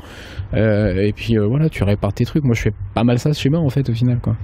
Euh, 0.53 1.07
et 1.07 1.13
puis 1.13 1.38
euh, 1.38 1.47
voilà, 1.47 1.69
tu 1.69 1.83
répares 1.83 2.13
tes 2.13 2.25
trucs. 2.25 2.43
Moi, 2.43 2.55
je 2.55 2.63
fais 2.67 2.73
pas 2.93 3.03
mal 3.03 3.17
ça 3.17 3.31
chez 3.33 3.49
moi 3.49 3.59
en 3.59 3.69
fait 3.69 3.89
au 3.89 3.93
final 3.93 4.17
quoi. 4.21 4.36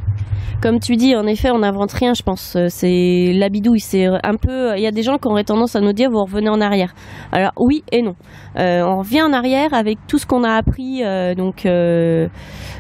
Comme 0.61 0.79
tu 0.79 0.97
dis, 0.97 1.15
en 1.15 1.25
effet, 1.25 1.51
on 1.51 1.59
n'invente 1.59 1.93
rien, 1.93 2.13
je 2.13 2.23
pense. 2.23 2.55
Euh, 2.57 2.67
C'est 2.69 3.31
la 3.33 3.47
bidouille. 3.47 3.79
C'est 3.79 4.07
un 4.07 4.35
peu. 4.35 4.75
Il 4.75 4.83
y 4.83 4.87
a 4.87 4.91
des 4.91 5.03
gens 5.03 5.17
qui 5.17 5.27
auraient 5.29 5.45
tendance 5.45 5.75
à 5.77 5.81
nous 5.81 5.93
dire 5.93 6.09
vous 6.11 6.23
revenez 6.23 6.49
en 6.49 6.59
arrière. 6.59 6.93
Alors 7.31 7.53
oui 7.57 7.83
et 7.91 8.01
non. 8.01 8.15
Euh, 8.57 8.81
on 8.83 8.99
revient 8.99 9.21
en 9.21 9.31
arrière 9.31 9.73
avec 9.73 9.97
tout 10.07 10.17
ce 10.17 10.25
qu'on 10.25 10.43
a 10.43 10.51
appris. 10.61 11.01
euh, 11.03 11.33
donc, 11.35 11.65
euh, 11.65 12.27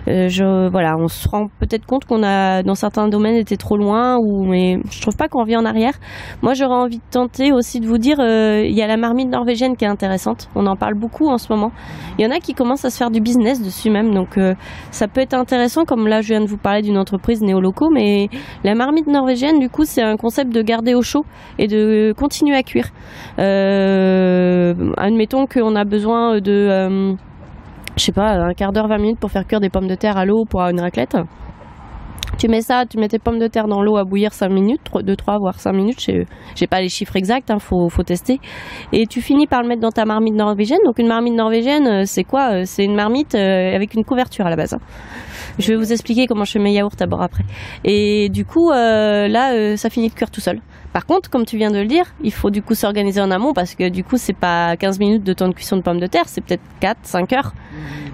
euh, 0.07 0.27
je, 0.27 0.69
voilà, 0.69 0.97
on 0.97 1.07
se 1.07 1.27
rend 1.29 1.47
peut-être 1.59 1.85
compte 1.85 2.03
qu'on 2.05 2.23
a, 2.23 2.63
dans 2.63 2.75
certains 2.75 3.07
domaines, 3.07 3.35
été 3.35 3.55
trop 3.55 3.77
loin. 3.77 4.17
Ou 4.17 4.43
mais 4.45 4.79
je 4.91 5.01
trouve 5.01 5.15
pas 5.15 5.27
qu'on 5.29 5.41
revient 5.43 5.57
en 5.57 5.65
arrière. 5.65 5.93
Moi, 6.41 6.53
j'aurais 6.55 6.75
envie 6.85 6.97
de 6.97 7.09
tenter 7.11 7.53
aussi 7.53 7.79
de 7.79 7.87
vous 7.87 7.97
dire, 7.97 8.17
euh, 8.19 8.65
il 8.65 8.75
y 8.75 8.81
a 8.81 8.87
la 8.87 8.97
marmite 8.97 9.29
norvégienne 9.29 9.77
qui 9.77 9.85
est 9.85 9.88
intéressante. 9.89 10.49
On 10.55 10.65
en 10.65 10.75
parle 10.75 10.95
beaucoup 10.95 11.27
en 11.27 11.37
ce 11.37 11.51
moment. 11.51 11.71
Il 12.17 12.25
y 12.25 12.27
en 12.27 12.31
a 12.31 12.39
qui 12.39 12.53
commencent 12.53 12.85
à 12.85 12.89
se 12.89 12.97
faire 12.97 13.11
du 13.11 13.21
business 13.21 13.61
dessus 13.61 13.89
même. 13.89 14.13
Donc 14.13 14.37
euh, 14.37 14.53
ça 14.91 15.07
peut 15.07 15.21
être 15.21 15.33
intéressant, 15.33 15.85
comme 15.85 16.07
là 16.07 16.21
je 16.21 16.29
viens 16.29 16.41
de 16.41 16.47
vous 16.47 16.57
parler 16.57 16.81
d'une 16.81 16.97
entreprise 16.97 17.41
néoloco, 17.41 17.89
mais 17.89 18.29
la 18.63 18.75
marmite 18.75 19.07
norvégienne, 19.07 19.59
du 19.59 19.69
coup, 19.69 19.85
c'est 19.85 20.01
un 20.01 20.17
concept 20.17 20.53
de 20.53 20.61
garder 20.61 20.93
au 20.93 21.01
chaud 21.01 21.25
et 21.57 21.67
de 21.67 22.13
continuer 22.17 22.55
à 22.55 22.63
cuire. 22.63 22.87
Euh, 23.39 24.73
admettons 24.97 25.45
qu'on 25.45 25.75
a 25.75 25.85
besoin 25.85 26.39
de, 26.39 26.51
euh, 26.51 27.13
je 27.95 28.03
sais 28.03 28.11
pas, 28.11 28.31
un 28.31 28.53
quart 28.53 28.71
d'heure, 28.71 28.87
20 28.87 28.97
minutes 28.97 29.19
pour 29.19 29.31
faire 29.31 29.45
cuire 29.45 29.59
des 29.59 29.69
pommes 29.69 29.87
de 29.87 29.95
terre 29.95 30.17
à 30.17 30.25
l'eau 30.25 30.45
pour 30.45 30.61
une 30.61 30.79
raclette. 30.79 31.17
Tu 32.39 32.47
mets 32.47 32.61
ça, 32.61 32.85
tu 32.89 32.97
mets 32.97 33.09
tes 33.09 33.19
pommes 33.19 33.37
de 33.37 33.47
terre 33.47 33.67
dans 33.67 33.81
l'eau 33.81 33.97
à 33.97 34.05
bouillir 34.05 34.31
5 34.31 34.47
minutes, 34.47 34.79
2, 34.93 35.13
3, 35.13 35.39
voire 35.39 35.59
5 35.59 35.73
minutes, 35.73 35.99
j'ai 36.55 36.67
pas 36.67 36.79
les 36.79 36.87
chiffres 36.87 37.17
exacts, 37.17 37.51
hein, 37.51 37.59
faut, 37.59 37.89
tester. 38.05 38.39
Et 38.93 39.07
tu 39.07 39.19
finis 39.19 39.45
par 39.45 39.61
le 39.61 39.67
mettre 39.67 39.81
dans 39.81 39.91
ta 39.91 40.05
marmite 40.05 40.35
norvégienne. 40.35 40.79
Donc 40.85 40.99
une 40.99 41.09
marmite 41.09 41.33
norvégienne, 41.33 41.85
euh, 41.85 42.03
c'est 42.05 42.23
quoi 42.23 42.53
euh, 42.53 42.61
C'est 42.63 42.85
une 42.85 42.95
marmite 42.95 43.35
euh, 43.35 43.75
avec 43.75 43.93
une 43.93 44.05
couverture 44.05 44.45
à 44.45 44.49
la 44.49 44.55
base. 44.55 44.73
Hein. 44.73 44.79
Je 45.57 45.67
vais 45.67 45.75
vous 45.75 45.91
expliquer 45.91 46.27
comment 46.27 46.45
je 46.45 46.53
fais 46.53 46.59
mes 46.59 46.71
yaourts 46.71 46.95
d'abord 46.97 47.21
après. 47.21 47.43
Et 47.83 48.29
du 48.29 48.45
coup, 48.45 48.71
là, 48.71 49.75
ça 49.75 49.89
finit 49.89 50.07
de 50.07 50.13
cuire 50.13 50.31
tout 50.31 50.39
seul. 50.39 50.61
Par 50.93 51.05
contre, 51.05 51.29
comme 51.29 51.43
tu 51.43 51.57
viens 51.57 51.71
de 51.71 51.79
le 51.79 51.87
dire, 51.87 52.05
il 52.23 52.31
faut 52.31 52.51
du 52.51 52.61
coup 52.61 52.73
s'organiser 52.73 53.19
en 53.19 53.31
amont 53.31 53.51
parce 53.51 53.75
que 53.75 53.89
du 53.89 54.05
coup, 54.05 54.15
c'est 54.15 54.37
pas 54.37 54.77
15 54.77 54.99
minutes 54.99 55.23
de 55.25 55.33
temps 55.33 55.49
de 55.49 55.53
cuisson 55.53 55.75
de 55.75 55.81
pommes 55.81 55.99
de 55.99 56.07
terre, 56.07 56.27
c'est 56.27 56.39
peut-être 56.39 56.63
4, 56.79 56.99
5 57.03 57.33
heures. 57.33 57.51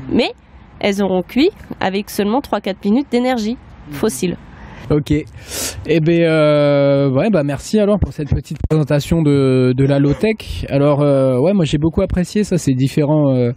Mais 0.10 0.32
elles 0.80 1.04
auront 1.04 1.22
cuit 1.22 1.52
avec 1.80 2.10
seulement 2.10 2.40
3-4 2.40 2.78
minutes 2.84 3.08
d'énergie 3.12 3.58
fossile. 3.92 4.38
Ok. 4.92 5.12
Eh 5.88 6.00
bien, 6.00 6.30
euh, 6.30 7.10
ouais, 7.10 7.30
bah 7.32 7.42
merci 7.44 7.80
alors 7.80 8.00
pour 8.00 8.14
cette 8.14 8.30
petite 8.30 8.58
présentation 8.68 9.24
de, 9.24 9.74
de 9.76 9.84
la 9.84 9.98
low-tech. 10.00 10.66
Alors, 10.70 11.02
euh, 11.02 11.40
ouais, 11.40 11.54
moi 11.54 11.66
j'ai 11.66 11.80
beaucoup 11.80 12.02
apprécié 12.02 12.44
ça, 12.44 12.58
ces 12.58 12.74
différents 12.74 13.34
euh, 13.36 13.52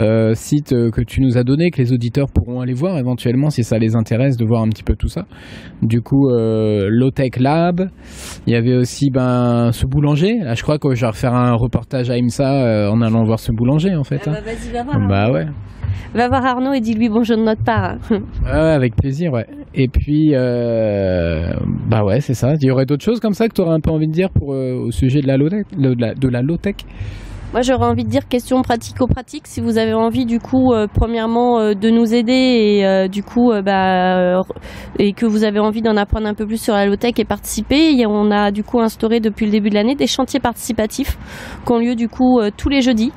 euh 0.00 0.34
sites 0.34 0.70
que 0.70 1.00
tu 1.02 1.20
nous 1.20 1.38
as 1.38 1.44
donnés, 1.44 1.70
que 1.70 1.80
les 1.80 1.92
auditeurs 1.92 2.26
pourront 2.32 2.60
aller 2.60 2.74
voir 2.74 2.98
éventuellement 2.98 3.50
si 3.50 3.62
ça 3.62 3.78
les 3.78 3.94
intéresse 3.94 4.36
de 4.36 4.44
voir 4.44 4.62
un 4.62 4.68
petit 4.68 4.82
peu 4.82 4.96
tout 4.96 5.08
ça. 5.08 5.26
Du 5.82 6.00
coup, 6.00 6.30
euh, 6.30 6.88
low-tech 6.88 7.38
lab. 7.38 7.88
Il 8.46 8.52
y 8.52 8.56
avait 8.56 8.74
aussi 8.74 9.10
ben 9.10 9.70
ce 9.72 9.86
boulanger. 9.86 10.38
Là, 10.42 10.54
je 10.54 10.62
crois 10.62 10.78
que 10.78 10.94
je 10.94 11.00
vais 11.00 11.06
refaire 11.06 11.34
un 11.34 11.54
reportage 11.54 12.10
à 12.10 12.16
IMSA 12.16 12.90
en 12.90 13.00
allant 13.02 13.24
voir 13.24 13.38
ce 13.38 13.52
boulanger 13.52 13.94
en 13.94 14.04
fait. 14.04 14.22
Ah 14.26 14.30
bah, 14.30 14.38
hein. 14.38 14.42
vas-y, 14.44 14.72
va 14.72 14.82
voir. 14.82 15.08
Bah 15.08 15.30
ouais. 15.30 15.46
Va 16.14 16.28
voir 16.28 16.44
Arnaud 16.44 16.72
et 16.72 16.80
dis-lui 16.80 17.08
bonjour 17.08 17.36
de 17.36 17.42
notre 17.42 17.64
part. 17.64 17.96
ouais, 18.10 18.50
avec 18.50 18.94
plaisir, 18.96 19.32
ouais. 19.32 19.46
Et 19.74 19.88
puis, 19.88 20.32
euh, 20.34 21.54
bah 21.88 22.04
ouais, 22.04 22.20
c'est 22.20 22.34
ça. 22.34 22.54
Il 22.60 22.66
y 22.66 22.70
aurait 22.70 22.86
d'autres 22.86 23.04
choses 23.04 23.20
comme 23.20 23.32
ça 23.32 23.48
que 23.48 23.54
tu 23.54 23.60
aurais 23.62 23.74
un 23.74 23.80
peu 23.80 23.90
envie 23.90 24.08
de 24.08 24.12
dire 24.12 24.30
pour, 24.30 24.52
euh, 24.52 24.74
au 24.74 24.90
sujet 24.90 25.22
de 25.22 25.26
la 25.26 25.36
low-tech, 25.36 25.66
de 25.76 26.28
la 26.28 26.42
low-tech? 26.42 26.76
Moi, 27.52 27.60
j'aurais 27.60 27.84
envie 27.84 28.04
de 28.04 28.08
dire 28.08 28.28
question 28.28 28.62
pratico-pratique. 28.62 29.46
Si 29.46 29.60
vous 29.60 29.76
avez 29.76 29.92
envie, 29.92 30.24
du 30.24 30.40
coup, 30.40 30.72
euh, 30.72 30.86
premièrement, 30.86 31.60
euh, 31.60 31.74
de 31.74 31.90
nous 31.90 32.14
aider 32.14 32.32
et 32.32 32.86
euh, 32.86 33.08
du 33.08 33.22
coup, 33.22 33.52
bah, 33.62 34.40
et 34.98 35.12
que 35.12 35.26
vous 35.26 35.44
avez 35.44 35.58
envie 35.58 35.82
d'en 35.82 35.98
apprendre 35.98 36.26
un 36.26 36.32
peu 36.32 36.46
plus 36.46 36.56
sur 36.56 36.72
la 36.72 36.86
low-tech 36.86 37.12
et 37.18 37.26
participer, 37.26 38.06
on 38.06 38.30
a 38.30 38.50
du 38.52 38.64
coup 38.64 38.80
instauré 38.80 39.20
depuis 39.20 39.44
le 39.44 39.52
début 39.52 39.68
de 39.68 39.74
l'année 39.74 39.94
des 39.94 40.06
chantiers 40.06 40.40
participatifs 40.40 41.18
qui 41.66 41.72
ont 41.72 41.78
lieu 41.78 41.94
du 41.94 42.08
coup 42.08 42.40
tous 42.56 42.70
les 42.70 42.80
jeudis. 42.80 43.12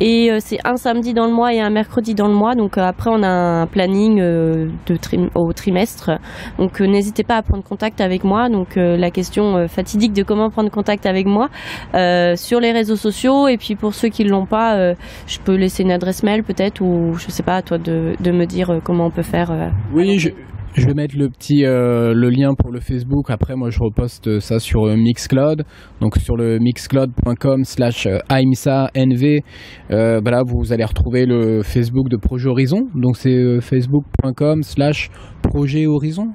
Et 0.00 0.30
c'est 0.40 0.58
un 0.64 0.76
samedi 0.76 1.14
dans 1.14 1.26
le 1.26 1.32
mois 1.32 1.52
et 1.54 1.60
un 1.60 1.70
mercredi 1.70 2.14
dans 2.14 2.28
le 2.28 2.34
mois. 2.34 2.54
Donc 2.54 2.78
après, 2.78 3.10
on 3.12 3.22
a 3.22 3.28
un 3.28 3.66
planning 3.66 4.22
au 5.34 5.52
trimestre. 5.52 6.10
Donc 6.58 6.80
n'hésitez 6.80 7.24
pas 7.24 7.36
à 7.36 7.42
prendre 7.42 7.64
contact 7.64 8.00
avec 8.00 8.24
moi. 8.24 8.48
Donc 8.48 8.76
la 8.76 9.10
question 9.10 9.66
fatidique 9.68 10.12
de 10.12 10.22
comment 10.22 10.50
prendre 10.50 10.70
contact 10.70 11.06
avec 11.06 11.26
moi 11.26 11.48
sur 12.36 12.60
les 12.60 12.72
réseaux 12.72 12.96
sociaux 12.96 13.48
et 13.48 13.56
puis 13.56 13.71
pour 13.76 13.94
ceux 13.94 14.08
qui 14.08 14.24
ne 14.24 14.30
l'ont 14.30 14.46
pas, 14.46 14.78
euh, 14.78 14.94
je 15.26 15.38
peux 15.38 15.56
laisser 15.56 15.82
une 15.82 15.90
adresse 15.90 16.22
mail 16.22 16.42
peut-être 16.42 16.80
ou 16.80 17.14
je 17.14 17.30
sais 17.30 17.42
pas 17.42 17.56
à 17.56 17.62
toi 17.62 17.78
de, 17.78 18.14
me 18.30 18.44
dire 18.44 18.70
euh, 18.70 18.80
comment 18.82 19.06
on 19.06 19.10
peut 19.10 19.22
faire. 19.22 19.50
Euh, 19.50 19.68
oui, 19.92 20.18
je, 20.18 20.30
vais 20.86 20.94
mettre 20.94 21.16
le 21.18 21.28
petit 21.28 21.62
le 21.64 22.30
lien 22.30 22.54
pour 22.54 22.70
le 22.70 22.80
Facebook. 22.80 23.28
Après, 23.28 23.54
moi, 23.56 23.68
je 23.68 23.78
reposte 23.78 24.40
ça 24.40 24.58
sur 24.58 24.86
Mixcloud. 24.86 25.64
Donc 26.00 26.16
sur 26.16 26.36
le 26.36 26.58
mixcloud.com/slash 26.58 28.06
NV. 28.06 29.40
Bah 29.90 30.40
vous 30.46 30.72
allez 30.72 30.84
retrouver 30.84 31.26
le 31.26 31.62
Facebook 31.62 32.08
de 32.08 32.16
Projet 32.16 32.48
Horizon. 32.48 32.88
Donc 32.94 33.16
c'est 33.18 33.60
facebook.com/slash 33.60 35.10
Projet 35.42 35.86
Horizon. 35.86 36.28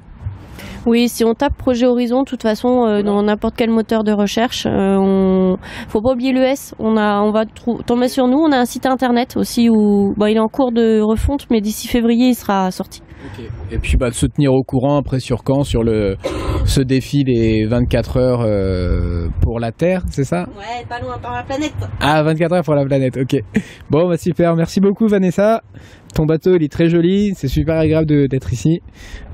Oui, 0.87 1.09
si 1.09 1.25
on 1.25 1.33
tape 1.33 1.57
Projet 1.57 1.85
Horizon, 1.85 2.21
de 2.21 2.29
toute 2.29 2.43
façon, 2.43 2.85
euh, 2.85 3.03
dans 3.03 3.21
n'importe 3.21 3.55
quel 3.57 3.69
moteur 3.69 4.05
de 4.05 4.13
recherche, 4.13 4.65
euh, 4.65 4.95
on 4.95 5.57
faut 5.89 5.99
pas 6.01 6.13
oublier 6.13 6.31
l'ES. 6.31 6.73
On 6.79 6.95
a, 6.95 7.19
on 7.23 7.31
va 7.31 7.43
tomber 7.85 8.07
sur 8.07 8.29
nous. 8.29 8.37
On 8.37 8.53
a 8.53 8.57
un 8.57 8.63
site 8.63 8.85
internet 8.85 9.35
aussi 9.35 9.69
où, 9.69 10.13
bah, 10.15 10.31
il 10.31 10.37
est 10.37 10.39
en 10.39 10.47
cours 10.47 10.71
de 10.71 11.01
refonte, 11.01 11.45
mais 11.51 11.59
d'ici 11.59 11.89
février, 11.89 12.29
il 12.29 12.35
sera 12.35 12.71
sorti. 12.71 13.01
Et 13.71 13.77
puis 13.79 13.97
bah, 13.97 14.09
de 14.09 14.15
se 14.15 14.25
tenir 14.25 14.53
au 14.53 14.63
courant 14.63 14.97
après 14.97 15.19
sur 15.19 15.43
quand 15.43 15.63
sur 15.63 15.83
le 15.83 16.15
ce 16.65 16.81
défi 16.81 17.23
des 17.23 17.65
24 17.65 18.17
heures 18.17 18.41
euh, 18.41 19.27
pour 19.41 19.59
la 19.59 19.71
Terre, 19.71 20.03
c'est 20.09 20.23
ça? 20.23 20.47
Ouais, 20.57 20.85
pas 20.87 20.99
loin 20.99 21.17
pour 21.17 21.31
la 21.31 21.43
planète. 21.43 21.73
Ah, 21.99 22.23
24 22.23 22.53
heures 22.53 22.63
pour 22.63 22.75
la 22.75 22.85
planète. 22.85 23.17
OK. 23.17 23.35
Bon, 23.89 24.07
bah 24.07 24.17
super. 24.17 24.55
Merci 24.55 24.79
beaucoup 24.79 25.07
Vanessa. 25.07 25.61
Ton 26.13 26.25
bateau, 26.25 26.55
il 26.55 26.63
est 26.63 26.71
très 26.71 26.89
joli. 26.89 27.33
C'est 27.35 27.47
super 27.47 27.77
agréable 27.77 28.27
d'être 28.27 28.53
ici. 28.53 28.81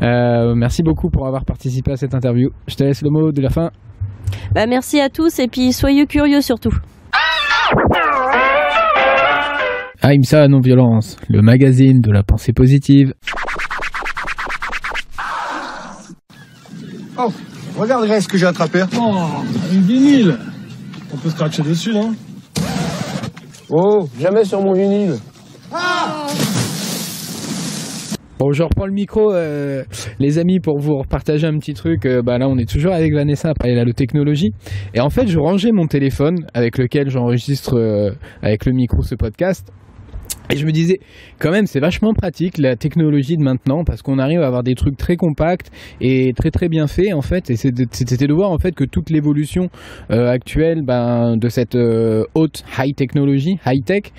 Euh, 0.02 0.54
merci 0.56 0.84
beaucoup 0.84 1.10
pour 1.10 1.28
avoir 1.28 1.46
participé 1.46 1.92
à 1.92 1.96
cette 1.96 2.14
interview. 2.14 2.50
Je 2.68 2.76
te 2.76 2.84
laisse 2.84 3.02
le 3.02 3.10
mot 3.10 3.32
de 3.32 3.42
la 3.42 3.50
fin. 3.50 3.72
Bah 4.54 4.66
merci 4.68 5.00
à 5.00 5.10
tous 5.10 5.40
et 5.40 5.48
puis 5.48 5.74
soyez 5.74 6.06
curieux 6.06 6.42
surtout. 6.42 6.74
AIMSA 10.02 10.50
Non-Violence, 10.50 11.18
le 11.30 11.42
magazine 11.42 12.02
de 12.02 12.12
la 12.12 12.24
pensée 12.24 12.52
positive. 12.52 13.14
Oh, 17.18 17.32
regarde 17.78 18.08
ce 18.20 18.28
que 18.28 18.38
j'ai 18.38 18.48
attrapé. 18.48 18.84
Oh, 19.00 19.14
une 19.72 19.82
vinyle. 19.82 20.38
On 21.14 21.18
peut 21.18 21.30
scratcher 21.30 21.62
dessus, 21.62 21.94
non 21.94 22.14
Oh, 23.70 24.08
jamais 24.20 24.44
sur 24.44 24.62
mon 24.62 24.74
vinyle. 24.74 25.18
Bon, 28.40 28.52
je 28.52 28.64
reprends 28.64 28.88
le 28.88 28.92
micro, 28.92 29.32
euh, 29.32 29.84
les 30.20 30.40
amis, 30.40 30.60
pour 30.60 30.80
vous 30.80 31.04
partager 31.08 31.46
un 31.48 31.58
petit 31.60 31.74
truc. 31.74 32.06
Euh, 32.06 32.22
bah 32.22 32.38
là, 32.38 32.50
on 32.50 32.58
est 32.58 32.70
toujours 32.70 32.92
avec 32.92 33.14
Vanessa 33.14 33.50
à 33.50 33.54
parler 33.54 33.76
de 33.76 33.86
la 33.86 33.94
technologie. 33.94 34.52
Et 34.94 35.00
en 35.00 35.10
fait, 35.10 35.28
je 35.28 35.38
rangeais 35.38 35.72
mon 35.72 35.86
téléphone 35.86 36.46
avec 36.54 36.78
lequel 36.78 37.10
j'enregistre 37.10 37.78
euh, 37.78 38.12
avec 38.42 38.66
le 38.66 38.74
micro 38.74 39.02
ce 39.04 39.16
podcast. 39.16 39.72
Et 40.54 40.56
je 40.56 40.68
me 40.68 40.72
disais, 40.72 41.00
quand 41.40 41.50
même, 41.50 41.66
c'est 41.66 41.80
vachement 41.80 42.14
pratique 42.14 42.60
la 42.60 42.76
technologie 42.76 43.38
de 43.38 43.42
maintenant 43.42 43.84
parce 43.84 44.04
qu'on 44.04 44.20
arrive 44.20 44.40
à 44.44 44.46
avoir 44.46 44.62
des 44.62 44.76
trucs 44.76 44.98
très 44.98 45.16
compacts 45.16 45.72
et 46.00 46.32
très 46.34 46.52
très 46.52 46.70
bien 46.70 46.86
faits 46.86 47.12
en 47.16 47.24
fait. 47.24 47.50
Et 47.50 47.56
c'était 47.56 48.28
de 48.28 48.34
voir 48.34 48.52
en 48.52 48.60
fait 48.60 48.76
que 48.76 48.84
toute 48.84 49.10
l'évolution 49.10 49.70
euh, 50.12 50.30
actuelle 50.30 50.84
ben, 50.84 51.38
de 51.38 51.50
cette 51.50 51.74
euh, 51.74 52.26
haute 52.36 52.64
high 52.78 52.96
technologie, 52.96 53.58
high 53.66 53.84
tech, 53.84 54.12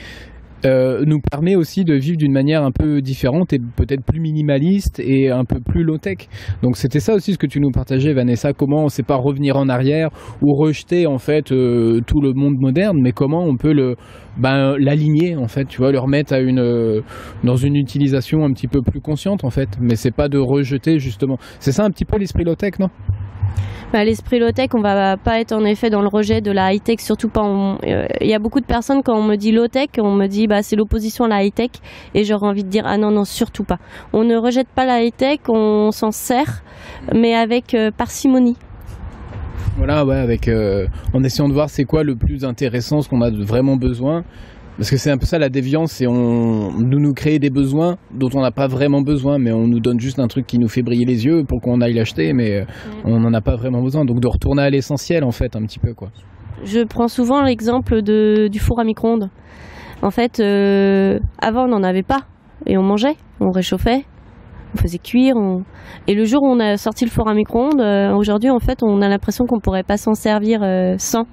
euh, 0.65 1.05
nous 1.07 1.21
permet 1.21 1.57
aussi 1.57 1.85
de 1.85 1.95
vivre 1.95 2.17
d'une 2.17 2.33
manière 2.33 2.63
un 2.63 2.71
peu 2.71 3.01
différente 3.01 3.53
et 3.53 3.59
peut-être 3.59 4.05
plus 4.05 4.21
minimaliste 4.21 5.01
et 5.01 5.31
un 5.31 5.45
peu 5.45 5.61
plus 5.61 5.85
low-tech. 5.85 6.29
Donc 6.63 6.77
c'était 6.77 7.01
ça 7.01 7.15
aussi 7.15 7.33
ce 7.33 7.39
que 7.39 7.47
tu 7.47 7.61
nous 7.61 7.71
partageais, 7.71 8.13
Vanessa, 8.13 8.53
comment 8.53 8.81
on 8.81 8.85
ne 8.85 8.89
sait 8.89 9.03
pas 9.03 9.17
revenir 9.17 9.57
en 9.57 9.69
arrière 9.69 10.11
ou 10.43 10.55
rejeter 10.55 11.07
en 11.07 11.19
fait 11.19 11.53
euh, 11.53 12.01
tout 12.07 12.21
le 12.21 12.33
monde 12.33 12.57
moderne, 12.59 12.99
mais 13.01 13.13
comment 13.13 13.45
on 13.45 13.57
peut 13.57 13.73
le 13.73 13.97
ben, 14.37 14.77
l'aligner 14.79 15.37
en 15.37 15.47
fait, 15.47 15.67
tu 15.67 15.79
vois, 15.79 15.93
le 15.93 15.99
remettre 15.99 16.33
à 16.33 16.41
une 16.41 16.59
euh, 16.59 17.03
dans 17.45 17.57
une 17.57 17.77
utilisation 17.77 18.45
un 18.45 18.53
petit 18.53 18.69
peu 18.69 18.83
plus 18.83 19.01
consciente 19.01 19.45
en 19.45 19.51
fait. 19.51 19.69
Mais 19.81 19.97
c'est 19.97 20.15
pas 20.15 20.29
de 20.29 20.39
rejeter 20.39 20.99
justement. 20.99 21.37
C'est 21.61 21.73
ça 21.73 21.85
un 21.85 21.91
petit 21.91 22.05
peu 22.05 22.19
l'esprit 22.19 22.45
low-tech, 22.45 22.79
non? 22.79 22.89
Bah, 23.93 24.05
l'esprit 24.05 24.39
low-tech, 24.39 24.71
on 24.75 24.81
va 24.81 25.17
pas 25.17 25.41
être 25.41 25.53
en 25.53 25.65
effet 25.65 25.91
dans 25.91 26.03
le 26.03 26.09
rejet 26.09 26.41
de 26.41 26.51
la 26.51 26.73
high-tech, 26.73 27.01
surtout 27.01 27.29
pas. 27.29 27.45
Euh, 27.45 28.07
il 28.21 28.27
y 28.27 28.35
a 28.35 28.39
beaucoup 28.39 28.61
de 28.61 28.67
personnes, 28.67 29.03
quand 29.05 29.17
on 29.17 29.23
me 29.23 29.37
dit 29.37 29.53
low-tech, 29.53 29.91
on 29.99 30.15
me 30.15 30.27
dit 30.27 30.47
bah, 30.47 30.63
c'est 30.63 30.77
l'opposition 30.77 31.27
à 31.27 31.29
la 31.29 31.45
high-tech, 31.45 31.71
et 32.15 32.25
j'aurais 32.25 32.49
envie 32.49 32.65
de 32.65 32.69
dire 32.69 32.85
ah 32.87 32.99
non, 32.99 33.11
non, 33.11 33.25
surtout 33.25 33.65
pas. 33.65 33.79
On 34.13 34.25
ne 34.25 34.37
rejette 34.37 34.69
pas 34.69 34.85
la 34.85 35.03
high-tech, 35.03 35.41
on 35.49 35.93
s'en 35.93 36.11
sert, 36.11 36.63
mais 37.15 37.35
avec 37.35 37.75
euh, 37.75 37.91
parcimonie. 37.91 38.57
Voilà, 39.77 40.05
ouais, 40.05 40.17
avec, 40.17 40.47
euh, 40.47 40.87
en 41.13 41.25
essayant 41.25 41.49
de 41.49 41.53
voir 41.53 41.69
c'est 41.69 41.85
quoi 41.85 42.05
le 42.05 42.15
plus 42.15 42.45
intéressant, 42.45 43.01
ce 43.01 43.09
qu'on 43.09 43.23
a 43.23 43.31
vraiment 43.31 43.77
besoin, 43.77 44.23
parce 44.77 44.91
que 44.91 44.97
c'est 44.97 45.11
un 45.11 45.19
peu 45.19 45.27
ça 45.27 45.39
la 45.39 45.49
déviance, 45.49 45.93
c'est 45.93 46.07
on 46.07 46.73
nous 46.73 46.99
nous 46.99 47.13
créer 47.13 47.39
des 47.39 47.51
besoins 47.51 47.97
dont 48.13 48.29
on 48.35 48.41
n'a 48.41 48.51
pas 48.51 48.67
vraiment 48.67 49.03
besoin, 49.03 49.39
mais 49.39 49.53
on 49.53 49.69
nous 49.69 49.79
donne 49.79 50.01
juste 50.01 50.19
un 50.19 50.27
truc 50.27 50.47
qui 50.47 50.59
nous 50.59 50.69
fait 50.69 50.83
briller 50.83 51.05
les 51.05 51.25
yeux 51.25 51.45
pour 51.45 51.61
qu'on 51.61 51.81
aille 51.81 51.95
l'acheter, 51.95 52.33
mais 52.33 52.61
euh, 52.61 52.65
on 53.05 53.21
n'en 53.21 53.33
a 53.35 53.41
pas 53.41 53.55
vraiment 53.55 53.83
besoin. 53.83 54.05
Donc 54.05 54.21
de 54.21 54.27
retourner 54.27 54.63
à 54.63 54.71
l'essentiel 54.71 55.23
en 55.23 55.31
fait, 55.31 55.55
un 55.55 55.63
petit 55.63 55.79
peu 55.79 55.95
quoi. 55.95 56.09
Je 56.65 56.81
prends 56.85 57.09
souvent 57.09 57.43
l'exemple 57.43 58.03
du 58.03 58.59
four 58.59 58.81
à 58.81 58.85
micro-ondes. 58.85 59.31
En 60.03 60.11
fait, 60.11 60.41
euh, 60.41 61.21
avant 61.39 61.65
on 61.65 61.69
n'en 61.69 61.83
avait 61.85 62.03
pas 62.03 62.23
et 62.67 62.77
on 62.77 62.83
mangeait, 62.83 63.17
on 63.41 63.51
réchauffait, 63.51 64.05
on 64.75 64.79
faisait 64.79 64.99
cuire. 64.99 65.37
Et 66.09 66.15
le 66.15 66.25
jour 66.25 66.43
où 66.43 66.49
on 66.49 66.59
a 66.59 66.77
sorti 66.79 67.05
le 67.05 67.11
four 67.11 67.29
à 67.29 67.35
micro-ondes, 67.35 67.81
euh, 67.81 68.13
aujourd'hui 68.13 68.51
en 68.51 68.59
fait 68.59 68.83
on 68.83 69.03
a 69.03 69.09
l'impression 69.09 69.45
qu'on 69.47 69.61
pourrait 69.61 69.85
pas 69.85 69.99
s'en 69.99 70.15
servir 70.15 70.63
sans. 70.99 71.27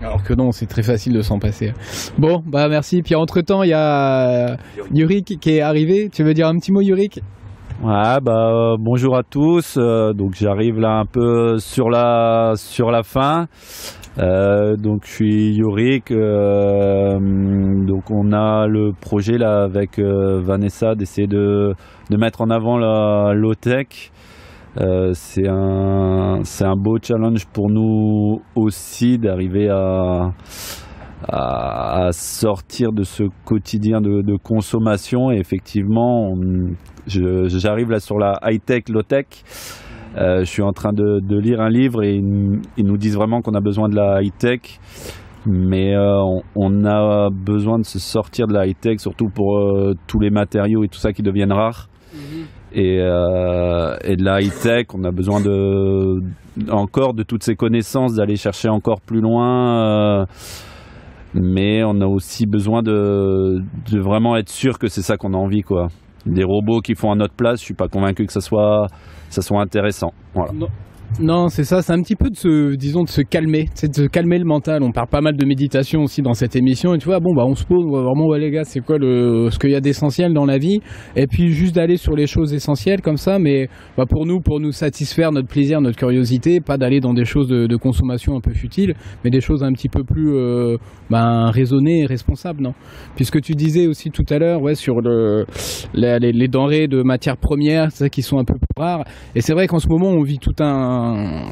Alors 0.00 0.22
que 0.22 0.32
non, 0.32 0.52
c'est 0.52 0.66
très 0.66 0.82
facile 0.82 1.12
de 1.12 1.22
s'en 1.22 1.38
passer. 1.38 1.72
Bon, 2.18 2.42
bah 2.46 2.68
merci. 2.68 3.02
Puis 3.02 3.14
entre 3.14 3.40
temps, 3.40 3.62
il 3.62 3.70
y 3.70 3.74
a 3.74 4.56
Yurik 4.92 5.38
qui 5.40 5.50
est 5.50 5.60
arrivé. 5.60 6.08
Tu 6.12 6.22
veux 6.22 6.34
dire 6.34 6.46
un 6.46 6.56
petit 6.56 6.70
mot, 6.70 6.80
Yurik 6.80 7.20
Ouais, 7.80 8.18
bah 8.20 8.50
euh, 8.50 8.76
bonjour 8.76 9.16
à 9.16 9.22
tous. 9.22 9.76
Euh, 9.76 10.12
donc 10.12 10.34
j'arrive 10.34 10.80
là 10.80 10.98
un 10.98 11.04
peu 11.04 11.58
sur 11.58 11.90
la 11.90 12.54
fin. 13.04 13.46
Euh, 14.18 14.74
donc 14.76 15.02
je 15.04 15.10
suis 15.12 15.60
euh, 16.10 17.18
donc 17.86 18.10
on 18.10 18.32
a 18.32 18.66
le 18.66 18.90
projet 19.00 19.38
là 19.38 19.62
avec 19.62 20.00
Vanessa 20.00 20.96
d'essayer 20.96 21.28
de, 21.28 21.74
de 22.10 22.16
mettre 22.16 22.40
en 22.40 22.50
avant 22.50 22.78
la 22.78 23.32
low 23.34 23.54
tech. 23.54 24.10
Euh, 24.80 25.10
c'est 25.12 25.48
un 25.48 26.42
un 26.60 26.76
beau 26.76 26.98
challenge 27.02 27.46
pour 27.46 27.68
nous 27.68 28.40
aussi 28.54 29.18
d'arriver 29.18 29.68
à, 29.68 30.30
sortir 32.12 32.92
de 32.92 33.02
ce 33.02 33.24
quotidien 33.44 34.00
de, 34.00 34.36
consommation. 34.36 35.32
Et 35.32 35.38
effectivement, 35.38 36.34
j'arrive 37.06 37.90
là 37.90 37.98
sur 37.98 38.18
la 38.18 38.38
high 38.44 38.64
tech, 38.64 38.88
low 38.88 39.02
tech. 39.02 39.26
Euh, 40.16 40.40
je 40.40 40.44
suis 40.44 40.62
en 40.62 40.72
train 40.72 40.92
de, 40.92 41.38
lire 41.38 41.60
un 41.60 41.70
livre 41.70 42.02
et 42.02 42.14
ils, 42.14 42.84
nous 42.84 42.96
disent 42.96 43.16
vraiment 43.16 43.40
qu'on 43.42 43.54
a 43.54 43.60
besoin 43.60 43.88
de 43.88 43.96
la 43.96 44.22
high-tech, 44.22 44.80
mais 45.44 45.94
euh, 45.94 46.18
on, 46.56 46.84
a 46.84 47.28
besoin 47.30 47.78
de 47.78 47.84
se 47.84 47.98
sortir 47.98 48.46
de 48.46 48.54
la 48.54 48.66
high-tech, 48.66 49.00
surtout 49.00 49.28
pour 49.28 49.60
tous 50.06 50.20
les 50.20 50.30
matériaux 50.30 50.82
et 50.84 50.88
tout 50.88 50.98
ça 50.98 51.12
qui 51.12 51.22
deviennent 51.22 51.52
rares. 51.52 51.88
Et, 52.72 53.00
euh, 53.00 53.96
et 54.04 54.16
de 54.16 54.24
la 54.24 54.40
high-tech, 54.40 54.86
on 54.94 55.02
a 55.04 55.10
besoin 55.10 55.40
de, 55.40 56.20
encore 56.70 57.14
de 57.14 57.22
toutes 57.22 57.42
ces 57.42 57.54
connaissances, 57.54 58.14
d'aller 58.14 58.36
chercher 58.36 58.68
encore 58.68 59.00
plus 59.00 59.20
loin. 59.20 60.20
euh, 60.22 60.24
mais 61.34 61.82
on 61.84 62.00
a 62.00 62.06
aussi 62.06 62.46
besoin 62.46 62.82
de, 62.82 63.60
vraiment 63.92 64.36
être 64.36 64.48
sûr 64.48 64.78
que 64.78 64.88
c'est 64.88 65.02
ça 65.02 65.16
qu'on 65.16 65.34
a 65.34 65.36
envie. 65.36 65.62
quoi. 65.62 65.88
Des 66.26 66.44
robots 66.44 66.80
qui 66.80 66.94
font 66.94 67.12
à 67.12 67.16
notre 67.16 67.34
place, 67.34 67.60
je 67.60 67.64
suis 67.64 67.74
pas 67.74 67.88
convaincu 67.88 68.26
que 68.26 68.32
ça 68.32 68.40
soit, 68.40 68.86
ça 69.28 69.42
soit 69.42 69.60
intéressant. 69.60 70.12
Voilà. 70.34 70.52
Non, 71.20 71.48
c'est 71.48 71.64
ça, 71.64 71.82
c'est 71.82 71.92
un 71.92 72.00
petit 72.00 72.14
peu 72.14 72.30
de 72.30 72.36
se, 72.36 72.76
disons, 72.76 73.02
de 73.02 73.08
se 73.08 73.22
calmer, 73.22 73.66
c'est 73.74 73.88
de 73.88 73.94
se 73.94 74.02
calmer 74.02 74.38
le 74.38 74.44
mental. 74.44 74.84
On 74.84 74.92
parle 74.92 75.08
pas 75.08 75.20
mal 75.20 75.36
de 75.36 75.44
méditation 75.44 76.02
aussi 76.02 76.22
dans 76.22 76.34
cette 76.34 76.54
émission, 76.54 76.94
et 76.94 76.98
tu 76.98 77.06
vois, 77.06 77.18
bon, 77.18 77.34
bah, 77.34 77.42
on 77.44 77.56
se 77.56 77.64
pose, 77.64 77.84
on 77.84 77.88
voit 77.88 78.02
vraiment, 78.02 78.26
ouais, 78.28 78.38
les 78.38 78.52
gars, 78.52 78.62
c'est 78.62 78.78
quoi 78.78 78.98
le, 78.98 79.48
ce 79.50 79.58
qu'il 79.58 79.70
y 79.70 79.74
a 79.74 79.80
d'essentiel 79.80 80.32
dans 80.32 80.44
la 80.44 80.58
vie, 80.58 80.80
et 81.16 81.26
puis 81.26 81.50
juste 81.50 81.74
d'aller 81.74 81.96
sur 81.96 82.14
les 82.14 82.28
choses 82.28 82.54
essentielles 82.54 83.00
comme 83.00 83.16
ça, 83.16 83.40
mais 83.40 83.68
bah, 83.96 84.04
pour 84.08 84.26
nous, 84.26 84.38
pour 84.38 84.60
nous 84.60 84.70
satisfaire 84.70 85.32
notre 85.32 85.48
plaisir, 85.48 85.80
notre 85.80 85.96
curiosité, 85.96 86.60
pas 86.60 86.76
d'aller 86.76 87.00
dans 87.00 87.14
des 87.14 87.24
choses 87.24 87.48
de, 87.48 87.76
consommation 87.78 88.36
un 88.36 88.40
peu 88.40 88.52
futiles, 88.52 88.94
mais 89.24 89.30
des 89.30 89.40
choses 89.40 89.64
un 89.64 89.72
petit 89.72 89.88
peu 89.88 90.04
plus, 90.04 90.36
euh, 90.36 90.76
ben, 91.10 91.50
raisonnées 91.50 92.00
et 92.00 92.06
responsables, 92.06 92.62
non? 92.62 92.74
Puisque 93.16 93.40
tu 93.40 93.54
disais 93.54 93.86
aussi 93.86 94.10
tout 94.10 94.24
à 94.30 94.38
l'heure, 94.38 94.62
ouais, 94.62 94.74
sur 94.74 95.00
le, 95.00 95.46
les, 95.94 96.18
les 96.18 96.48
denrées 96.48 96.86
de 96.86 97.02
matières 97.02 97.36
premières, 97.36 97.90
ça 97.92 98.08
qui 98.08 98.22
sont 98.22 98.38
un 98.38 98.44
peu 98.44 98.54
plus 98.54 98.82
rares. 98.82 99.04
Et 99.34 99.40
c'est 99.40 99.52
vrai 99.52 99.66
qu'en 99.66 99.78
ce 99.78 99.88
moment, 99.88 100.08
on 100.08 100.22
vit 100.22 100.38
tout 100.38 100.54
un 100.60 100.97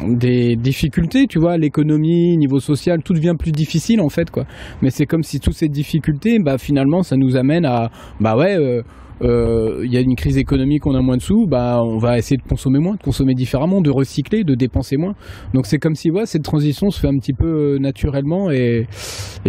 des 0.08 0.56
difficultés, 0.56 1.26
tu 1.26 1.38
vois, 1.38 1.56
l'économie, 1.56 2.36
niveau 2.36 2.60
social, 2.60 3.02
tout 3.02 3.14
devient 3.14 3.34
plus 3.38 3.52
difficile 3.52 4.00
en 4.00 4.08
fait, 4.08 4.30
quoi. 4.30 4.44
Mais 4.82 4.90
c'est 4.90 5.06
comme 5.06 5.22
si 5.22 5.40
toutes 5.40 5.54
ces 5.54 5.68
difficultés, 5.68 6.38
bah 6.38 6.58
finalement, 6.58 7.02
ça 7.02 7.16
nous 7.16 7.36
amène 7.36 7.64
à, 7.64 7.90
bah 8.20 8.36
ouais. 8.36 8.56
euh, 8.56 8.82
euh, 9.22 9.80
il 9.82 9.92
y 9.92 9.96
a 9.96 10.00
une 10.00 10.14
crise 10.14 10.36
économique, 10.36 10.86
on 10.86 10.94
a 10.94 11.00
moins 11.00 11.16
de 11.16 11.22
sous, 11.22 11.46
bah 11.46 11.80
on 11.82 11.98
va 11.98 12.18
essayer 12.18 12.36
de 12.36 12.42
consommer 12.42 12.78
moins, 12.78 12.96
de 12.96 13.02
consommer 13.02 13.34
différemment, 13.34 13.80
de 13.80 13.90
recycler, 13.90 14.44
de 14.44 14.54
dépenser 14.54 14.98
moins. 14.98 15.14
Donc 15.54 15.66
c'est 15.66 15.78
comme 15.78 15.94
si 15.94 16.10
ouais, 16.10 16.26
cette 16.26 16.42
transition 16.42 16.90
se 16.90 17.00
fait 17.00 17.08
un 17.08 17.16
petit 17.18 17.32
peu 17.32 17.46
euh, 17.46 17.78
naturellement 17.78 18.50
et, 18.50 18.86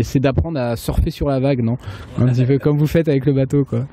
c'est 0.01 0.19
d'apprendre 0.19 0.59
à 0.59 0.75
surfer 0.75 1.09
sur 1.09 1.27
la 1.27 1.39
vague, 1.39 1.61
non? 1.63 1.75
Comme 2.61 2.77
vous 2.77 2.87
faites 2.87 3.09
avec 3.09 3.25
le 3.25 3.33
bateau, 3.33 3.65
quoi. 3.65 3.87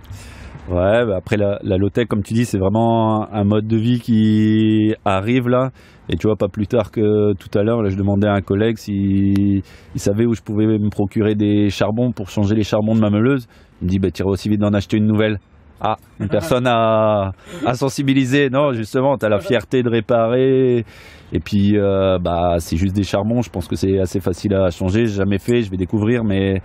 Ouais, 0.68 1.04
bah 1.04 1.16
après 1.16 1.36
la, 1.36 1.58
la 1.62 1.76
low-tech, 1.76 2.06
comme 2.08 2.22
tu 2.22 2.32
dis, 2.32 2.46
c'est 2.46 2.58
vraiment 2.58 3.30
un, 3.30 3.44
mode 3.44 3.66
de 3.66 3.76
vie 3.76 4.00
qui 4.00 4.94
arrive 5.04 5.48
là. 5.48 5.70
Et 6.08 6.16
tu 6.16 6.26
vois, 6.26 6.36
pas 6.36 6.48
plus 6.48 6.66
tard 6.66 6.90
que 6.90 7.34
tout 7.34 7.58
à 7.58 7.62
l'heure, 7.62 7.88
je 7.88 7.96
demandais 7.96 8.26
à 8.26 8.32
un 8.32 8.40
collègue 8.40 8.78
s'il 8.78 9.62
il 9.94 10.00
savait 10.00 10.24
où 10.24 10.34
je 10.34 10.40
pouvais 10.40 10.66
me 10.66 10.88
procurer 10.88 11.34
des 11.34 11.68
charbons 11.68 12.12
pour 12.12 12.30
changer 12.30 12.54
les 12.54 12.62
charbons 12.62 12.94
de 12.94 13.00
ma 13.00 13.10
meuleuse. 13.10 13.46
Il 13.80 13.86
me 13.86 13.90
dit, 13.90 13.98
bah, 13.98 14.10
t'irais 14.10 14.28
aussi 14.28 14.48
vite 14.48 14.60
d'en 14.60 14.72
acheter 14.72 14.96
une 14.96 15.06
nouvelle. 15.06 15.38
Ah, 15.80 15.96
une 16.18 16.28
personne 16.28 16.66
à, 16.66 17.32
à 17.66 17.74
sensibiliser. 17.74 18.48
Non, 18.48 18.72
justement, 18.72 19.18
t'as 19.18 19.28
la 19.28 19.40
fierté 19.40 19.82
de 19.82 19.90
réparer. 19.90 20.84
Et 21.32 21.40
puis, 21.40 21.76
euh, 21.76 22.18
bah, 22.18 22.56
c'est 22.58 22.76
juste 22.76 22.94
des 22.96 23.02
charbons. 23.02 23.42
Je 23.42 23.50
pense 23.50 23.68
que 23.68 23.76
c'est 23.76 23.98
assez 23.98 24.20
facile 24.20 24.54
à 24.54 24.70
changer. 24.70 25.06
J'ai 25.06 25.16
jamais 25.16 25.38
fait, 25.38 25.60
je 25.60 25.70
vais 25.70 25.76
découvrir. 25.76 26.24
Mais 26.24 26.62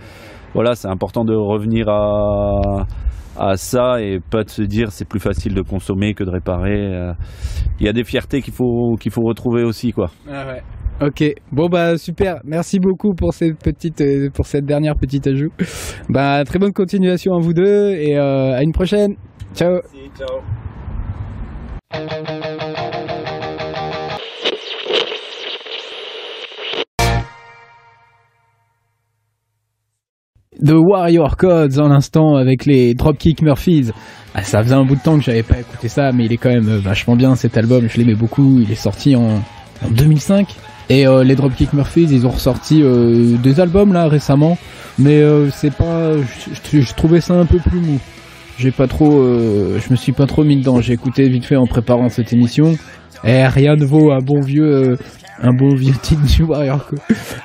voilà, 0.54 0.74
c'est 0.74 0.88
important 0.88 1.24
de 1.24 1.34
revenir 1.34 1.88
à, 1.90 2.86
à 3.38 3.56
ça 3.56 4.00
et 4.00 4.18
pas 4.30 4.44
de 4.44 4.50
se 4.50 4.62
dire 4.62 4.90
c'est 4.92 5.08
plus 5.08 5.20
facile 5.20 5.54
de 5.54 5.62
consommer 5.62 6.14
que 6.14 6.24
de 6.24 6.30
réparer. 6.30 6.76
euh. 6.94 7.12
Il 7.78 7.86
y 7.86 7.88
a 7.88 7.92
des 7.92 8.04
fiertés 8.04 8.42
qu'il 8.42 8.52
faut, 8.54 8.96
qu'il 9.00 9.10
faut 9.12 9.22
retrouver 9.22 9.62
aussi, 9.64 9.92
quoi. 9.92 10.10
Ok, 11.02 11.24
bon 11.50 11.68
bah 11.68 11.96
super, 11.96 12.40
merci 12.44 12.78
beaucoup 12.78 13.14
pour 13.14 13.32
cette 13.32 13.58
petite, 13.58 14.02
euh, 14.02 14.28
pour 14.28 14.44
cette 14.44 14.66
dernière 14.66 14.96
petite 14.96 15.26
ajout. 15.26 15.48
Bah 16.10 16.44
très 16.44 16.58
bonne 16.58 16.74
continuation 16.74 17.32
à 17.34 17.40
vous 17.40 17.54
deux 17.54 17.92
et 17.94 18.18
euh, 18.18 18.54
à 18.54 18.62
une 18.62 18.72
prochaine. 18.72 19.14
Ciao. 19.54 19.80
The 30.64 30.72
Warrior 30.72 31.36
Codes 31.36 31.78
en 31.78 31.90
instant 31.90 32.36
avec 32.36 32.66
les 32.66 32.94
Dropkick 32.94 33.42
Murphys. 33.42 33.90
Ah, 34.34 34.42
ça 34.42 34.62
faisait 34.62 34.74
un 34.74 34.84
bout 34.84 34.96
de 34.96 35.00
temps 35.00 35.16
que 35.18 35.24
j'avais 35.24 35.42
pas 35.42 35.58
écouté 35.58 35.88
ça, 35.88 36.12
mais 36.12 36.24
il 36.26 36.32
est 36.32 36.36
quand 36.36 36.50
même 36.50 36.68
euh, 36.68 36.78
vachement 36.78 37.16
bien 37.16 37.34
cet 37.34 37.56
album. 37.56 37.88
Je 37.88 37.96
l'aimais 37.98 38.14
beaucoup. 38.14 38.60
Il 38.60 38.70
est 38.70 38.76
sorti 38.76 39.16
en, 39.16 39.42
en 39.84 39.90
2005. 39.90 40.46
Et 40.88 41.06
euh, 41.06 41.22
les 41.24 41.34
Dropkick 41.36 41.72
Murphys, 41.72 42.08
ils 42.10 42.26
ont 42.26 42.30
ressorti 42.30 42.80
euh, 42.82 43.36
des 43.38 43.60
albums 43.60 43.92
là 43.92 44.08
récemment, 44.08 44.58
mais 44.98 45.20
euh, 45.20 45.48
c'est 45.50 45.72
pas. 45.72 46.12
Je, 46.72 46.94
trouvais 46.94 47.20
ça 47.20 47.34
un 47.34 47.46
peu 47.46 47.58
plus 47.58 47.78
mou. 47.80 47.98
J'ai 48.58 48.72
pas 48.72 48.88
trop. 48.88 49.20
euh, 49.20 49.78
je 49.84 49.90
me 49.90 49.96
suis 49.96 50.12
pas 50.12 50.26
trop 50.26 50.44
mis 50.44 50.56
dedans. 50.56 50.80
J'ai 50.80 50.92
écouté 50.92 51.28
vite 51.28 51.44
fait 51.44 51.56
en 51.56 51.66
préparant 51.66 52.08
cette 52.08 52.32
émission. 52.32 52.76
Et 53.24 53.46
rien 53.46 53.76
ne 53.76 53.84
vaut 53.84 54.10
un 54.12 54.18
bon 54.20 54.40
vieux, 54.40 54.64
euh, 54.92 54.96
un 55.42 55.52
bon 55.52 55.74
vieux 55.74 55.94
titre 56.02 56.22
du 56.26 56.42
Warrior 56.42 56.86
Co- 56.86 56.96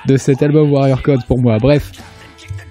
de 0.08 0.18
cet 0.18 0.42
album 0.42 0.72
Warrior 0.72 1.02
Code 1.04 1.24
pour 1.28 1.40
moi. 1.40 1.58
Bref, 1.60 1.92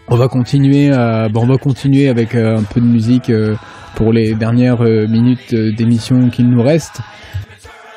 on 0.09 0.16
va 0.16 0.28
continuer. 0.28 0.90
euh, 0.92 1.28
bon, 1.28 1.42
on 1.42 1.46
va 1.46 1.57
continuer 1.59 2.09
avec 2.09 2.34
euh, 2.34 2.59
un 2.59 2.62
peu 2.62 2.80
de 2.80 2.86
musique 2.86 3.30
euh, 3.30 3.57
pour 3.94 4.12
les 4.12 4.34
dernières 4.34 4.82
minutes 4.82 5.55
d'émission 5.55 6.28
qu'il 6.30 6.48
nous 6.50 6.62
reste. 6.62 7.00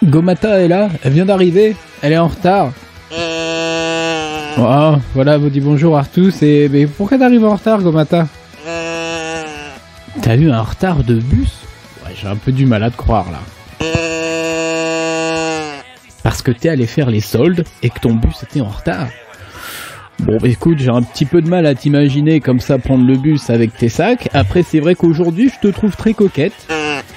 Gomata 0.04 0.62
est 0.62 0.68
là, 0.68 0.90
elle 1.04 1.14
vient 1.14 1.26
d'arriver, 1.26 1.76
elle 2.04 2.14
est 2.14 2.18
en 2.18 2.28
retard. 2.28 2.72
Oh, 4.60 4.96
voilà, 5.14 5.38
vous 5.38 5.50
dit 5.50 5.60
bonjour 5.60 5.98
Artus 5.98 6.42
et 6.44 6.70
mais 6.72 6.86
pourquoi 6.86 7.18
t'arrives 7.18 7.46
en 7.46 7.56
retard 7.56 7.82
Gomata? 7.82 8.28
T'as 10.22 10.36
eu 10.36 10.52
un 10.52 10.62
retard 10.62 11.04
de 11.04 11.16
bus? 11.16 11.62
Ouais, 12.06 12.14
j'ai 12.20 12.28
un 12.28 12.36
peu 12.36 12.52
du 12.52 12.66
mal 12.66 12.84
à 12.84 12.92
te 12.92 12.98
croire 12.98 13.26
là. 13.32 13.40
Parce 16.22 16.42
que 16.42 16.52
t'es 16.52 16.70
allé 16.70 16.86
faire 16.86 17.10
les 17.10 17.22
soldes 17.22 17.64
et 17.82 17.90
que 17.90 18.00
ton 18.00 18.14
bus 18.14 18.44
était 18.44 18.62
en 18.62 18.68
retard. 18.68 19.08
Bon, 20.20 20.38
écoute, 20.44 20.80
j'ai 20.80 20.90
un 20.90 21.04
petit 21.04 21.26
peu 21.26 21.42
de 21.42 21.48
mal 21.48 21.66
à 21.66 21.76
t'imaginer 21.76 22.40
comme 22.40 22.60
ça 22.60 22.80
prendre 22.80 23.06
le 23.06 23.18
bus 23.18 23.50
avec 23.50 23.76
tes 23.78 23.90
sacs. 23.90 24.30
Après, 24.34 24.64
c'est 24.64 24.80
vrai 24.80 24.96
qu'aujourd'hui, 24.96 25.50
je 25.54 25.68
te 25.68 25.72
trouve 25.72 25.96
très 25.96 26.14
coquette. 26.14 26.68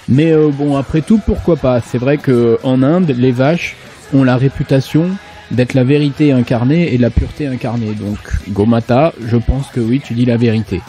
Mais 0.08 0.32
euh, 0.32 0.50
bon, 0.52 0.76
après 0.76 1.00
tout, 1.00 1.20
pourquoi 1.24 1.56
pas? 1.56 1.80
C'est 1.80 1.98
vrai 1.98 2.18
que 2.18 2.58
Inde, 2.64 3.14
les 3.16 3.32
vaches 3.32 3.76
ont 4.12 4.24
la 4.24 4.36
réputation 4.36 5.10
d'être 5.50 5.74
la 5.74 5.84
vérité 5.84 6.32
incarnée 6.32 6.92
et 6.92 6.98
la 6.98 7.10
pureté 7.10 7.46
incarnée. 7.46 7.94
Donc, 7.94 8.18
Gomata, 8.50 9.12
je 9.26 9.36
pense 9.36 9.68
que 9.68 9.80
oui, 9.80 10.00
tu 10.04 10.14
dis 10.14 10.24
la 10.24 10.36
vérité. 10.36 10.80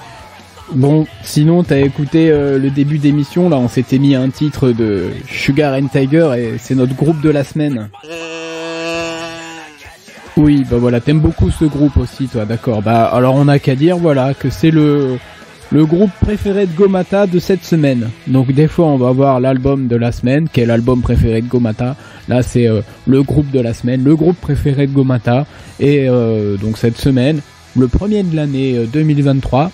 Bon, 0.74 1.06
sinon, 1.24 1.64
t'as 1.64 1.80
écouté 1.80 2.30
euh, 2.32 2.58
le 2.58 2.70
début 2.70 2.98
d'émission, 2.98 3.50
là, 3.50 3.58
on 3.58 3.68
s'était 3.68 4.00
mis 4.00 4.16
un 4.16 4.30
titre 4.30 4.72
de 4.72 5.10
Sugar 5.28 5.74
and 5.74 5.88
Tiger 5.88 6.32
et 6.38 6.58
c'est 6.60 6.76
notre 6.76 6.96
groupe 6.96 7.22
de 7.22 7.30
la 7.30 7.44
semaine. 7.44 7.90
Oui, 10.38 10.66
bah 10.70 10.78
voilà, 10.78 11.02
t'aimes 11.02 11.20
beaucoup 11.20 11.52
ce 11.52 11.66
groupe 11.66 11.98
aussi, 11.98 12.28
toi, 12.28 12.46
d'accord. 12.46 12.82
Bah 12.82 13.06
alors 13.06 13.36
on 13.36 13.48
a 13.48 13.60
qu'à 13.60 13.76
dire, 13.76 13.98
voilà, 13.98 14.34
que 14.34 14.50
c'est 14.50 14.72
le 14.72 15.18
le 15.72 15.86
groupe 15.86 16.12
préféré 16.20 16.68
de 16.68 16.76
Gomata 16.76 17.28
de 17.28 17.40
cette 17.40 17.64
semaine. 17.64 18.10
Donc 18.28 18.52
des 18.52 18.68
fois 18.68 18.88
on 18.88 18.98
va 18.98 19.12
voir 19.12 19.40
l'album 19.40 19.88
de 19.88 19.96
la 19.96 20.12
semaine, 20.12 20.50
qui 20.50 20.60
est 20.60 20.66
l'album 20.66 21.02
préféré 21.02 21.42
de 21.42 21.48
Gomata? 21.48 21.96
Là 22.28 22.44
c'est 22.44 22.68
euh, 22.68 22.82
le 23.08 23.24
groupe 23.24 23.50
de 23.52 23.60
la 23.62 23.74
semaine, 23.74 24.04
le 24.04 24.16
groupe 24.16 24.36
préféré 24.40 24.88
de 24.88 24.92
Gomata. 24.92 25.46
Et 25.80 26.10
euh, 26.10 26.58
donc 26.58 26.78
cette 26.78 26.98
semaine, 26.98 27.40
le 27.78 27.88
premier 27.88 28.24
de 28.24 28.36
l'année 28.36 28.78
euh, 28.78 28.86
2023, 28.86 29.72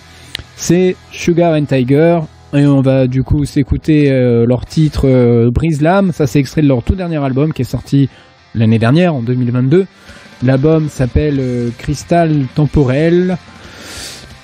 c'est 0.56 0.96
Sugar 1.12 1.54
and 1.54 1.66
Tiger. 1.66 2.20
Et 2.54 2.66
on 2.66 2.82
va 2.82 3.08
du 3.08 3.24
coup 3.24 3.44
s'écouter 3.46 4.12
euh, 4.12 4.46
leur 4.46 4.66
titre 4.66 5.08
euh, 5.08 5.50
Brise 5.52 5.82
l'âme. 5.82 6.12
Ça 6.12 6.28
c'est 6.28 6.40
extrait 6.40 6.62
de 6.62 6.68
leur 6.68 6.84
tout 6.84 6.96
dernier 6.96 7.18
album 7.24 7.54
qui 7.54 7.64
est 7.64 7.66
sorti 7.66 8.08
l'année 8.54 8.80
dernière, 8.80 9.16
en 9.16 9.22
2022. 9.22 9.88
L'album 10.44 10.90
s'appelle 10.90 11.40
euh, 11.40 11.70
Cristal 11.78 12.46
Temporel. 12.54 13.38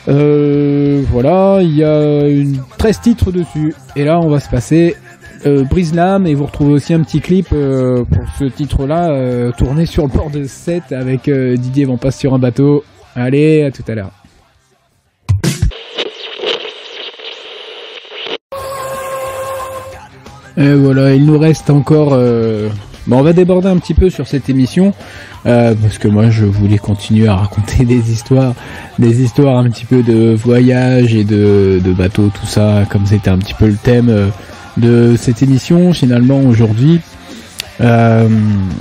Euh, 0.09 1.01
voilà, 1.09 1.59
il 1.61 1.75
y 1.75 1.83
a 1.83 2.27
une 2.27 2.59
13 2.77 3.01
titres 3.01 3.31
dessus. 3.31 3.73
Et 3.95 4.03
là, 4.03 4.19
on 4.19 4.27
va 4.27 4.39
se 4.39 4.49
passer 4.49 4.95
euh, 5.45 5.63
Brise 5.63 5.93
l'âme 5.93 6.25
et 6.25 6.35
vous 6.35 6.45
retrouvez 6.45 6.73
aussi 6.73 6.93
un 6.93 7.01
petit 7.01 7.21
clip 7.21 7.47
euh, 7.53 8.03
pour 8.03 8.23
ce 8.37 8.45
titre-là 8.45 9.51
tourné 9.53 9.85
sur 9.85 10.03
le 10.03 10.09
port 10.09 10.29
de 10.29 10.45
7 10.45 10.91
avec 10.91 11.29
Didier 11.29 11.85
Van 11.85 11.97
Passe 11.97 12.17
sur 12.17 12.33
un 12.33 12.39
bateau. 12.39 12.83
Allez, 13.15 13.63
à 13.63 13.71
tout 13.71 13.83
à 13.87 13.95
l'heure. 13.95 14.11
Et 20.55 20.73
voilà, 20.73 21.13
il 21.13 21.25
nous 21.25 21.39
reste 21.39 21.69
encore. 21.69 22.17
Bon, 23.05 23.17
on 23.17 23.23
va 23.23 23.33
déborder 23.33 23.67
un 23.67 23.77
petit 23.77 23.93
peu 23.93 24.09
sur 24.09 24.27
cette 24.27 24.49
émission 24.49 24.93
euh, 25.45 25.73
parce 25.81 25.97
que 25.97 26.07
moi, 26.07 26.29
je 26.29 26.45
voulais 26.45 26.77
continuer 26.77 27.27
à 27.27 27.35
raconter 27.35 27.85
des 27.85 28.11
histoires, 28.11 28.53
des 28.99 29.21
histoires 29.21 29.57
un 29.57 29.69
petit 29.69 29.85
peu 29.85 30.03
de 30.03 30.33
voyage 30.35 31.13
et 31.15 31.23
de, 31.23 31.81
de 31.83 31.93
bateaux, 31.93 32.31
tout 32.33 32.45
ça, 32.45 32.85
comme 32.89 33.05
c'était 33.05 33.29
un 33.29 33.37
petit 33.37 33.53
peu 33.53 33.67
le 33.67 33.75
thème 33.75 34.09
euh, 34.09 34.27
de 34.77 35.15
cette 35.17 35.41
émission 35.43 35.93
finalement 35.93 36.39
aujourd'hui. 36.39 36.99
Euh, 37.81 38.29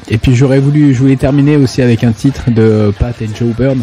et 0.09 0.19
puis 0.19 0.35
j'aurais 0.35 0.59
voulu, 0.61 0.95
je 0.95 0.99
voulais 0.99 1.17
terminer 1.17 1.57
aussi 1.57 1.83
avec 1.83 2.05
un 2.05 2.13
titre 2.13 2.51
de 2.51 2.93
Pat 2.99 3.21
et 3.23 3.29
Joe 3.35 3.55
Byrne. 3.57 3.83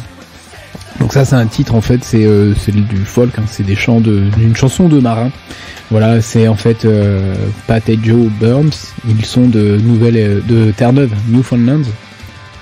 Donc 1.00 1.14
ça, 1.14 1.26
c'est 1.26 1.36
un 1.36 1.46
titre 1.48 1.76
en 1.76 1.82
fait, 1.82 2.04
c'est 2.04 2.26
euh, 2.26 2.54
du 2.68 3.06
folk, 3.06 3.32
hein, 3.38 3.44
c'est 3.48 3.66
des 3.66 3.76
chants 3.76 4.02
de, 4.02 4.26
d'une 4.38 4.56
chanson 4.56 4.90
de 4.90 5.00
marin. 5.00 5.32
Voilà, 5.92 6.22
c'est 6.22 6.48
en 6.48 6.56
fait 6.56 6.86
euh, 6.86 7.36
Pat 7.68 7.88
et 7.90 7.98
Joe 8.02 8.30
Burns. 8.40 8.94
Ils 9.08 9.26
sont 9.26 9.48
de 9.48 9.78
Nouvelle, 9.78 10.18
euh, 10.18 10.42
de 10.48 10.72
Terre-Neuve, 10.72 11.12
Newfoundland, 11.30 11.86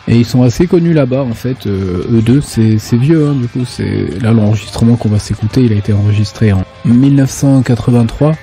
et 0.07 0.17
ils 0.17 0.25
sont 0.25 0.43
assez 0.43 0.67
connus 0.67 0.93
là-bas. 0.93 1.23
En 1.23 1.33
fait, 1.33 1.67
euh, 1.67 2.03
eux 2.11 2.21
deux, 2.21 2.41
c'est 2.41 2.77
vieux. 2.93 3.27
Hein, 3.27 3.35
du 3.35 3.47
coup, 3.47 3.65
c'est 3.65 4.21
là 4.21 4.31
l'enregistrement 4.31 4.95
qu'on 4.95 5.09
va 5.09 5.19
s'écouter. 5.19 5.61
Il 5.63 5.73
a 5.73 5.75
été 5.75 5.93
enregistré 5.93 6.53
en 6.53 6.63
1983. 6.85 8.35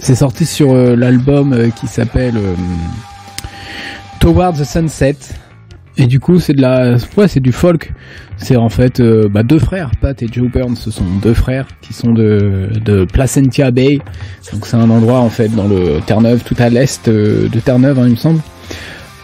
C'est 0.00 0.14
sorti 0.14 0.46
sur 0.46 0.72
euh, 0.72 0.96
l'album 0.96 1.52
euh, 1.52 1.68
qui 1.68 1.86
s'appelle 1.86 2.36
euh, 2.36 2.54
Toward 4.18 4.58
the 4.58 4.64
Sunset. 4.64 5.16
Et 5.98 6.06
du 6.06 6.18
coup, 6.18 6.40
c'est 6.40 6.54
de 6.54 6.62
la, 6.62 6.96
ouais, 7.16 7.28
c'est 7.28 7.40
du 7.40 7.52
folk. 7.52 7.92
C'est 8.38 8.56
en 8.56 8.70
fait 8.70 9.02
bah, 9.02 9.42
deux 9.42 9.58
frères, 9.58 9.90
Pat 10.00 10.20
et 10.22 10.28
Joe 10.32 10.50
Burns. 10.50 10.76
Ce 10.76 10.90
sont 10.90 11.04
deux 11.22 11.34
frères 11.34 11.66
qui 11.82 11.92
sont 11.92 12.12
de, 12.12 12.70
de 12.82 13.04
Placentia 13.04 13.70
Bay. 13.70 13.98
Donc 14.50 14.66
c'est 14.66 14.78
un 14.78 14.88
endroit 14.88 15.18
en 15.18 15.28
fait 15.28 15.48
dans 15.48 15.68
le 15.68 16.00
Terre-Neuve, 16.06 16.42
tout 16.42 16.54
à 16.58 16.70
l'est 16.70 17.10
de 17.10 17.60
Terre-Neuve, 17.62 17.98
hein, 17.98 18.04
il 18.06 18.12
me 18.12 18.16
semble. 18.16 18.40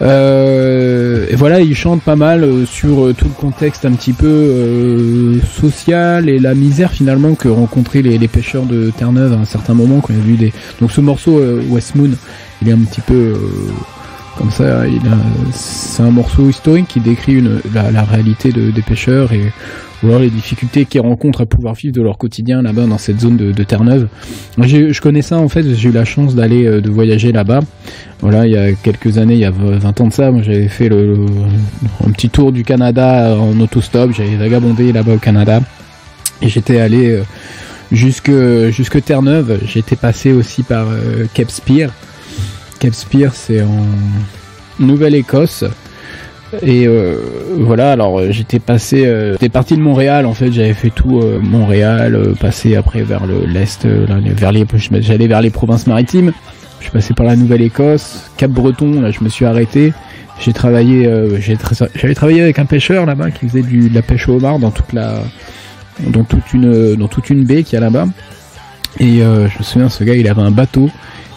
Euh, 0.01 1.25
et 1.29 1.35
voilà, 1.35 1.59
ils 1.61 1.75
chantent 1.75 2.03
pas 2.03 2.15
mal 2.15 2.43
euh, 2.43 2.65
sur 2.65 3.05
euh, 3.07 3.13
tout 3.13 3.25
le 3.25 3.31
contexte 3.33 3.83
un 3.85 3.93
petit 3.93 4.13
peu 4.13 5.39
social 5.51 6.29
et 6.29 6.39
la 6.39 6.53
misère 6.53 6.91
finalement 6.91 7.33
que 7.35 7.47
rencontraient 7.47 8.01
les, 8.01 8.17
les 8.17 8.27
pêcheurs 8.27 8.63
de 8.65 8.91
Terre-Neuve 8.95 9.33
à 9.33 9.37
un 9.37 9.45
certain 9.45 9.73
moment 9.73 9.99
quand 9.99 10.13
il 10.13 10.19
y 10.19 10.29
a 10.31 10.33
eu 10.33 10.37
des. 10.37 10.53
Donc 10.81 10.91
ce 10.91 11.01
morceau 11.01 11.41
West 11.69 11.95
Moon, 11.95 12.11
il 12.61 12.69
est 12.69 12.73
un 12.73 12.79
petit 12.79 13.01
peu 13.01 13.33
comme 14.37 14.51
ça. 14.51 14.87
il 14.87 14.99
C'est 15.51 16.03
un 16.03 16.11
morceau 16.11 16.47
historique 16.49 16.87
qui 16.87 16.99
décrit 16.99 17.33
une, 17.33 17.59
la, 17.73 17.91
la 17.91 18.03
réalité 18.03 18.51
de- 18.51 18.69
des 18.71 18.81
pêcheurs 18.83 19.33
et 19.33 19.51
ou 20.03 20.17
les 20.19 20.29
difficultés 20.29 20.85
qu'ils 20.85 21.01
rencontrent 21.01 21.41
à 21.41 21.45
pouvoir 21.45 21.73
vivre 21.73 21.93
de 21.93 22.01
leur 22.01 22.17
quotidien 22.17 22.61
là-bas 22.61 22.85
dans 22.85 22.97
cette 22.97 23.19
zone 23.19 23.37
de, 23.37 23.63
Terre-Neuve. 23.63 24.07
Je 24.59 25.01
connais 25.01 25.21
ça 25.21 25.37
en 25.37 25.49
fait, 25.49 25.63
j'ai 25.73 25.89
eu 25.89 25.91
la 25.91 26.05
chance 26.05 26.35
d'aller 26.35 26.65
euh, 26.65 26.81
de 26.81 26.89
voyager 26.89 27.31
là-bas. 27.31 27.61
Voilà, 28.21 28.45
il 28.47 28.53
y 28.53 28.57
a 28.57 28.73
quelques 28.73 29.17
années, 29.17 29.33
il 29.33 29.39
y 29.39 29.45
a 29.45 29.51
20 29.51 30.01
ans 30.01 30.07
de 30.07 30.13
ça, 30.13 30.31
moi 30.31 30.41
j'avais 30.43 30.67
fait 30.67 30.89
le, 30.89 31.25
un 32.05 32.11
petit 32.11 32.29
tour 32.29 32.51
du 32.51 32.63
Canada 32.63 33.35
en 33.39 33.59
autostop, 33.59 34.11
j'avais 34.11 34.35
vagabondé 34.35 34.91
là-bas 34.91 35.15
au 35.15 35.19
Canada 35.19 35.61
et 36.41 36.49
j'étais 36.49 36.79
allé 36.79 37.11
euh, 37.11 37.23
jusque 37.91 38.31
jusque 38.69 39.03
Terre-Neuve. 39.03 39.59
J'étais 39.65 39.95
passé 39.95 40.31
aussi 40.31 40.63
par 40.63 40.87
euh, 40.89 41.25
Cape 41.33 41.51
Spear. 41.51 41.91
Cape 42.79 42.93
Spear, 42.93 43.33
c'est 43.33 43.61
en 43.61 43.85
Nouvelle-Écosse. 44.79 45.63
Et 46.63 46.87
euh, 46.87 47.17
voilà, 47.57 47.91
alors 47.91 48.19
euh, 48.19 48.31
j'étais 48.31 48.59
passé, 48.59 49.05
euh, 49.05 49.33
j'étais 49.33 49.49
parti 49.49 49.75
de 49.75 49.81
Montréal 49.81 50.25
en 50.25 50.33
fait, 50.33 50.51
j'avais 50.51 50.73
fait 50.73 50.89
tout 50.89 51.21
Montréal, 51.41 52.33
passé 52.39 52.75
après 52.75 53.01
vers 53.01 53.25
le 53.25 53.45
l'est, 53.45 53.85
vers 53.85 54.51
les, 54.51 54.65
j'allais 55.01 55.27
vers 55.27 55.41
les 55.41 55.49
provinces 55.49 55.87
maritimes. 55.87 56.31
Je 56.79 56.85
suis 56.85 56.91
passé 56.91 57.13
par 57.13 57.25
la 57.25 57.35
Nouvelle-Écosse, 57.35 58.29
Cap-Breton, 58.37 59.01
là 59.01 59.11
je 59.11 59.23
me 59.23 59.29
suis 59.29 59.45
arrêté. 59.45 59.93
J'ai 60.39 60.53
travaillé, 60.53 61.09
j'avais 61.95 62.13
travaillé 62.13 62.41
avec 62.41 62.59
un 62.59 62.65
pêcheur 62.65 63.05
là-bas 63.05 63.31
qui 63.31 63.47
faisait 63.47 63.63
de 63.63 63.93
la 63.93 64.03
pêche 64.03 64.29
au 64.29 64.35
homard 64.35 64.59
dans 64.59 64.69
toute 64.69 64.93
la, 64.93 65.15
dans 65.99 66.23
toute 66.23 66.53
une, 66.53 66.95
dans 66.95 67.07
toute 67.07 67.29
une 67.29 67.43
baie 67.43 67.63
qu'il 67.63 67.73
y 67.73 67.77
a 67.77 67.81
là-bas. 67.81 68.05
Et 68.99 69.19
je 69.19 69.57
me 69.57 69.63
souviens, 69.63 69.89
ce 69.89 70.03
gars, 70.03 70.13
il 70.13 70.27
avait 70.27 70.41
un 70.41 70.51
bateau. 70.51 70.91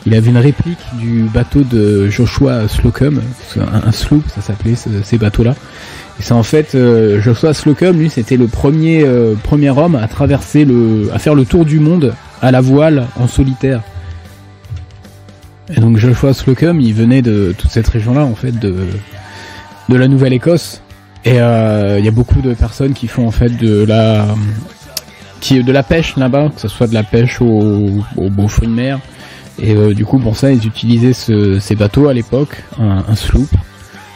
Il 0.07 0.15
avait 0.15 0.31
une 0.31 0.39
réplique 0.39 0.79
du 0.99 1.25
bateau 1.25 1.61
de 1.63 2.09
Joshua 2.09 2.69
Slocum, 2.69 3.21
un, 3.87 3.93
sloop, 3.93 4.25
ça 4.35 4.41
s'appelait 4.41 4.75
ce- 4.75 4.89
ces 5.05 5.19
bateaux-là. 5.19 5.55
Et 6.19 6.23
c'est 6.23 6.33
en 6.33 6.43
fait 6.43 6.75
euh, 6.75 7.21
Joshua 7.21 7.53
Slocum, 7.53 7.99
lui, 7.99 8.09
c'était 8.11 8.37
le 8.39 8.47
premier 8.47 9.03
euh, 9.05 9.35
premier 9.43 9.71
homme 9.71 9.95
à 9.97 10.09
traverser 10.09 10.65
le, 10.65 11.11
à 11.13 11.19
faire 11.19 11.35
le 11.35 11.45
tour 11.45 11.65
du 11.67 11.81
monde 11.81 12.15
à 12.41 12.51
la 12.51 12.61
voile 12.63 13.07
en 13.19 13.27
solitaire. 13.29 13.83
Et 15.77 15.81
donc 15.81 15.99
Joshua 15.99 16.33
Slocum, 16.35 16.81
il 16.81 16.95
venait 16.95 17.23
de 17.23 17.55
toute 17.57 17.71
cette 17.71 17.89
région-là, 17.89 18.25
en 18.25 18.35
fait, 18.35 18.59
de 18.59 18.75
de 19.89 19.97
la 19.97 20.09
Nouvelle-Écosse. 20.09 20.83
Et 21.25 21.41
euh, 21.41 21.99
il 21.99 22.05
y 22.05 22.09
a 22.09 22.13
beaucoup 22.13 22.41
de 22.41 22.55
personnes 22.55 22.95
qui 22.95 23.07
font 23.07 23.27
en 23.27 23.31
fait 23.31 23.51
de 23.51 23.85
la 23.85 24.27
qui 25.41 25.63
de 25.63 25.73
la 25.73 25.83
pêche 25.83 26.17
là-bas, 26.17 26.51
que 26.55 26.61
ce 26.61 26.69
soit 26.69 26.87
de 26.87 26.95
la 26.95 27.03
pêche 27.03 27.41
au, 27.41 28.03
au 28.17 28.31
beau 28.31 28.49
fruits 28.49 28.69
de 28.69 28.73
mer. 28.73 28.99
Et 29.63 29.75
euh, 29.75 29.95
du 29.95 30.05
coup, 30.05 30.19
pour 30.19 30.37
ça, 30.37 30.51
ils 30.53 30.67
utilisaient 30.67 31.13
ce- 31.13 31.59
ces 31.61 31.75
bateaux 31.75 32.09
à 32.09 32.15
l'époque, 32.15 32.63
un, 32.79 33.15
sloop. 33.15 33.49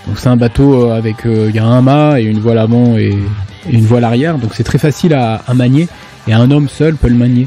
Donc 0.07 0.19
c'est 0.19 0.29
un 0.29 0.37
bateau 0.37 0.91
euh, 0.91 0.97
avec, 0.97 1.27
euh, 1.27 1.47
il 1.51 1.57
y 1.57 1.59
a 1.59 1.65
un 1.67 1.83
mât 1.83 2.21
et 2.21 2.25
une 2.25 2.39
voile 2.39 2.59
avant 2.59 2.97
et, 2.97 3.17
une 3.71 3.85
voile 3.85 4.05
arrière. 4.05 4.39
Donc 4.39 4.55
c'est 4.55 4.65
très 4.65 4.79
facile 4.79 5.15
à, 5.15 5.43
manier 5.55 5.89
et 6.29 6.33
un 6.33 6.51
homme 6.51 6.69
seul 6.69 6.97
peut 6.97 7.09
le 7.09 7.15
manier. 7.15 7.47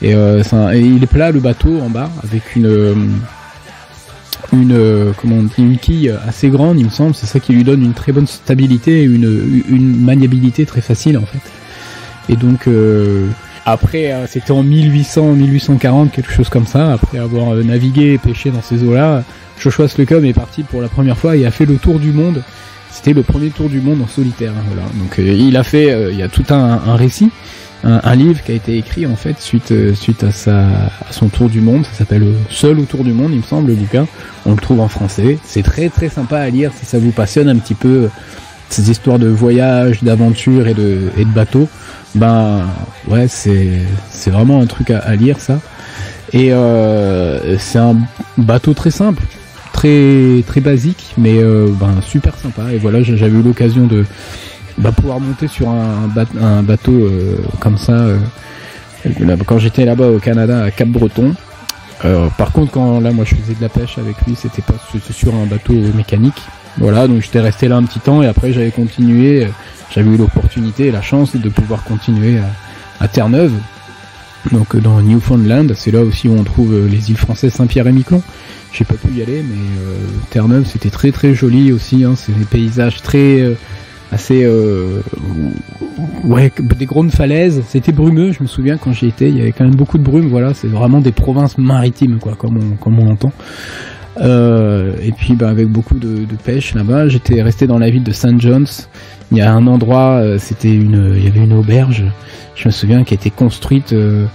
Et, 0.00 0.12
il 0.12 1.02
est 1.02 1.10
plat 1.10 1.30
le 1.30 1.40
bateau 1.40 1.80
en 1.80 1.90
bas 1.90 2.10
avec 2.22 2.54
une 2.56 3.18
une 4.52 5.12
comment 5.20 5.42
une 5.58 5.76
quille 5.76 6.14
assez 6.26 6.48
grande, 6.48 6.78
il 6.78 6.86
me 6.86 6.90
semble. 6.90 7.14
C'est 7.14 7.26
ça 7.26 7.40
qui 7.40 7.52
lui 7.52 7.64
donne 7.64 7.82
une 7.82 7.92
très 7.92 8.12
bonne 8.12 8.26
stabilité 8.26 9.00
et 9.00 9.04
une, 9.04 9.62
une 9.68 10.00
maniabilité 10.02 10.64
très 10.64 10.80
facile 10.80 11.18
en 11.18 11.26
fait. 11.26 11.40
Et 12.32 12.36
donc 12.36 12.66
après, 13.70 14.12
euh, 14.12 14.26
c'était 14.26 14.52
en 14.52 14.62
1800, 14.62 15.32
1840, 15.34 16.12
quelque 16.12 16.32
chose 16.32 16.48
comme 16.48 16.66
ça. 16.66 16.92
Après 16.92 17.18
avoir 17.18 17.54
euh, 17.54 17.62
navigué 17.62 18.14
et 18.14 18.18
pêché 18.18 18.50
dans 18.50 18.62
ces 18.62 18.82
eaux-là, 18.82 19.24
Joshua 19.58 19.88
Slocum 19.88 20.24
est 20.24 20.32
parti 20.32 20.62
pour 20.62 20.80
la 20.80 20.88
première 20.88 21.18
fois 21.18 21.36
et 21.36 21.44
a 21.44 21.50
fait 21.50 21.66
le 21.66 21.76
tour 21.76 21.98
du 21.98 22.12
monde. 22.12 22.42
C'était 22.90 23.12
le 23.12 23.22
premier 23.22 23.50
tour 23.50 23.68
du 23.68 23.80
monde 23.80 24.00
en 24.02 24.06
solitaire. 24.06 24.52
hein, 24.56 24.64
voilà. 24.66 24.82
Donc 24.94 25.18
euh, 25.18 25.22
il 25.22 25.56
a 25.56 25.64
fait, 25.64 26.10
il 26.10 26.18
y 26.18 26.22
a 26.22 26.28
tout 26.28 26.44
un, 26.50 26.96
récit, 26.96 27.30
un, 27.84 28.14
livre 28.14 28.42
qui 28.42 28.52
a 28.52 28.54
été 28.54 28.78
écrit 28.78 29.06
en 29.06 29.16
fait 29.16 29.38
suite 29.38 29.74
suite 29.94 30.24
à 30.24 30.90
son 31.10 31.28
tour 31.28 31.50
du 31.50 31.60
monde. 31.60 31.84
Ça 31.84 31.98
s'appelle 31.98 32.26
Seul 32.48 32.80
autour 32.80 33.04
du 33.04 33.12
monde, 33.12 33.32
il 33.32 33.38
me 33.38 33.42
semble, 33.42 33.68
le 33.68 33.74
bouquin. 33.74 34.06
On 34.46 34.52
le 34.52 34.58
trouve 34.58 34.80
en 34.80 34.88
français. 34.88 35.38
C'est 35.44 35.62
très 35.62 35.90
très 35.90 36.08
sympa 36.08 36.38
à 36.38 36.48
lire 36.48 36.72
si 36.78 36.86
ça 36.86 36.98
vous 36.98 37.12
passionne 37.12 37.48
un 37.48 37.56
petit 37.56 37.74
peu 37.74 38.08
ces 38.70 38.90
histoires 38.90 39.18
de 39.18 39.28
voyage, 39.28 40.02
d'aventure 40.02 40.68
et 40.68 40.74
de 40.74 41.10
et 41.16 41.24
de 41.24 41.30
bateaux 41.30 41.68
ben 42.14 42.66
ouais 43.08 43.28
c'est 43.28 43.80
c'est 44.10 44.30
vraiment 44.30 44.60
un 44.60 44.66
truc 44.66 44.90
à, 44.90 45.14
lire 45.14 45.40
ça. 45.40 45.60
Et 46.32 46.52
euh, 46.52 47.56
c'est 47.58 47.78
un 47.78 47.96
bateau 48.36 48.74
très 48.74 48.90
simple 48.90 49.22
très 49.72 50.42
très 50.46 50.60
basique 50.60 51.14
mais 51.16 51.38
euh, 51.38 51.68
ben 51.78 52.00
super 52.02 52.36
sympa. 52.36 52.72
Et 52.72 52.78
voilà 52.78 53.02
j'avais 53.02 53.38
eu 53.38 53.42
l'occasion 53.42 53.86
de 53.86 54.04
bah, 54.78 54.92
pouvoir 54.92 55.20
monter 55.20 55.48
sur 55.48 55.68
un, 55.68 56.08
ba- 56.08 56.26
un 56.40 56.62
bateau 56.62 56.92
euh, 56.92 57.38
comme 57.60 57.78
ça 57.78 58.06
quand 59.46 59.58
j'étais 59.58 59.84
là-bas 59.84 60.08
au 60.08 60.18
Canada 60.18 60.64
à 60.64 60.70
Cap-Breton. 60.70 61.34
Par 62.36 62.52
contre 62.52 62.72
quand 62.72 63.00
là 63.00 63.10
moi 63.12 63.24
je 63.24 63.34
faisais 63.34 63.54
de 63.54 63.62
la 63.62 63.68
pêche 63.68 63.98
avec 63.98 64.16
lui 64.26 64.36
c'était 64.36 64.62
pas 64.62 64.74
sur 65.10 65.34
un 65.34 65.46
bateau 65.46 65.74
mécanique 65.96 66.42
voilà 66.78 67.06
donc 67.08 67.22
j'étais 67.22 67.40
resté 67.40 67.68
là 67.68 67.76
un 67.76 67.82
petit 67.82 68.00
temps 68.00 68.22
et 68.22 68.26
après 68.26 68.52
j'avais 68.52 68.70
continué 68.70 69.44
euh, 69.44 69.48
j'avais 69.90 70.10
eu 70.10 70.16
l'opportunité 70.16 70.86
et 70.86 70.90
la 70.90 71.02
chance 71.02 71.34
de 71.34 71.48
pouvoir 71.48 71.82
continuer 71.84 72.38
à, 73.00 73.08
Terre-Neuve, 73.08 73.52
donc 74.52 74.74
euh, 74.74 74.80
dans 74.80 75.00
Newfoundland. 75.00 75.72
C'est 75.74 75.90
là 75.90 76.02
aussi 76.02 76.28
où 76.28 76.32
on 76.38 76.44
trouve 76.44 76.74
euh, 76.74 76.88
les 76.88 77.10
îles 77.10 77.16
françaises 77.16 77.54
Saint-Pierre 77.54 77.86
et 77.86 77.92
Miquelon. 77.92 78.22
J'ai 78.72 78.84
pas 78.84 78.94
pu 78.94 79.12
y 79.14 79.22
aller, 79.22 79.42
mais 79.42 79.56
euh, 79.80 79.96
Terre-Neuve 80.30 80.66
c'était 80.66 80.90
très 80.90 81.10
très 81.10 81.34
joli 81.34 81.72
aussi. 81.72 82.04
Hein, 82.04 82.14
c'est 82.16 82.36
des 82.36 82.44
paysages 82.44 83.00
très 83.02 83.40
euh, 83.40 83.54
assez 84.12 84.44
euh, 84.44 85.00
ouais 86.24 86.52
des 86.58 86.86
grandes 86.86 87.10
falaises. 87.10 87.62
C'était 87.66 87.92
brumeux, 87.92 88.32
je 88.32 88.42
me 88.42 88.48
souviens 88.48 88.76
quand 88.76 88.92
j'y 88.92 89.06
étais, 89.06 89.30
il 89.30 89.38
y 89.38 89.40
avait 89.40 89.52
quand 89.52 89.64
même 89.64 89.74
beaucoup 89.74 89.96
de 89.96 90.02
brume. 90.02 90.28
Voilà, 90.28 90.52
c'est 90.52 90.68
vraiment 90.68 91.00
des 91.00 91.12
provinces 91.12 91.56
maritimes 91.56 92.18
quoi, 92.18 92.34
comme 92.36 92.58
on 92.58 92.76
comme 92.76 92.98
on 92.98 93.10
entend. 93.10 93.32
Euh, 94.20 94.94
et 95.02 95.12
puis 95.12 95.34
bah, 95.34 95.48
avec 95.48 95.68
beaucoup 95.68 95.98
de, 95.98 96.26
pêche 96.44 96.74
là-bas, 96.74 97.08
j'étais 97.08 97.42
resté 97.42 97.66
dans 97.66 97.78
la 97.78 97.90
ville 97.90 98.02
de 98.02 98.12
St. 98.12 98.40
John's. 98.40 98.88
Il 99.30 99.38
y 99.38 99.42
a 99.42 99.52
un 99.52 99.66
endroit, 99.66 100.20
euh, 100.20 100.38
c'était 100.38 100.74
une, 100.74 101.14
il 101.16 101.24
y 101.24 101.26
avait 101.26 101.40
une 101.40 101.52
auberge. 101.52 102.04
Je 102.54 102.68
me 102.68 102.72
souviens 102.72 103.04
qui 103.04 103.14
a 103.14 103.16
été 103.16 103.30
construite. 103.30 103.92
euh, 103.92 104.26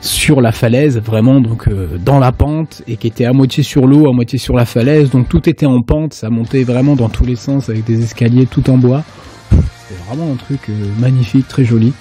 sur 0.00 0.40
la 0.40 0.50
falaise, 0.50 0.98
vraiment 0.98 1.40
donc 1.40 1.68
dans 2.04 2.18
la 2.18 2.32
pente 2.32 2.82
et 2.88 2.96
qui 2.96 3.06
était 3.06 3.24
à 3.24 3.32
moitié 3.32 3.62
sur 3.62 3.86
l'eau, 3.86 4.08
à 4.08 4.12
moitié 4.12 4.36
sur 4.36 4.56
la 4.56 4.64
falaise. 4.64 5.10
Donc 5.10 5.28
tout 5.28 5.48
était 5.48 5.64
en 5.64 5.80
pente, 5.80 6.12
ça 6.12 6.28
montait 6.28 6.64
vraiment 6.64 6.96
dans 6.96 7.08
tous 7.08 7.24
les 7.24 7.36
sens 7.36 7.68
avec 7.68 7.84
des 7.84 8.02
escaliers 8.02 8.46
tout 8.46 8.68
en 8.68 8.78
bois. 8.78 9.04
C'était 9.52 10.00
vraiment 10.08 10.32
un 10.32 10.34
truc 10.34 10.72
magnifique, 10.98 11.46
très 11.46 11.64
joli. 11.64 11.92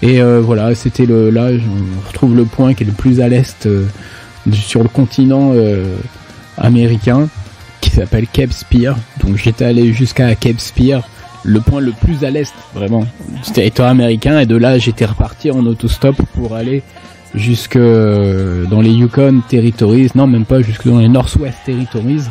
Et 0.00 0.22
voilà, 0.22 0.74
c'était 0.74 1.04
le 1.04 1.28
là, 1.28 1.50
on 1.50 2.08
retrouve 2.08 2.34
le 2.34 2.46
point 2.46 2.72
qui 2.72 2.84
est 2.84 2.86
le 2.86 2.92
plus 2.92 3.20
à 3.20 3.28
l'est 3.28 3.68
sur 4.50 4.82
le 4.82 4.88
continent 4.88 5.52
américain, 6.58 7.28
qui 7.80 7.90
s'appelle 7.90 8.26
Cape 8.26 8.52
Spear. 8.52 8.96
Donc 9.22 9.36
j'étais 9.36 9.64
allé 9.64 9.92
jusqu'à 9.92 10.34
Cape 10.34 10.60
Spear, 10.60 11.08
le 11.44 11.60
point 11.60 11.80
le 11.80 11.92
plus 11.92 12.24
à 12.24 12.30
l'est 12.30 12.52
vraiment 12.74 13.06
du 13.44 13.52
territoire 13.52 13.88
américain. 13.88 14.40
Et 14.40 14.46
de 14.46 14.56
là, 14.56 14.78
j'étais 14.78 15.04
reparti 15.04 15.50
en 15.50 15.64
autostop 15.66 16.16
pour 16.34 16.54
aller 16.54 16.82
jusque 17.34 17.76
euh, 17.76 18.64
dans 18.66 18.80
les 18.80 18.90
Yukon 18.90 19.42
Territories, 19.48 20.10
non 20.14 20.26
même 20.26 20.44
pas 20.44 20.62
jusque 20.62 20.86
dans 20.86 20.98
les 20.98 21.08
Northwest 21.08 21.58
Territories. 21.66 22.22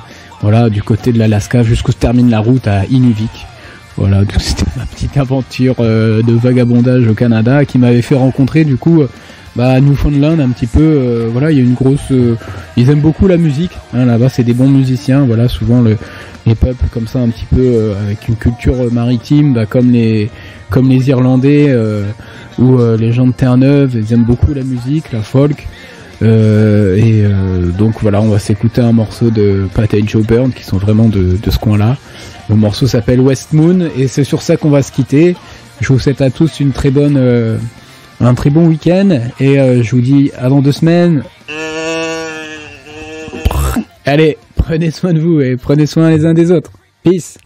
Voilà, 0.42 0.70
du 0.70 0.84
côté 0.84 1.14
de 1.14 1.20
l'Alaska, 1.20 1.64
jusqu'où 1.64 1.92
se 1.92 1.98
termine 1.98 2.30
la 2.30 2.40
route 2.40 2.68
à 2.68 2.86
Inuvik. 2.86 3.46
Voilà, 3.96 4.20
donc 4.20 4.34
c'était 4.40 4.66
ma 4.76 4.86
petite 4.86 5.18
aventure 5.18 5.76
euh, 5.80 6.22
de 6.22 6.34
vagabondage 6.34 7.08
au 7.08 7.14
Canada 7.14 7.66
qui 7.66 7.78
m'avait 7.78 8.02
fait 8.02 8.16
rencontrer 8.16 8.66
du 8.66 8.78
coup 8.78 9.04
bah, 9.56 9.80
Newfoundland 9.82 10.40
un 10.40 10.50
petit 10.50 10.68
peu. 10.68 10.82
euh, 10.82 11.30
voilà, 11.32 11.52
il 11.52 11.58
y 11.58 11.62
a 11.62 11.64
une 11.64 11.74
grosse. 11.74 12.12
euh, 12.12 12.36
ils 12.78 12.90
aiment 12.90 13.02
beaucoup 13.02 13.28
la 13.28 13.38
musique. 13.38 13.72
Hein, 13.94 14.06
Là-bas, 14.06 14.30
c'est 14.30 14.44
des 14.44 14.54
bons 14.54 14.70
musiciens. 14.70 15.26
Voilà, 15.26 15.48
souvent 15.48 15.82
le, 15.82 15.98
les 16.46 16.56
peuples 16.56 16.86
comme 16.92 17.08
ça 17.08 17.20
un 17.20 17.30
petit 17.30 17.46
peu 17.46 17.62
euh, 17.62 17.94
avec 18.06 18.28
une 18.28 18.36
culture 18.36 18.76
euh, 18.76 18.90
maritime, 18.92 19.54
bah, 19.54 19.66
comme 19.66 19.92
les 19.92 20.30
comme 20.70 20.90
les 20.90 21.08
Irlandais 21.10 21.68
euh, 21.70 22.04
ou 22.58 22.80
euh, 22.80 22.98
les 22.98 23.12
gens 23.12 23.28
de 23.28 23.32
Terre-Neuve. 23.34 23.92
Ils 23.96 24.12
aiment 24.14 24.26
beaucoup 24.26 24.54
la 24.54 24.64
musique, 24.64 25.12
la 25.12 25.22
folk. 25.22 25.68
Et 26.22 27.24
donc 27.78 27.96
voilà, 28.02 28.22
on 28.22 28.30
va 28.30 28.40
s'écouter 28.40 28.80
un 28.80 28.94
morceau 28.94 29.30
de 29.30 29.68
Pat 29.76 29.94
et 29.94 30.02
Joe 30.08 30.26
Byrne 30.26 30.54
qui 30.54 30.64
sont 30.64 30.78
vraiment 30.78 31.10
de, 31.10 31.36
de 31.42 31.52
ce 31.52 31.60
coin-là. 31.60 31.98
Le 32.50 32.56
morceau 32.56 32.88
s'appelle 32.88 33.20
West 33.20 33.52
Moon 33.52 33.90
et 33.98 34.08
c'est 34.08 34.24
sur 34.24 34.42
ça 34.42 34.56
qu'on 34.56 34.70
va 34.70 34.82
se 34.84 34.94
quitter. 34.94 35.36
Je 35.82 35.92
vous 35.92 36.00
souhaite 36.00 36.22
à 36.22 36.30
tous 36.30 36.62
une 36.62 36.72
très 36.72 36.92
bonne, 36.92 37.18
un 38.26 38.36
très 38.36 38.50
bon 38.50 38.68
week-end 38.68 39.20
et 39.40 39.60
euh, 39.60 39.84
je 39.84 39.96
vous 39.96 40.02
dis 40.02 40.32
dans 40.42 40.62
deux 40.62 40.72
semaines. 40.72 41.24
Allez, 44.06 44.38
prenez 44.56 44.92
soin 44.92 45.14
de 45.14 45.20
vous 45.20 45.42
et 45.42 45.58
prenez 45.58 45.86
soin 45.86 46.10
les 46.10 46.26
uns 46.26 46.34
des 46.34 46.52
autres. 46.52 46.72
Peace. 47.04 47.38